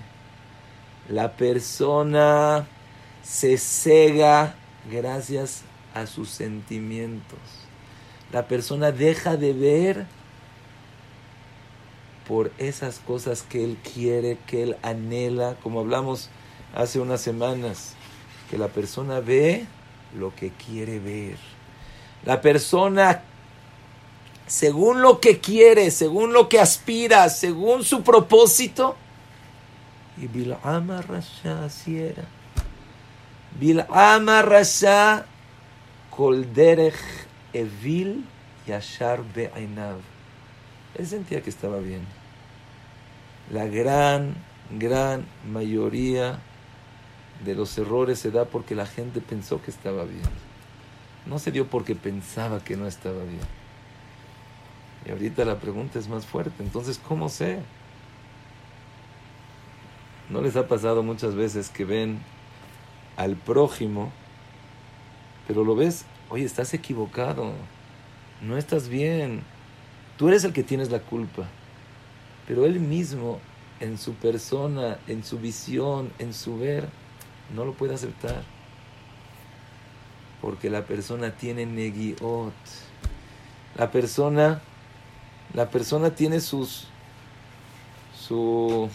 La 1.10 1.34
persona 1.34 2.68
se 3.24 3.58
cega 3.58 4.56
gracias 4.90 5.64
a 5.94 6.06
sus 6.06 6.30
sentimientos. 6.30 7.40
La 8.32 8.48
persona 8.48 8.92
deja 8.92 9.36
de 9.36 9.54
ver 9.54 10.06
por 12.28 12.52
esas 12.58 13.00
cosas 13.00 13.42
que 13.42 13.64
él 13.64 13.78
quiere, 13.94 14.38
que 14.48 14.64
él 14.64 14.78
anhela, 14.84 15.58
como 15.62 15.82
hablamos 15.82 16.30
hace 16.74 17.00
unas 17.00 17.20
semanas, 17.20 17.96
que 18.50 18.58
la 18.58 18.70
persona 18.70 19.20
ve 19.20 19.66
lo 20.18 20.34
que 20.34 20.52
quiere 20.52 21.00
ver. 21.00 21.38
La 22.26 22.42
persona, 22.42 23.24
según 24.52 25.02
lo 25.02 25.22
que 25.22 25.40
quiere, 25.40 25.92
según 25.92 26.34
lo 26.34 26.50
que 26.50 26.60
aspira, 26.60 27.30
según 27.30 27.86
su 27.86 28.04
propósito, 28.04 28.98
y 30.18 30.28
Bil'ama 30.28 31.02
Rasha 31.02 31.64
así 31.64 31.98
era. 31.98 32.26
Bil'ama 33.58 34.42
Rasha 34.42 35.26
Kolderech 36.10 36.98
Evil 37.54 38.26
Yashar 38.68 39.24
Be'ainav. 39.34 40.00
Él 40.96 41.08
sentía 41.08 41.42
que 41.42 41.50
estaba 41.50 41.78
bien. 41.78 42.06
La 43.54 43.68
gran, 43.68 44.36
gran 44.70 45.26
mayoría 45.50 46.40
de 47.46 47.56
los 47.56 47.78
errores 47.78 48.20
se 48.20 48.32
da 48.32 48.44
porque 48.44 48.76
la 48.76 48.86
gente 48.86 49.22
pensó 49.22 49.62
que 49.62 49.72
estaba 49.72 50.04
bien. 50.04 50.30
No 51.26 51.40
se 51.40 51.54
dio 51.54 51.68
porque 51.68 51.96
pensaba 51.96 52.62
que 52.62 52.76
no 52.76 52.86
estaba 52.86 53.24
bien. 53.24 53.61
Y 55.06 55.12
ahorita 55.12 55.46
la 55.46 55.60
pregunta 55.60 56.00
es 56.00 56.08
más 56.08 56.26
fuerte. 56.26 56.64
Entonces, 56.64 57.00
¿cómo 57.00 57.30
sé? 57.30 57.60
¿No 60.30 60.42
les 60.42 60.56
ha 60.56 60.68
pasado 60.68 61.04
muchas 61.04 61.36
veces 61.36 61.70
que 61.70 61.86
ven 61.86 62.20
al 63.18 63.36
prójimo, 63.36 64.12
pero 65.48 65.64
lo 65.66 65.76
ves, 65.76 66.06
oye, 66.30 66.46
estás 66.46 66.74
equivocado, 66.74 67.52
no 68.42 68.58
estás 68.58 68.88
bien, 68.88 69.42
tú 70.18 70.30
eres 70.30 70.46
el 70.46 70.54
que 70.54 70.64
tienes 70.64 70.90
la 70.90 71.00
culpa, 71.00 71.48
pero 72.48 72.66
él 72.66 72.80
mismo, 72.80 73.40
en 73.82 73.98
su 73.98 74.14
persona, 74.14 75.00
en 75.08 75.26
su 75.26 75.38
visión, 75.40 76.14
en 76.20 76.34
su 76.34 76.58
ver, 76.58 76.88
no 77.54 77.66
lo 77.66 77.74
puede 77.74 77.96
aceptar 77.96 78.44
porque 80.42 80.70
la 80.70 80.86
persona 80.86 81.32
tiene 81.32 81.66
negiot. 81.66 82.54
La 83.78 83.92
persona, 83.92 84.62
la 85.54 85.70
persona 85.70 86.16
tiene 86.16 86.40
sus, 86.40 86.88
su, 88.18 88.90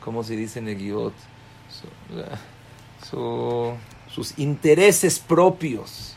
¿cómo 0.00 0.24
se 0.24 0.36
dice 0.36 0.60
negiot? 0.60 1.14
sus 4.08 4.38
intereses 4.38 5.18
propios. 5.18 6.14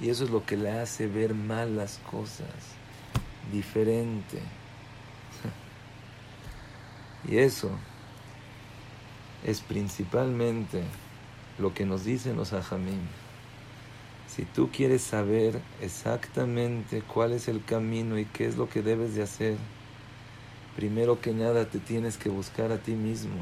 Y 0.00 0.10
eso 0.10 0.24
es 0.24 0.30
lo 0.30 0.44
que 0.44 0.56
le 0.56 0.70
hace 0.70 1.06
ver 1.06 1.34
mal 1.34 1.76
las 1.76 1.98
cosas, 2.10 2.48
diferente. 3.52 4.40
Y 7.26 7.38
eso 7.38 7.70
es 9.44 9.60
principalmente 9.62 10.82
lo 11.58 11.72
que 11.72 11.86
nos 11.86 12.04
dicen 12.04 12.36
los 12.36 12.52
ajamim. 12.52 13.00
Si 14.34 14.44
tú 14.44 14.68
quieres 14.72 15.02
saber 15.02 15.60
exactamente 15.80 17.02
cuál 17.02 17.34
es 17.34 17.46
el 17.46 17.64
camino 17.64 18.18
y 18.18 18.24
qué 18.24 18.46
es 18.46 18.56
lo 18.56 18.68
que 18.68 18.82
debes 18.82 19.14
de 19.14 19.22
hacer, 19.22 19.56
primero 20.74 21.20
que 21.20 21.32
nada 21.32 21.66
te 21.66 21.78
tienes 21.78 22.16
que 22.16 22.30
buscar 22.30 22.72
a 22.72 22.78
ti 22.78 22.94
mismo. 22.94 23.36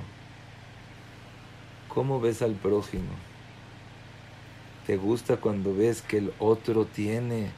¿Cómo 1.89 2.21
ves 2.21 2.43
al 2.43 2.57
prójimo? 2.57 3.09
¿Te 4.87 4.99
gusta 4.99 5.39
cuando 5.39 5.75
ves 5.75 6.03
que 6.03 6.19
el 6.19 6.35
otro 6.39 6.85
tiene, 6.85 7.53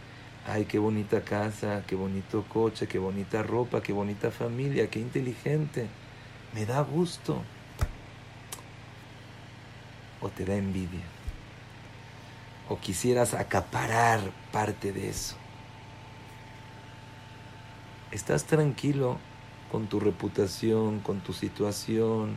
ay, 0.46 0.66
qué 0.66 0.78
bonita 0.78 1.24
casa, 1.24 1.82
qué 1.88 1.96
bonito 1.96 2.44
coche, 2.48 2.86
qué 2.86 3.00
bonita 3.00 3.42
ropa, 3.42 3.82
qué 3.82 3.92
bonita 3.92 4.30
familia, 4.30 4.88
qué 4.88 5.00
inteligente? 5.00 5.88
Me 6.54 6.66
da 6.66 6.82
gusto. 6.82 7.42
¿O 10.20 10.28
te 10.28 10.44
da 10.44 10.54
envidia? 10.54 11.13
O 12.68 12.78
quisieras 12.78 13.34
acaparar 13.34 14.20
parte 14.52 14.92
de 14.92 15.10
eso. 15.10 15.36
¿Estás 18.10 18.44
tranquilo 18.44 19.18
con 19.70 19.86
tu 19.86 20.00
reputación, 20.00 21.00
con 21.00 21.20
tu 21.20 21.32
situación, 21.32 22.36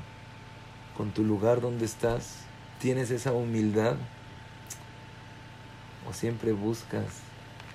con 0.98 1.12
tu 1.12 1.24
lugar 1.24 1.62
donde 1.62 1.86
estás? 1.86 2.40
¿Tienes 2.80 3.12
esa 3.12 3.32
humildad? 3.32 3.96
¿O 6.10 6.14
siempre 6.14 6.52
buscas 6.52 7.06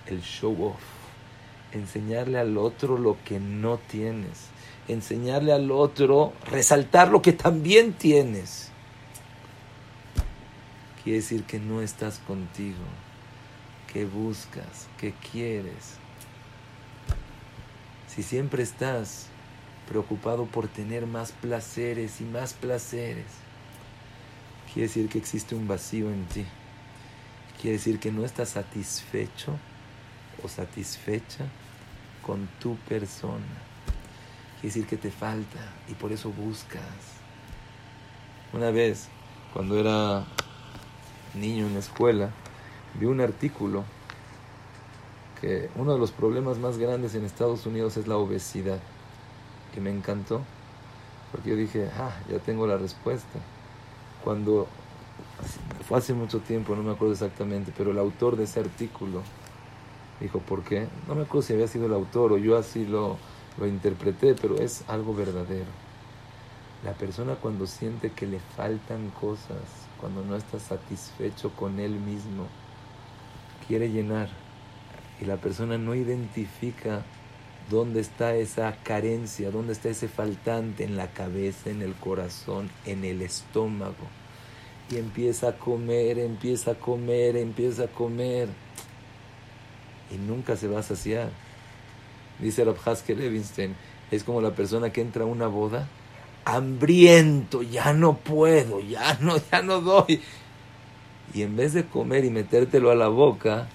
el 0.07 0.23
show 0.23 0.65
off? 0.65 0.83
Enseñarle 1.73 2.39
al 2.39 2.59
otro 2.59 2.99
lo 2.99 3.17
que 3.25 3.39
no 3.41 3.79
tienes. 3.79 4.49
Enseñarle 4.89 5.53
al 5.53 5.71
otro, 5.71 6.33
resaltar 6.51 7.09
lo 7.09 7.23
que 7.23 7.33
también 7.33 7.93
tienes 7.93 8.72
quiere 11.03 11.19
decir 11.19 11.45
que 11.45 11.59
no 11.59 11.83
estás 11.83 12.19
contigo, 12.19 12.85
que 13.93 14.05
buscas, 14.05 14.89
que 14.99 15.13
quieres. 15.13 15.97
Si 18.09 18.23
siempre 18.23 18.63
estás 18.63 19.29
preocupado 19.89 20.47
por 20.47 20.69
tener 20.69 21.07
más 21.07 21.33
placeres 21.33 22.21
y 22.21 22.25
más 22.25 22.55
placeres. 22.55 23.27
Quiere 24.73 24.89
decir 24.89 25.09
que 25.09 25.19
existe 25.19 25.55
un 25.55 25.69
vacío 25.69 26.11
en 26.11 26.25
ti. 26.27 26.47
Quiere 27.61 27.77
decir 27.77 28.01
que 28.01 28.11
no 28.11 28.25
estás 28.25 28.51
satisfecho 28.51 29.59
o 30.43 30.49
satisfecha 30.49 31.45
con 32.25 32.49
tu 32.59 32.77
persona. 32.89 33.45
Quiere 34.61 34.75
decir 34.75 34.87
que 34.87 34.97
te 34.97 35.11
falta 35.11 35.61
y 35.89 35.95
por 35.95 36.13
eso 36.13 36.31
buscas. 36.31 36.83
Una 38.53 38.71
vez, 38.71 39.09
cuando 39.53 39.79
era 39.79 40.25
niño 41.35 41.67
en 41.67 41.75
la 41.75 41.81
escuela, 41.81 42.31
vi 42.99 43.07
un 43.07 43.21
artículo 43.21 43.85
que 45.41 45.71
uno 45.75 45.93
de 45.93 45.99
los 45.99 46.13
problemas 46.13 46.59
más 46.59 46.79
grandes 46.79 47.15
en 47.15 47.25
Estados 47.25 47.67
Unidos 47.67 47.97
es 47.97 48.07
la 48.07 48.17
obesidad, 48.17 48.79
que 49.75 49.81
me 49.81 49.91
encantó, 49.91 50.43
porque 51.33 51.51
yo 51.51 51.57
dije, 51.57 51.91
ah, 51.99 52.13
ya 52.31 52.39
tengo 52.39 52.67
la 52.67 52.77
respuesta. 52.77 53.39
Cuando, 54.23 54.69
fue 55.89 55.99
hace 55.99 56.15
mucho 56.15 56.39
tiempo, 56.41 56.77
no 56.77 56.83
me 56.83 56.93
acuerdo 56.93 57.15
exactamente, 57.15 57.73
pero 57.77 57.91
el 57.91 57.99
autor 57.99 58.37
de 58.37 58.45
ese 58.45 58.61
artículo 58.61 59.23
dijo, 60.21 60.39
¿por 60.39 60.63
qué? 60.63 60.87
No 61.09 61.15
me 61.15 61.23
acuerdo 61.23 61.43
si 61.43 61.55
había 61.55 61.67
sido 61.67 61.87
el 61.87 61.95
autor 61.95 62.33
o 62.33 62.39
yo 62.39 62.57
así 62.57 62.87
lo, 62.87 63.17
lo 63.59 63.67
interpreté, 63.67 64.35
pero 64.35 64.59
es 64.59 64.85
algo 64.89 65.15
verdadero. 65.15 65.71
La 66.85 66.93
persona 66.93 67.35
cuando 67.35 67.67
siente 67.67 68.13
que 68.13 68.27
le 68.27 68.39
faltan 68.39 69.11
cosas, 69.11 69.82
cuando 70.03 70.25
no 70.25 70.35
está 70.35 70.59
satisfecho 70.59 71.53
con 71.53 71.79
él 71.79 71.93
mismo, 71.93 72.49
quiere 73.69 73.89
llenar. 73.89 74.29
Y 75.21 75.27
la 75.27 75.37
persona 75.37 75.79
no 75.79 75.95
identifica 75.95 77.05
dónde 77.71 78.01
está 78.01 78.35
esa 78.35 78.75
carencia, 78.83 79.53
dónde 79.53 79.75
está 79.75 79.91
ese 79.91 80.09
faltante 80.09 80.83
en 80.83 80.97
la 80.97 81.13
cabeza, 81.13 81.71
en 81.71 81.83
el 81.83 81.95
corazón, 81.95 82.69
en 82.85 83.05
el 83.05 83.23
estómago. 83.23 84.09
Y 84.91 84.97
empieza 84.97 85.51
a 85.51 85.59
comer, 85.59 86.19
empieza 86.19 86.73
a 86.73 86.75
comer, 86.75 87.37
empieza 87.37 87.85
a 87.85 87.89
comer. 87.89 88.49
Y 90.11 90.17
nunca 90.17 90.57
se 90.57 90.67
va 90.67 90.81
a 90.81 90.83
saciar. 90.83 91.31
Dice 92.41 92.65
Rab 92.65 92.77
Haskell 92.85 93.21
Levinstein, 93.21 93.77
es 94.11 94.25
como 94.25 94.41
la 94.41 94.51
persona 94.51 94.91
que 94.91 95.01
entra 95.01 95.23
a 95.23 95.27
una 95.27 95.47
boda 95.47 95.89
hambriento, 96.45 97.63
ya 97.63 97.93
no 97.93 98.17
puedo, 98.17 98.81
ya 98.81 99.19
no, 99.21 99.37
ya 99.51 99.63
no 99.63 99.81
doy. 99.81 100.21
Y 101.35 101.43
en 101.43 101.57
vez 101.57 101.73
de 101.73 101.87
comer 101.87 102.25
y 102.25 102.31
metértelo 102.31 102.91
a 102.91 102.95
la 102.95 103.09
boca, 103.09 103.69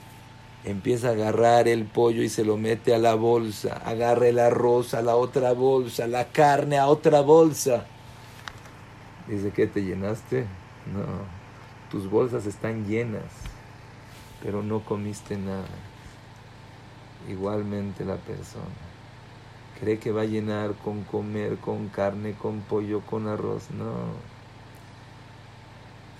empieza 0.63 1.09
a 1.09 1.11
agarrar 1.11 1.67
el 1.67 1.85
pollo 1.85 2.21
y 2.21 2.29
se 2.29 2.43
lo 2.43 2.57
mete 2.57 2.93
a 2.93 2.97
la 2.97 3.15
bolsa, 3.15 3.81
agarra 3.85 4.27
el 4.27 4.39
arroz 4.39 4.93
a 4.93 5.01
la 5.01 5.15
otra 5.15 5.53
bolsa, 5.53 6.07
la 6.07 6.25
carne 6.25 6.77
a 6.77 6.87
otra 6.87 7.21
bolsa. 7.21 7.85
Dice, 9.27 9.51
¿qué 9.51 9.67
te 9.67 9.83
llenaste? 9.83 10.45
No, 10.93 11.05
tus 11.89 12.09
bolsas 12.09 12.45
están 12.45 12.87
llenas, 12.87 13.25
pero 14.43 14.61
no 14.61 14.81
comiste 14.81 15.37
nada. 15.37 15.67
Igualmente 17.27 18.05
la 18.05 18.15
persona 18.15 18.86
cree 19.79 19.99
que 19.99 20.11
va 20.11 20.21
a 20.21 20.25
llenar 20.25 20.73
con 20.75 21.03
comer, 21.03 21.57
con 21.57 21.89
carne, 21.89 22.33
con 22.33 22.61
pollo, 22.61 23.01
con 23.01 23.27
arroz. 23.27 23.71
No. 23.71 23.93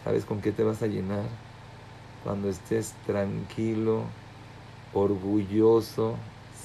¿Sabes 0.03 0.25
con 0.25 0.41
qué 0.41 0.51
te 0.51 0.63
vas 0.63 0.81
a 0.81 0.87
llenar? 0.87 1.25
Cuando 2.23 2.49
estés 2.49 2.93
tranquilo, 3.05 4.03
orgulloso, 4.93 6.15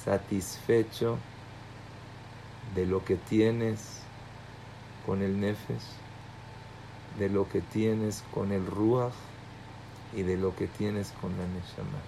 satisfecho 0.03 1.17
de 2.75 2.85
lo 2.85 3.03
que 3.05 3.15
tienes 3.15 3.99
con 5.05 5.21
el 5.21 5.39
nefes, 5.39 5.83
de 7.19 7.29
lo 7.29 7.47
que 7.47 7.61
tienes 7.61 8.23
con 8.33 8.51
el 8.51 8.65
ruach 8.65 9.13
y 10.15 10.23
de 10.23 10.37
lo 10.37 10.55
que 10.55 10.67
tienes 10.67 11.11
con 11.21 11.31
la 11.37 11.45
neshama. 11.47 12.01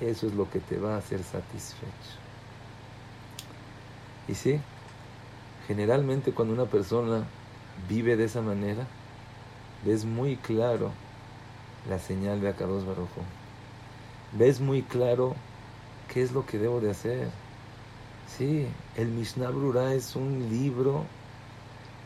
Eso 0.00 0.26
es 0.26 0.34
lo 0.34 0.50
que 0.50 0.60
te 0.60 0.78
va 0.78 0.94
a 0.94 0.98
hacer 0.98 1.22
satisfecho. 1.22 2.19
Y 4.30 4.34
sí, 4.36 4.60
generalmente 5.66 6.32
cuando 6.32 6.54
una 6.54 6.66
persona 6.66 7.24
vive 7.88 8.16
de 8.16 8.24
esa 8.24 8.40
manera, 8.40 8.86
ves 9.84 10.04
muy 10.04 10.36
claro 10.36 10.92
la 11.88 11.98
señal 11.98 12.40
de 12.40 12.48
Akados 12.48 12.86
Barojo. 12.86 13.22
Ves 14.32 14.60
muy 14.60 14.82
claro 14.82 15.34
qué 16.12 16.22
es 16.22 16.30
lo 16.30 16.46
que 16.46 16.58
debo 16.58 16.80
de 16.80 16.92
hacer. 16.92 17.28
Sí, 18.38 18.68
el 18.96 19.08
Mishnah 19.08 19.50
Brura 19.50 19.94
es 19.94 20.14
un 20.14 20.48
libro 20.48 21.04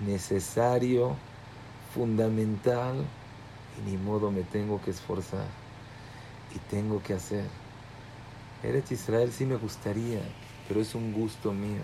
necesario, 0.07 1.17
fundamental, 1.95 3.05
y 3.77 3.91
ni 3.91 3.99
modo 3.99 4.31
me 4.31 4.45
tengo 4.45 4.81
que 4.81 4.93
esforzar 4.93 5.47
y 6.55 6.59
tengo 6.71 7.03
que 7.03 7.13
hacer. 7.13 7.45
Eres 8.63 8.91
Israel 8.91 9.31
sí 9.31 9.45
me 9.45 9.57
gustaría, 9.57 10.21
pero 10.67 10.81
es 10.81 10.95
un 10.95 11.13
gusto 11.13 11.53
mío 11.53 11.83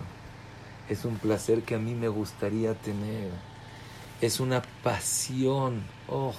es 0.91 1.05
un 1.05 1.15
placer 1.15 1.63
que 1.63 1.75
a 1.75 1.79
mí 1.79 1.95
me 1.95 2.09
gustaría 2.09 2.73
tener. 2.73 3.29
Es 4.19 4.41
una 4.41 4.61
pasión, 4.83 5.83
oh, 6.09 6.33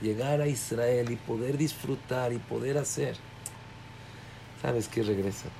llegar 0.00 0.40
a 0.40 0.46
Israel 0.46 1.10
y 1.10 1.16
poder 1.16 1.58
disfrutar 1.58 2.32
y 2.32 2.38
poder 2.38 2.78
hacer. 2.78 3.16
¿Sabes 4.62 4.86
qué? 4.86 5.02
Regrésate. 5.02 5.50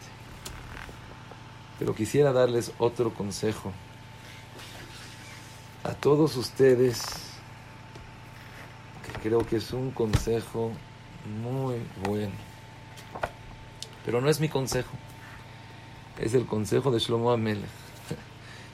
Pero 1.81 1.93
quisiera 1.93 2.33
darles 2.33 2.71
otro 2.79 3.13
consejo. 3.13 3.73
A 5.83 5.95
todos 5.95 6.37
ustedes, 6.37 7.03
que 9.05 9.29
creo 9.29 9.45
que 9.45 9.57
es 9.57 9.73
un 9.73 9.91
consejo 9.91 10.71
muy 11.43 11.83
bueno. 12.05 12.35
Pero 14.05 14.21
no 14.21 14.31
es 14.31 14.39
mi 14.39 14.49
consejo. 14.49 14.97
Es 16.21 16.35
el 16.35 16.47
consejo 16.47 16.93
de 16.93 17.01
Shlomo 17.01 17.33
Amelech. 17.33 17.86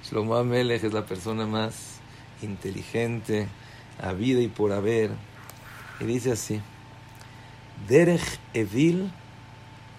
Shlomo 0.05 0.37
Amelech 0.37 0.83
es 0.83 0.93
la 0.93 1.07
persona 1.07 1.47
más 1.47 2.01
inteligente, 2.43 3.47
a 4.01 4.13
vida 4.13 4.41
y 4.41 4.49
por 4.49 4.73
haber. 4.73 5.11
Y 6.01 6.05
dice 6.05 6.33
así: 6.33 6.61
Derech 7.89 8.39
Evil 8.53 9.11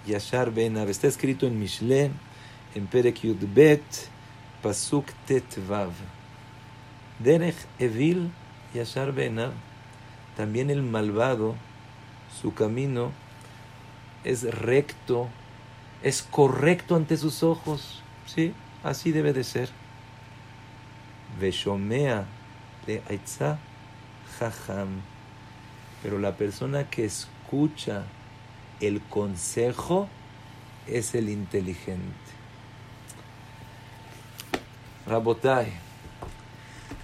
Yashar 0.06 0.52
Benav. 0.52 0.90
Está 0.90 1.08
escrito 1.08 1.48
en 1.48 1.58
Mishle, 1.60 2.12
en 2.76 2.88
Perek 2.88 3.22
Yudbet, 3.22 3.84
Pasuk 4.62 5.06
Tetvav. 5.26 5.92
Derech 7.20 7.58
Evil 7.80 8.32
Yashar 8.74 9.14
Benav. 9.14 9.52
También 10.36 10.70
el 10.70 10.82
malvado, 10.82 11.56
su 12.42 12.54
camino 12.54 13.12
es 14.24 14.44
recto, 14.44 15.30
es 16.02 16.24
correcto 16.24 16.96
ante 16.96 17.18
sus 17.18 17.44
ojos. 17.44 18.02
Sí, 18.26 18.54
así 18.84 19.12
debe 19.12 19.32
de 19.32 19.44
ser. 19.44 19.70
Veshomea 21.40 22.26
de 22.86 23.02
Aitza 23.10 23.60
Jajam. 24.38 25.02
Pero 26.02 26.20
la 26.20 26.36
persona 26.36 26.90
que 26.90 27.06
escucha 27.06 28.04
el 28.80 29.02
consejo 29.02 30.10
es 30.88 31.16
el 31.16 31.30
inteligente. 31.30 32.14
Rabotai, 35.08 35.68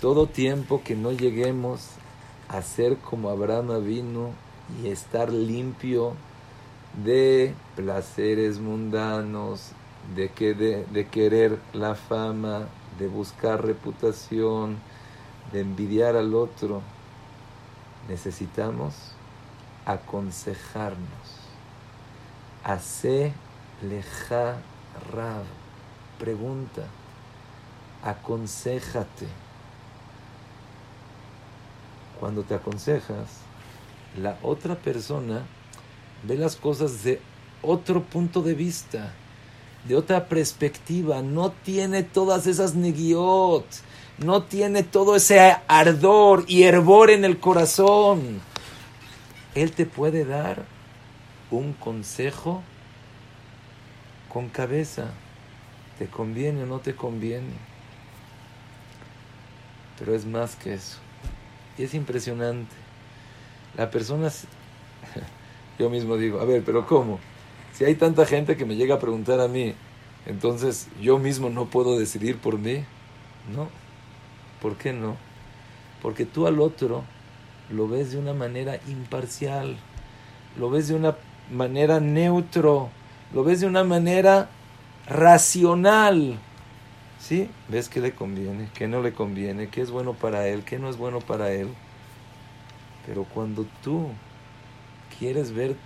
todo 0.02 0.28
tiempo 0.28 0.82
que 0.84 0.96
no 0.96 1.12
lleguemos 1.12 1.90
a 2.48 2.62
ser 2.62 2.98
como 2.98 3.30
Abraham 3.30 3.86
vino 3.86 4.32
y 4.82 4.88
estar 4.90 5.32
limpio 5.32 6.14
de 7.04 7.54
placeres 7.76 8.60
mundanos, 8.60 9.72
de, 10.16 10.30
que, 10.30 10.54
de 10.54 11.08
querer 11.08 11.60
la 11.74 11.96
fama, 11.96 12.68
de 13.00 13.08
buscar 13.08 13.66
reputación, 13.66 14.78
de 15.52 15.62
envidiar 15.62 16.16
al 16.16 16.36
otro, 16.36 16.82
necesitamos 18.08 18.94
aconsejarnos. 19.86 21.00
Hace 22.64 23.34
leja 23.82 24.58
rab. 25.14 25.44
Pregunta, 26.20 26.84
aconsejate. 28.04 29.28
Cuando 32.20 32.44
te 32.44 32.56
aconsejas, 32.56 33.40
la 34.18 34.38
otra 34.44 34.76
persona 34.76 35.46
ve 36.24 36.36
las 36.36 36.58
cosas 36.58 37.04
de 37.04 37.22
otro 37.62 38.04
punto 38.04 38.42
de 38.42 38.54
vista 38.54 39.14
de 39.86 39.96
otra 39.96 40.28
perspectiva, 40.28 41.22
no 41.22 41.52
tiene 41.52 42.04
todas 42.04 42.48
esas 42.48 42.76
negiot, 42.76 43.66
no 44.18 44.44
tiene 44.44 44.84
todo 44.84 45.16
ese 45.16 45.56
ardor 45.68 46.44
y 46.48 46.64
hervor 46.64 47.10
en 47.10 47.26
el 47.26 47.40
corazón. 47.40 48.42
Él 49.56 49.72
te 49.72 49.86
puede 49.86 50.26
dar 50.26 50.66
un 51.52 51.74
consejo 51.74 52.62
con 54.28 54.50
cabeza. 54.50 55.08
¿Te 55.98 56.08
conviene 56.08 56.64
o 56.64 56.66
no 56.66 56.80
te 56.80 56.96
conviene? 56.96 57.54
Pero 59.98 60.16
es 60.16 60.26
más 60.26 60.56
que 60.56 60.76
eso. 60.76 60.98
Y 61.78 61.84
es 61.84 61.94
impresionante. 61.94 62.76
La 63.76 63.90
persona, 63.90 64.30
yo 65.80 65.90
mismo 65.90 66.16
digo, 66.16 66.40
a 66.40 66.46
ver, 66.46 66.64
pero 66.64 66.86
¿cómo? 66.86 67.20
Si 67.80 67.86
hay 67.86 67.96
tanta 67.96 68.26
gente 68.26 68.58
que 68.58 68.66
me 68.66 68.76
llega 68.76 68.96
a 68.96 69.00
preguntar 69.00 69.40
a 69.40 69.48
mí, 69.48 69.74
entonces 70.26 70.90
yo 71.02 71.18
mismo 71.18 71.50
no 71.50 71.68
puedo 71.68 71.98
decidir 71.98 72.38
por 72.38 72.58
mí. 72.60 72.84
No. 73.56 73.70
¿Por 74.62 74.76
qué 74.76 74.92
no? 74.92 75.16
Porque 76.02 76.26
tú 76.26 76.46
al 76.46 76.60
otro 76.60 77.06
lo 77.70 77.88
ves 77.88 78.12
de 78.12 78.18
una 78.18 78.34
manera 78.34 78.82
imparcial, 78.90 79.78
lo 80.58 80.70
ves 80.70 80.90
de 80.90 80.96
una 80.96 81.16
manera 81.50 82.02
neutro, 82.02 82.90
lo 83.34 83.46
ves 83.46 83.62
de 83.62 83.68
una 83.68 83.86
manera 83.86 84.50
racional. 85.08 86.38
¿Sí? 87.18 87.50
Ves 87.70 87.88
qué 87.88 88.02
le 88.02 88.12
conviene, 88.12 88.68
qué 88.74 88.90
no 88.90 89.02
le 89.02 89.14
conviene, 89.14 89.70
qué 89.70 89.80
es 89.80 89.90
bueno 89.90 90.16
para 90.16 90.50
él, 90.50 90.66
qué 90.66 90.80
no 90.80 90.90
es 90.90 90.98
bueno 90.98 91.22
para 91.22 91.54
él. 91.54 91.70
Pero 93.06 93.24
cuando 93.24 93.66
tú 93.82 94.10
quieres 95.18 95.54
ver 95.54 95.78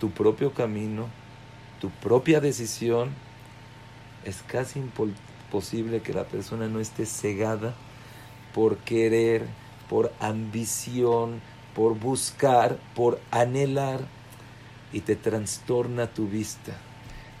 tu 0.00 0.10
propio 0.10 0.52
camino, 0.52 1.06
tu 1.80 1.90
propia 1.90 2.40
decisión, 2.40 3.10
es 4.24 4.42
casi 4.46 4.80
imposible 4.80 6.00
que 6.00 6.12
la 6.12 6.24
persona 6.24 6.68
no 6.68 6.80
esté 6.80 7.06
cegada 7.06 7.74
por 8.54 8.78
querer, 8.78 9.46
por 9.88 10.12
ambición, 10.20 11.40
por 11.74 11.98
buscar, 11.98 12.78
por 12.94 13.20
anhelar, 13.30 14.00
y 14.92 15.00
te 15.00 15.16
trastorna 15.16 16.06
tu 16.06 16.28
vista, 16.28 16.72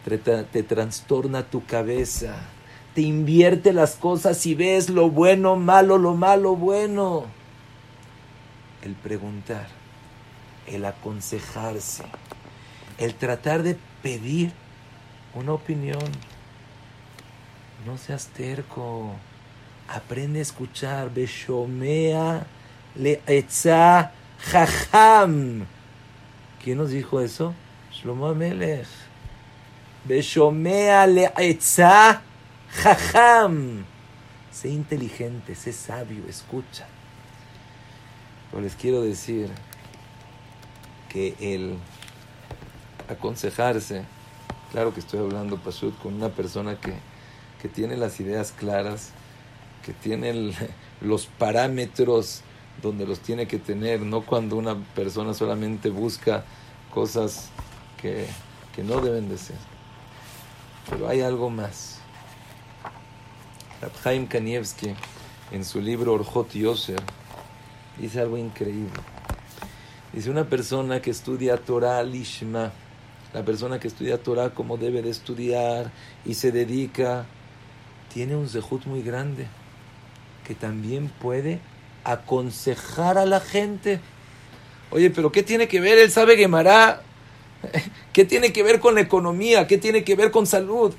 te, 0.04 0.18
te 0.18 0.62
trastorna 0.62 1.44
tu 1.44 1.64
cabeza, 1.64 2.36
te 2.94 3.00
invierte 3.02 3.72
las 3.72 3.94
cosas 3.94 4.44
y 4.46 4.54
ves 4.54 4.90
lo 4.90 5.10
bueno, 5.10 5.56
malo, 5.56 5.98
lo 5.98 6.14
malo, 6.14 6.56
bueno. 6.56 7.24
El 8.82 8.94
preguntar, 8.94 9.68
el 10.66 10.84
aconsejarse, 10.84 12.04
el 12.98 13.14
tratar 13.14 13.62
de 13.62 13.76
pedir 14.02 14.52
una 15.34 15.52
opinión. 15.52 16.10
No 17.86 17.96
seas 17.96 18.26
terco. 18.28 19.12
Aprende 19.88 20.40
a 20.40 20.42
escuchar. 20.42 21.10
Beshomea 21.10 22.46
le 22.96 23.22
etza 23.26 24.12
jajam. 24.40 25.66
¿Quién 26.62 26.78
nos 26.78 26.90
dijo 26.90 27.20
eso? 27.20 27.54
Shlomo 27.92 28.26
Amelech. 28.26 28.86
Beshomea 30.04 31.06
le 31.06 31.30
etza 31.36 32.22
jajam. 32.70 33.84
Sé 34.50 34.70
inteligente, 34.70 35.54
sé 35.54 35.72
sabio, 35.72 36.24
escucha. 36.28 36.88
Pero 38.50 38.62
les 38.62 38.74
quiero 38.74 39.02
decir 39.02 39.50
que 41.08 41.34
el 41.38 41.76
aconsejarse, 43.08 44.04
claro 44.70 44.92
que 44.92 45.00
estoy 45.00 45.20
hablando, 45.20 45.56
Pashut, 45.58 45.98
con 45.98 46.14
una 46.14 46.28
persona 46.28 46.78
que, 46.80 46.92
que 47.60 47.68
tiene 47.68 47.96
las 47.96 48.20
ideas 48.20 48.52
claras, 48.52 49.10
que 49.84 49.92
tiene 49.92 50.54
los 51.00 51.26
parámetros 51.26 52.42
donde 52.82 53.06
los 53.06 53.20
tiene 53.20 53.46
que 53.46 53.58
tener, 53.58 54.00
no 54.02 54.22
cuando 54.22 54.56
una 54.56 54.76
persona 54.94 55.34
solamente 55.34 55.90
busca 55.90 56.44
cosas 56.92 57.48
que, 58.00 58.26
que 58.74 58.82
no 58.82 59.00
deben 59.00 59.28
de 59.28 59.38
ser. 59.38 59.56
Pero 60.88 61.08
hay 61.08 61.20
algo 61.20 61.50
más. 61.50 61.98
Rabhaim 63.80 64.26
Kanievski, 64.26 64.94
en 65.52 65.64
su 65.64 65.80
libro 65.80 66.14
Orjot 66.14 66.52
Yoser, 66.52 67.00
dice 67.98 68.20
algo 68.20 68.36
increíble. 68.36 69.00
Dice 70.12 70.30
una 70.30 70.44
persona 70.44 71.00
que 71.00 71.10
estudia 71.10 71.56
Torah 71.58 72.02
Lishma, 72.02 72.72
la 73.32 73.44
persona 73.44 73.78
que 73.78 73.88
estudia 73.88 74.22
Torah 74.22 74.50
como 74.50 74.76
debe 74.76 75.02
de 75.02 75.10
estudiar 75.10 75.90
y 76.24 76.34
se 76.34 76.50
dedica, 76.50 77.26
tiene 78.12 78.36
un 78.36 78.48
zehut 78.48 78.86
muy 78.86 79.02
grande, 79.02 79.46
que 80.46 80.54
también 80.54 81.08
puede 81.08 81.60
aconsejar 82.04 83.18
a 83.18 83.26
la 83.26 83.40
gente. 83.40 84.00
Oye, 84.90 85.10
pero 85.10 85.30
¿qué 85.30 85.42
tiene 85.42 85.68
que 85.68 85.80
ver? 85.80 85.98
Él 85.98 86.10
sabe 86.10 86.36
Gemara. 86.36 87.02
¿Qué 88.12 88.24
tiene 88.24 88.52
que 88.52 88.62
ver 88.62 88.80
con 88.80 88.94
la 88.94 89.02
economía? 89.02 89.66
¿Qué 89.66 89.76
tiene 89.76 90.04
que 90.04 90.16
ver 90.16 90.30
con 90.30 90.46
salud? 90.46 90.94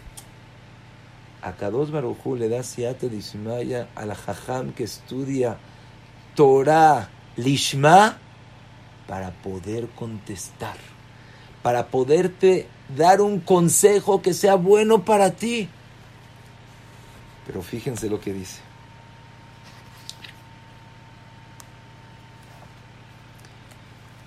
A 1.42 1.54
Kadosh 1.54 1.90
Barujú 1.90 2.36
le 2.36 2.50
da 2.50 2.64
siate 2.64 3.10
dismaya 3.10 3.88
a 3.96 4.06
la 4.06 4.14
jajam 4.14 4.74
que 4.74 4.84
estudia 4.84 5.58
Torah 6.36 7.10
Lishma 7.38 8.18
para 9.08 9.32
poder 9.32 9.88
contestar 9.96 10.76
para 11.62 11.88
poderte 11.88 12.68
dar 12.95 13.22
un 13.22 13.39
consejo 13.39 14.22
que 14.22 14.34
sea 14.34 14.55
bueno 14.55 15.03
para 15.03 15.32
ti. 15.32 15.70
Pero 17.45 17.62
fíjense 17.62 18.10
lo 18.10 18.20
que 18.20 18.34
dice. 18.34 18.62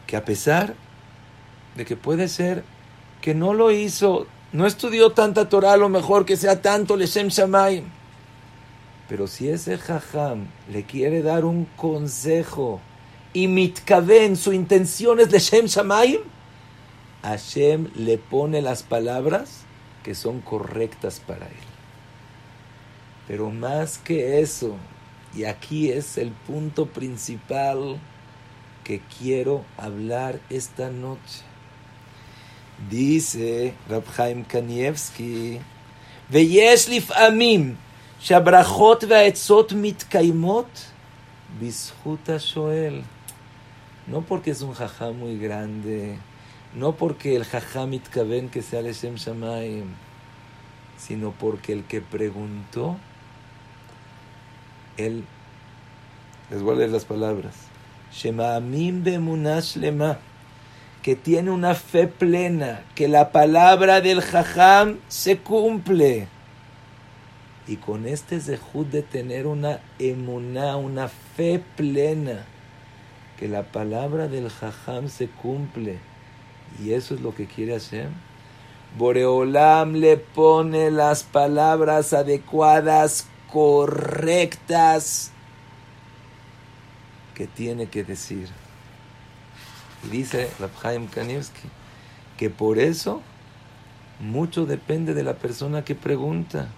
Que 0.06 0.16
a 0.16 0.24
pesar 0.24 0.74
de 1.76 1.84
que 1.84 1.96
puede 1.96 2.28
ser 2.28 2.64
que 3.20 3.34
no 3.34 3.54
lo 3.54 3.70
hizo, 3.70 4.26
no 4.52 4.66
estudió 4.66 5.12
tanta 5.12 5.48
Torah, 5.48 5.76
lo 5.76 5.88
mejor 5.88 6.26
que 6.26 6.36
sea 6.36 6.60
tanto 6.60 6.96
Leshem 6.96 7.28
Shamayim. 7.28 7.84
Pero 9.08 9.26
si 9.26 9.48
ese 9.48 9.78
jajam 9.78 10.48
le 10.70 10.84
quiere 10.84 11.22
dar 11.22 11.44
un 11.44 11.64
consejo 11.76 12.80
y 13.32 13.46
mitkaven, 13.46 14.36
su 14.36 14.52
intención 14.52 15.20
es 15.20 15.30
Leshem 15.30 15.66
Shamayim, 15.66 16.20
Hashem 17.23 17.89
le 17.95 18.17
pone 18.17 18.61
las 18.61 18.83
palabras 18.83 19.63
que 20.03 20.15
son 20.15 20.41
correctas 20.41 21.19
para 21.19 21.47
él. 21.47 21.67
Pero 23.27 23.49
más 23.49 23.97
que 23.97 24.39
eso, 24.39 24.77
y 25.35 25.43
aquí 25.43 25.91
es 25.91 26.17
el 26.17 26.31
punto 26.31 26.85
principal 26.85 27.99
que 28.83 29.01
quiero 29.19 29.65
hablar 29.77 30.39
esta 30.49 30.89
noche. 30.89 31.41
Dice 32.89 33.73
Rabhaim 33.89 34.45
Kanievski, 34.45 35.59
ויש 36.29 36.89
לפעמים 36.89 37.75
שהברכות 38.19 39.03
והעצות 39.03 39.73
מתקיימות 39.75 40.85
בזכות 41.59 42.29
השואל. 42.29 43.01
No 44.09 44.21
porque 44.21 44.51
es 44.51 44.61
un 44.61 44.73
jajá 44.73 45.11
muy 45.11 45.37
grande, 45.37 46.17
no 46.74 46.92
porque 46.92 47.36
el 47.36 47.44
jajam 47.44 47.92
itkaben 47.92 48.48
que 48.48 48.62
sea 48.62 48.80
Leshem 48.80 49.16
Shamayim, 49.16 49.88
sino 50.96 51.32
porque 51.32 51.72
el 51.72 51.84
que 51.84 52.00
preguntó, 52.00 52.96
él, 54.96 55.24
les 56.50 56.62
voy 56.62 56.74
a 56.74 56.78
leer 56.78 56.90
las 56.90 57.04
palabras, 57.04 57.54
Shema'amim 58.12 59.04
bemunash 59.04 59.76
lema, 59.76 60.18
que 61.02 61.14
tiene 61.14 61.50
una 61.50 61.74
fe 61.74 62.06
plena, 62.06 62.82
que 62.94 63.08
la 63.08 63.32
palabra 63.32 64.00
del 64.00 64.22
jajam 64.22 64.98
se 65.08 65.38
cumple. 65.38 66.28
Y 67.66 67.76
con 67.76 68.06
este 68.06 68.40
zehut 68.40 68.88
de 68.88 69.02
tener 69.02 69.46
una 69.46 69.80
emuná, 69.98 70.76
una 70.76 71.08
fe 71.08 71.62
plena, 71.76 72.44
que 73.38 73.46
la 73.48 73.62
palabra 73.62 74.28
del 74.28 74.48
jajam 74.50 75.08
se 75.08 75.28
cumple 75.28 75.98
y 76.80 76.92
eso 76.92 77.14
es 77.14 77.20
lo 77.20 77.34
que 77.34 77.46
quiere 77.46 77.74
hacer. 77.74 78.08
Boreolam 78.98 79.94
le 79.94 80.16
pone 80.18 80.90
las 80.90 81.22
palabras 81.22 82.12
adecuadas, 82.12 83.26
correctas, 83.50 85.32
que 87.34 87.46
tiene 87.46 87.86
que 87.86 88.04
decir. 88.04 88.48
Dice 90.10 90.50
Rabhaim 90.58 91.06
Kanievski 91.06 91.68
que 92.36 92.50
por 92.50 92.78
eso 92.78 93.22
mucho 94.18 94.66
depende 94.66 95.14
de 95.14 95.22
la 95.22 95.34
persona 95.34 95.84
que 95.84 95.94
pregunta. 95.94 96.68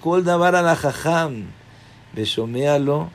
kol 0.00 0.24
davar 0.24 0.54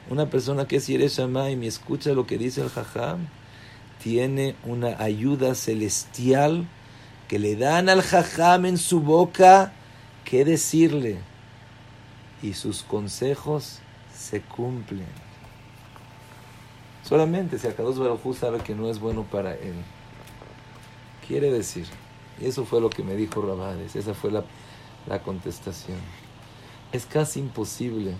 una 0.10 0.30
persona 0.30 0.68
que 0.68 0.78
es 0.78 0.88
Yere 0.88 1.08
y 1.08 1.68
escucha 1.68 2.12
lo 2.12 2.26
que 2.26 2.38
dice 2.38 2.62
el 2.62 2.70
Jajam, 2.70 3.28
tiene 4.02 4.56
una 4.64 5.02
ayuda 5.02 5.56
celestial 5.56 6.68
que 7.28 7.40
le 7.40 7.56
dan 7.56 7.90
al 7.90 8.02
Jajam 8.02 8.66
en 8.66 8.78
su 8.78 9.02
boca 9.02 9.74
qué 10.24 10.46
decirle. 10.46 11.20
Y 12.42 12.54
sus 12.54 12.84
consejos 12.84 13.80
se 14.14 14.42
cumplen. 14.42 15.08
Solamente 17.04 17.60
si 17.60 17.68
Akados 17.68 18.00
Baruj 18.00 18.36
sabe 18.36 18.60
que 18.60 18.76
no 18.76 18.90
es 18.90 19.00
bueno 19.00 19.24
para 19.24 19.54
él. 19.54 19.76
Quiere 21.28 21.52
decir, 21.52 21.86
y 22.42 22.46
eso 22.46 22.66
fue 22.66 22.82
lo 22.82 22.90
que 22.90 23.04
me 23.04 23.16
dijo 23.16 23.42
Rabades, 23.42 23.96
esa 23.96 24.14
fue 24.14 24.32
la, 24.32 24.44
la 25.08 25.24
contestación 25.24 25.98
Es 26.92 27.06
casi 27.06 27.40
imposible 27.40 28.14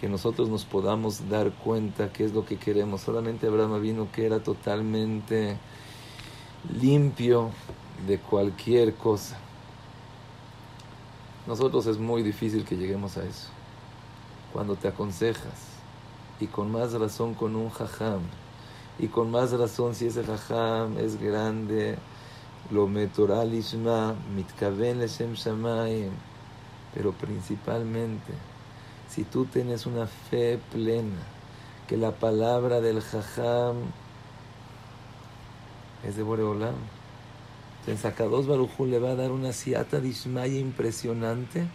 que 0.00 0.08
nosotros 0.08 0.48
nos 0.48 0.64
podamos 0.64 1.28
dar 1.28 1.52
cuenta 1.52 2.12
qué 2.12 2.24
es 2.24 2.32
lo 2.32 2.44
que 2.44 2.58
queremos. 2.58 3.00
Solamente 3.00 3.46
Abraham 3.46 3.80
vino 3.80 4.08
que 4.12 4.26
era 4.26 4.40
totalmente 4.40 5.58
limpio 6.80 7.50
de 8.06 8.18
cualquier 8.18 8.94
cosa. 8.94 9.38
Nosotros 11.46 11.86
es 11.86 11.98
muy 11.98 12.22
difícil 12.22 12.64
que 12.64 12.76
lleguemos 12.76 13.16
a 13.16 13.24
eso. 13.24 13.48
Cuando 14.52 14.74
te 14.74 14.88
aconsejas, 14.88 15.76
y 16.40 16.46
con 16.46 16.70
más 16.70 16.92
razón 16.92 17.34
con 17.34 17.56
un 17.56 17.70
jajam, 17.70 18.20
y 18.98 19.08
con 19.08 19.30
más 19.30 19.52
razón 19.52 19.94
si 19.94 20.06
ese 20.06 20.24
jajam 20.24 20.98
es 20.98 21.20
grande, 21.20 21.96
lo 22.70 22.88
metoral 22.88 23.54
isma, 23.54 24.14
mitkaven 24.34 24.98
leshem 24.98 25.34
shamayim, 25.34 26.10
pero 26.94 27.12
principalmente, 27.12 28.32
si 29.08 29.24
tú 29.24 29.44
tienes 29.46 29.86
una 29.86 30.06
fe 30.06 30.58
plena, 30.72 31.22
que 31.86 31.96
la 31.96 32.12
palabra 32.12 32.80
del 32.80 33.00
jajam 33.00 33.76
es 36.04 36.16
de 36.16 36.22
Boreolam, 36.22 36.74
entonces 37.80 38.04
a 38.04 38.14
Kadosh 38.14 38.46
Barujú 38.46 38.86
le 38.86 38.98
va 38.98 39.10
a 39.10 39.14
dar 39.14 39.30
una 39.30 39.52
siata 39.52 40.00
de 40.00 40.08
Ismaya 40.08 40.58
impresionante 40.58 41.68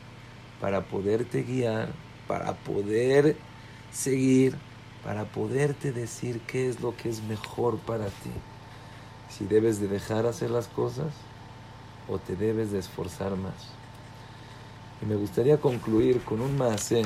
para 0.60 0.82
poderte 0.82 1.44
guiar, 1.44 1.90
para 2.28 2.54
poder 2.54 3.38
seguir, 3.92 4.58
para 5.04 5.24
poderte 5.24 5.94
decir 5.94 6.42
qué 6.42 6.68
es 6.68 6.82
lo 6.82 6.96
que 6.98 7.10
es 7.10 7.24
mejor 7.24 7.78
para 7.80 8.08
ti. 8.08 8.32
Si 9.30 9.46
debes 9.46 9.80
de 9.80 9.88
dejar 9.88 10.26
hacer 10.26 10.50
las 10.50 10.68
cosas 10.68 11.14
o 12.10 12.20
te 12.20 12.36
debes 12.36 12.72
de 12.72 12.80
esforzar 12.80 13.38
más. 13.38 13.81
Y 15.02 15.06
me 15.06 15.16
gustaría 15.16 15.58
concluir 15.58 16.22
con 16.22 16.42
un 16.42 16.58
maase 16.58 17.04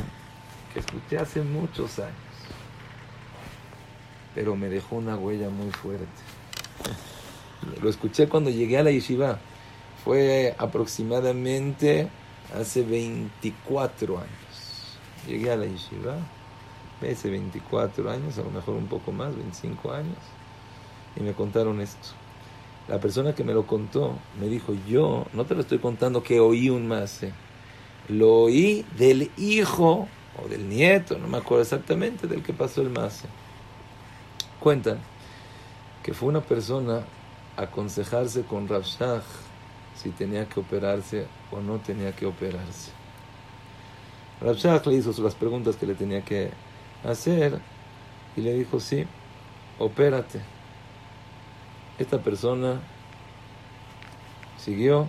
que 0.74 0.80
escuché 0.80 1.18
hace 1.18 1.42
muchos 1.42 2.00
años, 2.00 2.16
pero 4.34 4.56
me 4.56 4.68
dejó 4.68 4.98
una 4.98 5.16
huella 5.16 5.50
muy 5.50 5.72
fuerte. 5.72 6.06
Lo 7.82 7.90
escuché 7.90 8.28
cuando 8.28 8.50
llegué 8.50 8.78
a 8.78 8.84
la 8.84 8.92
yeshiva. 8.92 9.40
Fue 10.04 10.54
aproximadamente 10.58 12.10
hace 12.54 12.84
24 12.84 14.18
años. 14.20 14.30
Llegué 15.28 15.52
a 15.52 15.56
la 15.56 15.66
yeshiva, 15.66 16.18
hace 17.12 17.30
24 17.30 18.10
años, 18.10 18.38
a 18.38 18.44
lo 18.44 18.52
mejor 18.52 18.76
un 18.76 18.88
poco 18.88 19.12
más, 19.12 19.36
25 19.36 19.92
años, 19.92 20.18
y 21.16 21.22
me 21.22 21.34
contaron 21.34 21.82
esto. 21.82 22.10
La 22.88 23.00
persona 23.00 23.34
que 23.34 23.44
me 23.44 23.54
lo 23.54 23.66
contó 23.66 24.18
me 24.40 24.48
dijo, 24.48 24.74
yo 24.88 25.26
no 25.34 25.46
te 25.46 25.56
lo 25.56 25.62
estoy 25.62 25.80
contando 25.80 26.24
que 26.24 26.40
oí 26.40 26.70
un 26.70 26.88
más, 26.88 27.22
lo 28.10 28.44
oí 28.44 28.86
del 28.98 29.32
hijo 29.38 30.08
o 30.44 30.48
del 30.48 30.70
nieto, 30.70 31.18
no 31.18 31.28
me 31.28 31.38
acuerdo 31.38 31.64
exactamente 31.64 32.28
del 32.28 32.44
que 32.44 32.54
pasó 32.54 32.82
el 32.82 32.90
más. 32.90 33.24
Cuentan 34.60 35.00
que 36.04 36.14
fue 36.14 36.30
una 36.30 36.42
persona 36.42 37.02
aconsejarse 37.58 38.44
con 38.44 38.68
Rabshah 38.68 39.22
si 39.96 40.10
tenía 40.10 40.48
que 40.48 40.60
operarse 40.60 41.26
o 41.52 41.62
no 41.62 41.78
tenía 41.78 42.12
que 42.12 42.26
operarse. 42.26 42.92
Rabshah 44.42 44.82
le 44.86 44.96
hizo 44.96 45.24
las 45.24 45.36
preguntas 45.36 45.78
que 45.78 45.86
le 45.86 45.96
tenía 45.96 46.22
que 46.22 46.52
hacer 47.04 47.60
y 48.36 48.42
le 48.42 48.54
dijo, 48.54 48.80
sí, 48.80 49.06
opérate. 49.80 50.42
Esta 51.98 52.20
persona 52.20 52.82
siguió 54.58 55.08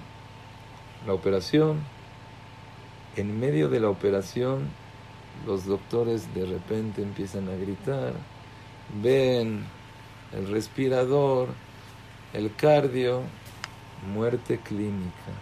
la 1.06 1.12
operación. 1.12 1.80
En 3.16 3.40
medio 3.40 3.70
de 3.70 3.80
la 3.80 3.88
operación, 3.88 4.68
los 5.46 5.64
doctores 5.64 6.34
de 6.34 6.44
repente 6.44 7.00
empiezan 7.02 7.48
a 7.48 7.54
gritar, 7.54 8.12
ven 9.02 9.64
el 10.34 10.48
respirador, 10.48 11.48
el 12.34 12.54
cardio, 12.54 13.22
muerte 14.12 14.58
clínica. 14.58 15.32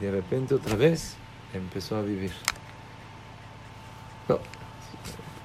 Y 0.00 0.06
de 0.06 0.10
repente 0.10 0.56
otra 0.56 0.74
vez 0.74 1.14
empezó 1.54 1.96
a 1.96 2.02
vivir. 2.02 2.32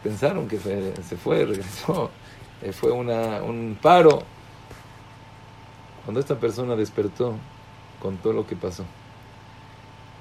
pensaron 0.02 0.48
que 0.48 0.58
se 0.58 1.18
fue, 1.18 1.46
regresó, 1.46 2.10
eh, 2.64 2.72
fue 2.72 2.92
un 2.92 3.78
paro. 3.80 4.24
Cuando 6.04 6.20
esta 6.20 6.40
persona 6.40 6.76
despertó, 6.76 7.36
contó 8.02 8.34
lo 8.34 8.48
que 8.48 8.56
pasó. 8.56 8.86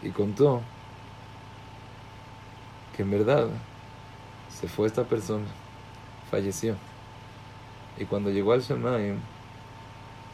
Y 0.03 0.11
contó 0.11 0.63
que 2.97 3.03
en 3.03 3.11
verdad 3.11 3.49
se 4.49 4.69
fue 4.69 4.87
esta 4.87 5.05
persona, 5.05 5.47
falleció. 6.31 6.77
Y 7.99 8.05
cuando 8.05 8.31
llegó 8.31 8.53
al 8.53 8.63
Shemaim, 8.63 9.19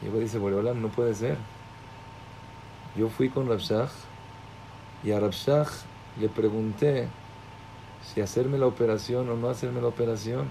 llegó 0.02 0.18
y 0.18 0.20
dice, 0.20 0.38
Boreolam, 0.38 0.80
no 0.80 0.88
puede 0.88 1.14
ser. 1.14 1.36
Yo 2.96 3.08
fui 3.08 3.28
con 3.28 3.48
Rabshah 3.48 3.88
y 5.04 5.12
a 5.12 5.20
Rabshah 5.20 5.66
le 6.18 6.28
pregunté 6.28 7.08
si 8.02 8.20
hacerme 8.20 8.58
la 8.58 8.66
operación 8.66 9.28
o 9.28 9.36
no 9.36 9.50
hacerme 9.50 9.80
la 9.80 9.88
operación. 9.88 10.48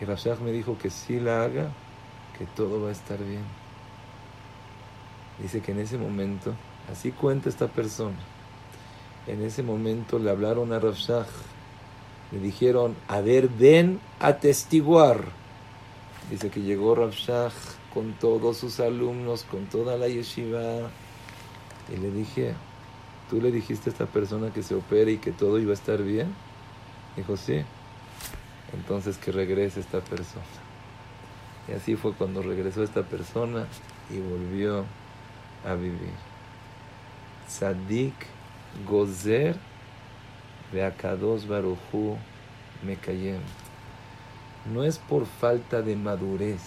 Y 0.00 0.04
Rabshah 0.04 0.36
me 0.36 0.52
dijo 0.52 0.78
que 0.78 0.90
sí 0.90 1.20
la 1.20 1.42
haga, 1.42 1.70
que 2.38 2.46
todo 2.46 2.82
va 2.82 2.88
a 2.88 2.92
estar 2.92 3.18
bien. 3.18 3.44
Dice 5.40 5.60
que 5.60 5.72
en 5.72 5.80
ese 5.80 5.98
momento, 5.98 6.54
así 6.90 7.12
cuenta 7.12 7.48
esta 7.48 7.68
persona, 7.68 8.16
en 9.26 9.42
ese 9.42 9.62
momento 9.62 10.18
le 10.18 10.30
hablaron 10.30 10.72
a 10.72 10.78
Rabshah, 10.78 11.26
le 12.32 12.38
dijeron, 12.38 12.96
a 13.08 13.20
ver, 13.20 13.48
ven 13.48 14.00
a 14.18 14.34
testiguar 14.34 15.40
Dice 16.30 16.48
que 16.48 16.60
llegó 16.60 16.94
Rav 16.94 17.12
con 17.92 18.12
todos 18.12 18.56
sus 18.56 18.78
alumnos, 18.78 19.42
con 19.42 19.66
toda 19.66 19.96
la 19.96 20.06
yeshiva, 20.06 20.90
y 21.92 21.96
le 21.96 22.12
dije, 22.12 22.54
¿tú 23.28 23.40
le 23.40 23.50
dijiste 23.50 23.90
a 23.90 23.92
esta 23.92 24.06
persona 24.06 24.52
que 24.52 24.62
se 24.62 24.76
opere 24.76 25.10
y 25.10 25.18
que 25.18 25.32
todo 25.32 25.58
iba 25.58 25.72
a 25.72 25.74
estar 25.74 26.00
bien? 26.00 26.32
Dijo, 27.16 27.36
sí. 27.36 27.64
Entonces 28.72 29.18
que 29.18 29.32
regrese 29.32 29.80
esta 29.80 30.00
persona. 30.00 30.44
Y 31.68 31.72
así 31.72 31.96
fue 31.96 32.12
cuando 32.12 32.42
regresó 32.42 32.84
esta 32.84 33.02
persona 33.02 33.66
y 34.08 34.20
volvió 34.20 34.84
a 35.66 35.74
vivir. 35.74 36.29
Sadik 37.50 38.14
Gozer 38.88 39.56
de 40.72 40.84
Akados 40.84 41.48
Baruchu 41.48 42.16
Mekayem 42.84 43.40
no 44.72 44.84
es 44.84 44.98
por 44.98 45.26
falta 45.26 45.82
de 45.82 45.96
madurez, 45.96 46.62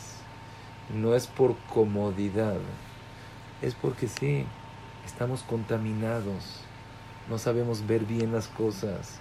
no 0.93 1.15
es 1.15 1.25
por 1.25 1.55
comodidad, 1.73 2.57
es 3.61 3.75
porque 3.75 4.09
sí, 4.09 4.45
estamos 5.05 5.41
contaminados, 5.43 6.59
no 7.29 7.37
sabemos 7.37 7.87
ver 7.87 8.03
bien 8.03 8.33
las 8.33 8.47
cosas, 8.47 9.19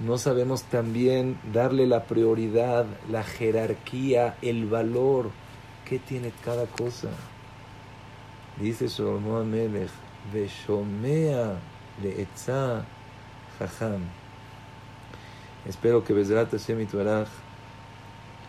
no 0.00 0.18
sabemos 0.18 0.64
también 0.64 1.38
darle 1.52 1.86
la 1.86 2.06
prioridad, 2.06 2.86
la 3.08 3.22
jerarquía, 3.22 4.36
el 4.42 4.66
valor 4.66 5.30
que 5.84 6.00
tiene 6.00 6.32
cada 6.44 6.66
cosa. 6.66 7.10
Dice 8.60 8.88
Shlomo 8.88 9.38
Amelech, 9.38 9.90
Veshomea 10.32 11.56
le'etza 12.02 12.84
jajam. 13.58 14.02
Espero 15.66 16.02
que 16.02 16.12
Bezrat 16.12 16.52
Hashem 16.52 16.86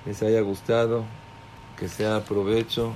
les 0.06 0.24
haya 0.24 0.42
gustado, 0.42 1.06
que 1.78 1.88
sea 1.88 2.24
provecho 2.24 2.94